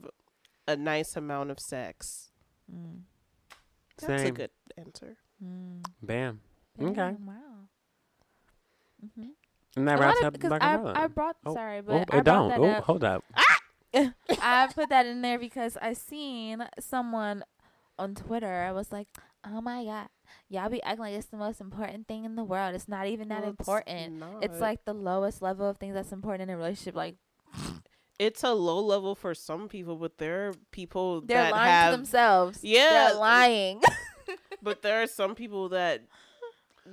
[0.68, 2.30] a nice amount of sex.
[2.72, 3.00] Mm.
[4.06, 5.16] That's a good answer.
[5.42, 5.84] Mm.
[6.02, 6.40] Bam.
[6.78, 7.16] Yeah, Okay.
[7.24, 7.32] Wow.
[9.04, 9.28] Mm-hmm.
[9.76, 12.00] And that wraps of- up because Black I, I brought Oh, sorry, but oh, I
[12.02, 12.48] it brought don't.
[12.50, 12.84] that Oh, up.
[12.84, 13.24] hold up.
[14.42, 17.44] I put that in there because I seen someone
[17.98, 18.62] on Twitter.
[18.68, 19.08] I was like,
[19.46, 20.08] "Oh my god,
[20.48, 22.74] y'all be acting like it's the most important thing in the world.
[22.74, 24.22] It's not even that Well, it's important.
[24.42, 24.60] It's not.
[24.60, 26.94] like the lowest level of things that's important in a relationship.
[26.96, 27.16] Like
[28.18, 31.90] it's a low level for some people, but there are people they're that lying have
[31.92, 32.58] to themselves.
[32.62, 33.82] Yeah, they're lying.
[34.62, 36.02] but there are some people that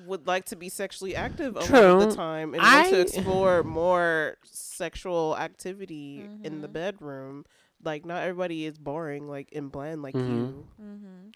[0.07, 3.61] would like to be sexually active a lot of the time and want to explore
[3.63, 6.73] more sexual activity in the Mhm.
[6.73, 7.45] bedroom.
[7.83, 10.29] Like not everybody is boring like and bland like Mhm.
[10.29, 10.67] you.
[10.81, 11.29] mm-hmm.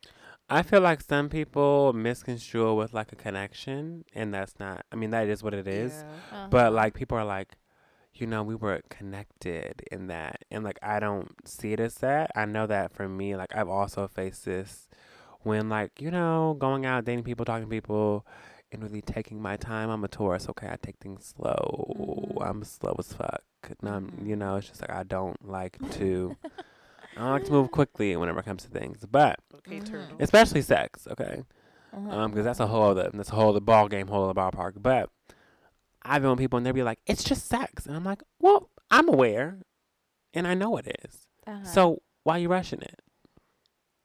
[0.49, 4.86] I feel like some people misconstrue it with like a connection, and that's not.
[4.91, 6.06] I mean, that is what it is.
[6.06, 6.38] Yeah.
[6.38, 6.48] Uh-huh.
[6.49, 7.57] But like people are like,
[8.14, 12.32] you know, we were connected in that, and like I don't see it as that.
[12.36, 14.88] I know that for me, like I've also faced this
[15.41, 18.26] when like you know going out dating people, talking to people,
[18.72, 19.90] and really taking my time.
[19.90, 20.68] I'm a tourist, okay.
[20.69, 21.94] I take things slow.
[22.40, 22.49] Mhm.
[22.49, 23.44] I'm slow as fuck.
[23.82, 24.40] And I'm, you Mhm.
[24.40, 26.36] know, it's just like I don't like to.
[27.18, 29.85] I like to move quickly whenever it comes to things, but Okay, Mhm.
[29.85, 30.18] turtle.
[30.19, 31.44] especially sex, okay
[31.94, 32.10] Uh-huh.
[32.10, 34.73] um, because that's a whole other that's a whole other ball game, whole other ballpark.
[34.81, 35.10] But
[36.03, 38.69] I've been with people and they'll be like, "It's just sex," and I'm like, "Well,
[38.91, 39.60] I'm aware,
[40.34, 41.27] and I know it is.
[41.45, 41.65] Uh-huh.
[41.65, 43.02] So why are you rushing it?"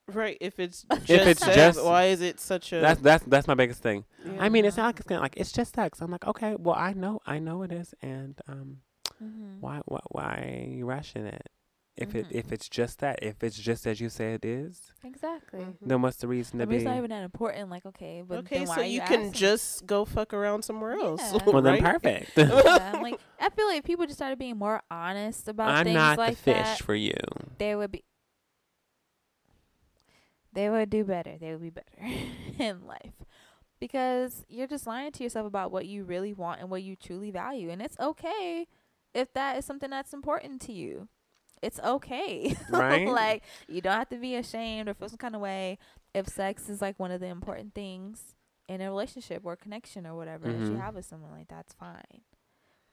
[0.08, 0.36] Right.
[0.40, 3.46] If it's just If it's sex, just- why is it such a That's that's that's
[3.46, 4.04] my biggest thing.
[4.24, 4.36] yeah.
[4.42, 6.00] I mean, it's not like it's gonna like it's just sex.
[6.00, 8.78] I'm like, okay, well, I know, I know it is, and um,
[9.22, 9.60] Mhm.
[9.60, 11.48] why why why are you rushing it?
[11.94, 12.32] If it Mhm.
[12.34, 15.60] if it's just that, if it's just as you say it is, Exactly.
[15.60, 15.76] Mhm.
[15.82, 16.76] then what's the reason to I mean, be?
[16.76, 17.68] it's not even that important.
[17.68, 19.32] Like, okay, but Okay, then why so are you you can asking?
[19.34, 21.20] just go fuck around somewhere else.
[21.20, 21.50] Yeah.
[21.52, 22.32] well, then perfect.
[22.38, 25.84] yeah, I'm like, I feel like if people just started being more honest about I'm
[25.84, 27.12] things not like the fish that, for you.
[27.58, 28.04] they would be.
[30.54, 31.36] They would do better.
[31.38, 31.98] They would be better
[32.58, 33.14] in life,
[33.80, 37.30] because you're just lying to yourself about what you really want and what you truly
[37.30, 38.66] value, and it's okay
[39.14, 41.08] if that is something that's important to you.
[41.62, 42.54] It's okay.
[42.68, 43.06] Right.
[43.06, 45.78] like you don't have to be ashamed or feel some kind of way
[46.14, 48.34] if sex is like one of the important things
[48.68, 50.80] in a relationship or connection or whatever that you Mhm.
[50.80, 51.30] have with someone.
[51.32, 52.22] Like that's fine.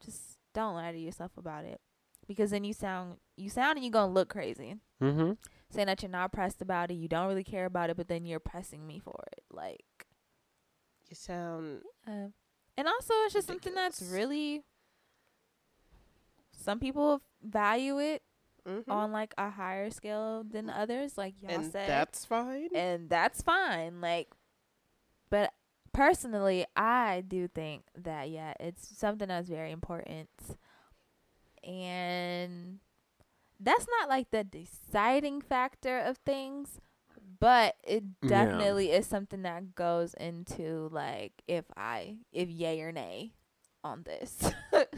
[0.06, 1.82] Just don't lie to yourself about it,
[2.28, 5.34] because then you sound you sound and you gonna look crazy Mm-hmm.
[5.70, 8.26] saying that you're not pressed about it, you don't really care about it, but then
[8.26, 9.44] you're pressing me for it.
[9.52, 10.08] Like,
[11.10, 12.28] You sound uh,
[12.78, 14.64] and also it's just something that's really.
[16.52, 18.22] Some people value it
[18.70, 18.84] mhm.
[18.90, 21.90] on like a higher scale than others, like y'all and said.
[21.90, 22.70] that's fine.
[22.76, 24.02] and that's fine.
[24.02, 24.30] Like,
[25.30, 25.54] but
[25.94, 30.30] personally, I do think that yeah, it's something that's very important,
[31.64, 32.80] and
[33.60, 36.80] that's not like the deciding factor of things,
[37.40, 38.30] but it Yeah.
[38.30, 43.34] definitely is something that goes into like if I if yay or nay
[43.84, 44.38] on this.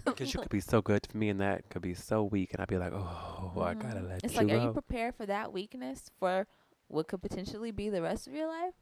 [0.05, 2.61] Because you could be so good to me, and that could be so weak, and
[2.61, 4.09] I'd be like, "Oh, I gotta Mhm.
[4.09, 6.47] let It's you like, go." are you prepared for that weakness for
[6.87, 8.73] what could potentially be the rest of your life?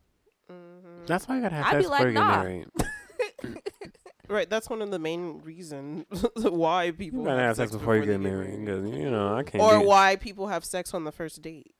[0.49, 1.05] Mhm.
[1.07, 2.43] That's why i gotta have I'd sex be before like, you get nah.
[2.43, 2.67] married.
[4.29, 4.49] right.
[4.49, 6.05] That's one of the main reasons
[6.37, 9.63] why people You gotta have sex before you get married, because you know I can't.
[9.63, 11.73] or do- why people have sex on the first date.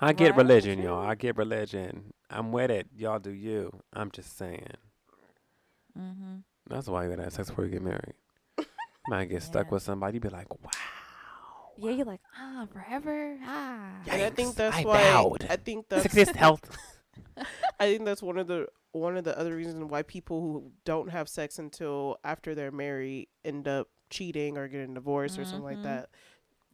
[0.00, 1.04] I get Right, religion, y'all.
[1.04, 2.12] I get religion.
[2.30, 2.86] I'm with it.
[2.96, 3.80] Y'all do you.
[3.92, 4.74] I'm just saying.
[5.98, 6.36] Mm-hmm.
[6.68, 8.14] That's why you gotta have sex before you get married.
[9.08, 9.72] Might get stuck Yeah.
[9.74, 10.18] with somebody.
[10.18, 10.70] Be like, "Wow."
[11.80, 13.90] Yeah, you're like, ah, forever, ah.
[14.06, 14.14] Yeah.
[14.14, 15.46] And I think that's I why vowed.
[15.48, 16.76] I think that's Success, health.
[17.80, 21.10] I think that's one of the one of the other reasons why people who don't
[21.10, 25.76] have sex until after they're married end up cheating or getting divorced or something like
[25.78, 25.82] Mhm.
[25.84, 26.08] that.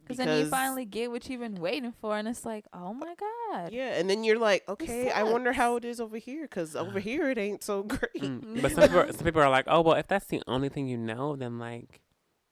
[0.05, 3.15] Because then you finally get what you've been waiting for, and it's like, oh my
[3.19, 3.73] god.
[3.73, 7.01] yeah, and then you're like, okay, I wonder how it is over here because over
[7.09, 8.15] here it ain't so great.
[8.23, 8.61] Mm.
[8.63, 10.87] But some people, are, some people are like, oh well, if that's the only thing
[10.87, 12.01] you know, then like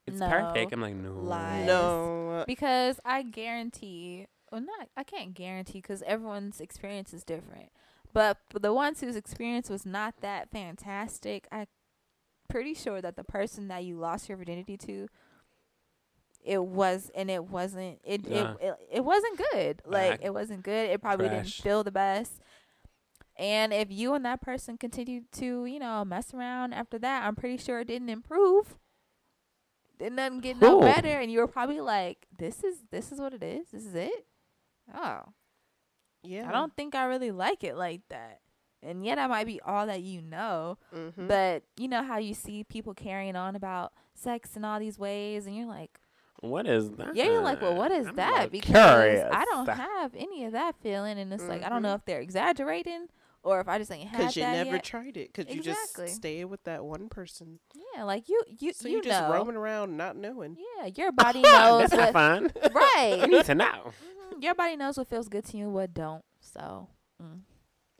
[0.07, 0.29] it's No.
[0.29, 0.73] perfect.
[0.73, 1.65] I'm like, no, Lies.
[1.65, 7.69] No, Because I guarantee, well, not I can't guarantee because everyone's experience is different.
[8.11, 11.67] But for the ones whose experience was not that fantastic, I
[12.49, 15.07] pretty sure that the person that you lost your virginity to,
[16.43, 18.53] it was and it wasn't it Yeah.
[18.53, 19.81] it, it it wasn't good.
[19.85, 20.89] Like Nah, it wasn't good.
[20.89, 22.41] It probably didn't feel the best.
[23.35, 27.35] And if you and that person continued to, you know, mess around after that, I'm
[27.35, 28.77] pretty sure it didn't improve.
[29.97, 33.33] didn't nothing get no better, and you were probably like, "This is this is what
[33.33, 33.69] it is.
[33.71, 34.27] This is it."
[34.93, 35.21] Oh,
[36.23, 38.41] yeah, I don't think I really like it like that.
[38.81, 40.77] And yet, that might be all that you know.
[40.93, 41.27] Mm-hmm.
[41.27, 45.47] But you know how you see people carrying on about sex in all these ways,
[45.47, 45.99] and you're like,
[46.49, 47.15] what is that?
[47.15, 49.29] "Yeah, you're like, well, what is I'm that?" Because curious.
[49.31, 51.99] I don't have any of that feeling, and it's like I don't know Mhm.
[51.99, 53.07] if they're exaggerating
[53.43, 54.83] or if I just ain't had because you never yet.
[54.83, 57.59] tried it because you just stay with that one person.
[57.95, 59.31] yeah, like you, you, So you you just know.
[59.33, 60.57] roaming around not knowing.
[60.77, 62.13] Yeah, your body knows That's not what.
[62.13, 62.51] fun.
[62.63, 62.69] You
[63.21, 63.29] right.
[63.29, 63.91] need to know.
[64.33, 66.23] Mhm, Your body knows what feels good to you and what don't.
[66.39, 66.87] So,
[67.21, 67.41] mm.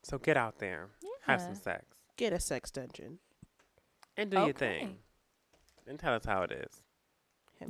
[0.04, 0.90] So get out there,
[1.28, 1.86] have some sex,
[2.18, 3.20] Get a sex dungeon.
[4.18, 4.98] and do your thing,
[5.88, 6.83] and tell us how it is.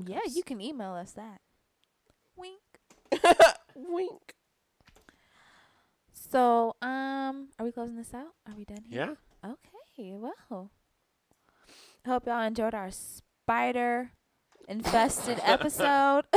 [0.06, 1.42] Yeah, you can email us that.
[2.36, 2.60] Wink.
[3.76, 4.34] Wink.
[6.14, 8.34] So, um, are we closing this out?
[8.48, 9.18] Are we done here?
[9.44, 9.52] Yeah.
[9.52, 10.14] Okay.
[10.16, 10.72] Well,
[12.08, 14.12] hope y'all enjoyed our spider
[14.68, 16.26] infested episode.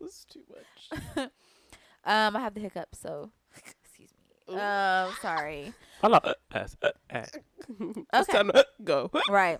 [0.00, 1.30] That's too much.
[2.04, 4.10] um, I have the hiccup, so excuse
[4.48, 4.54] me.
[4.54, 4.58] Ooh.
[4.58, 5.72] Um, sorry.
[6.00, 6.18] Hello.
[6.22, 7.24] Uh, uh, uh, uh.
[8.14, 8.32] Okay.
[8.32, 9.10] time to go.
[9.28, 9.58] Right.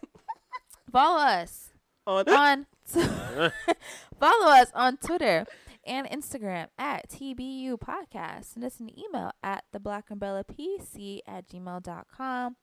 [0.92, 1.70] Follow us
[2.06, 2.66] On on
[4.20, 5.46] follow us on Twitter
[5.86, 8.44] and Instagram at TBU Podcast.
[8.44, 12.56] Send us an email at the Black Umbrella PC at gmail.com.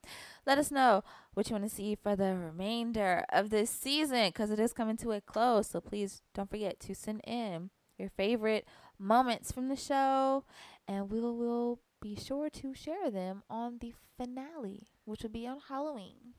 [0.46, 1.02] Let us know
[1.34, 4.96] what you want to see for the remainder of this season because it is coming
[4.98, 5.68] to a close.
[5.68, 8.66] So please don't forget to send in your favorite
[8.98, 10.44] moments from the show
[10.86, 16.34] and we'll be sure to share them on the finale, which will be on Halloween.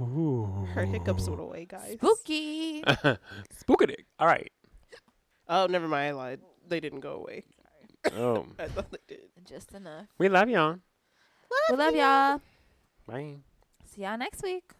[0.00, 0.66] Ooh.
[0.74, 1.94] her hiccups went away, guys.
[1.94, 2.82] Spooky.
[3.52, 4.04] Spookadick.
[4.18, 4.50] All right.
[5.48, 6.08] Oh, never mind.
[6.08, 6.40] I lied.
[6.66, 7.44] They didn't go away.
[8.16, 9.28] Oh, I thought they did.
[9.44, 10.06] Just enough.
[10.18, 10.78] we love y'all.
[11.70, 12.40] We love y'all.
[13.06, 13.36] Bye.
[13.84, 14.72] See y'all next week.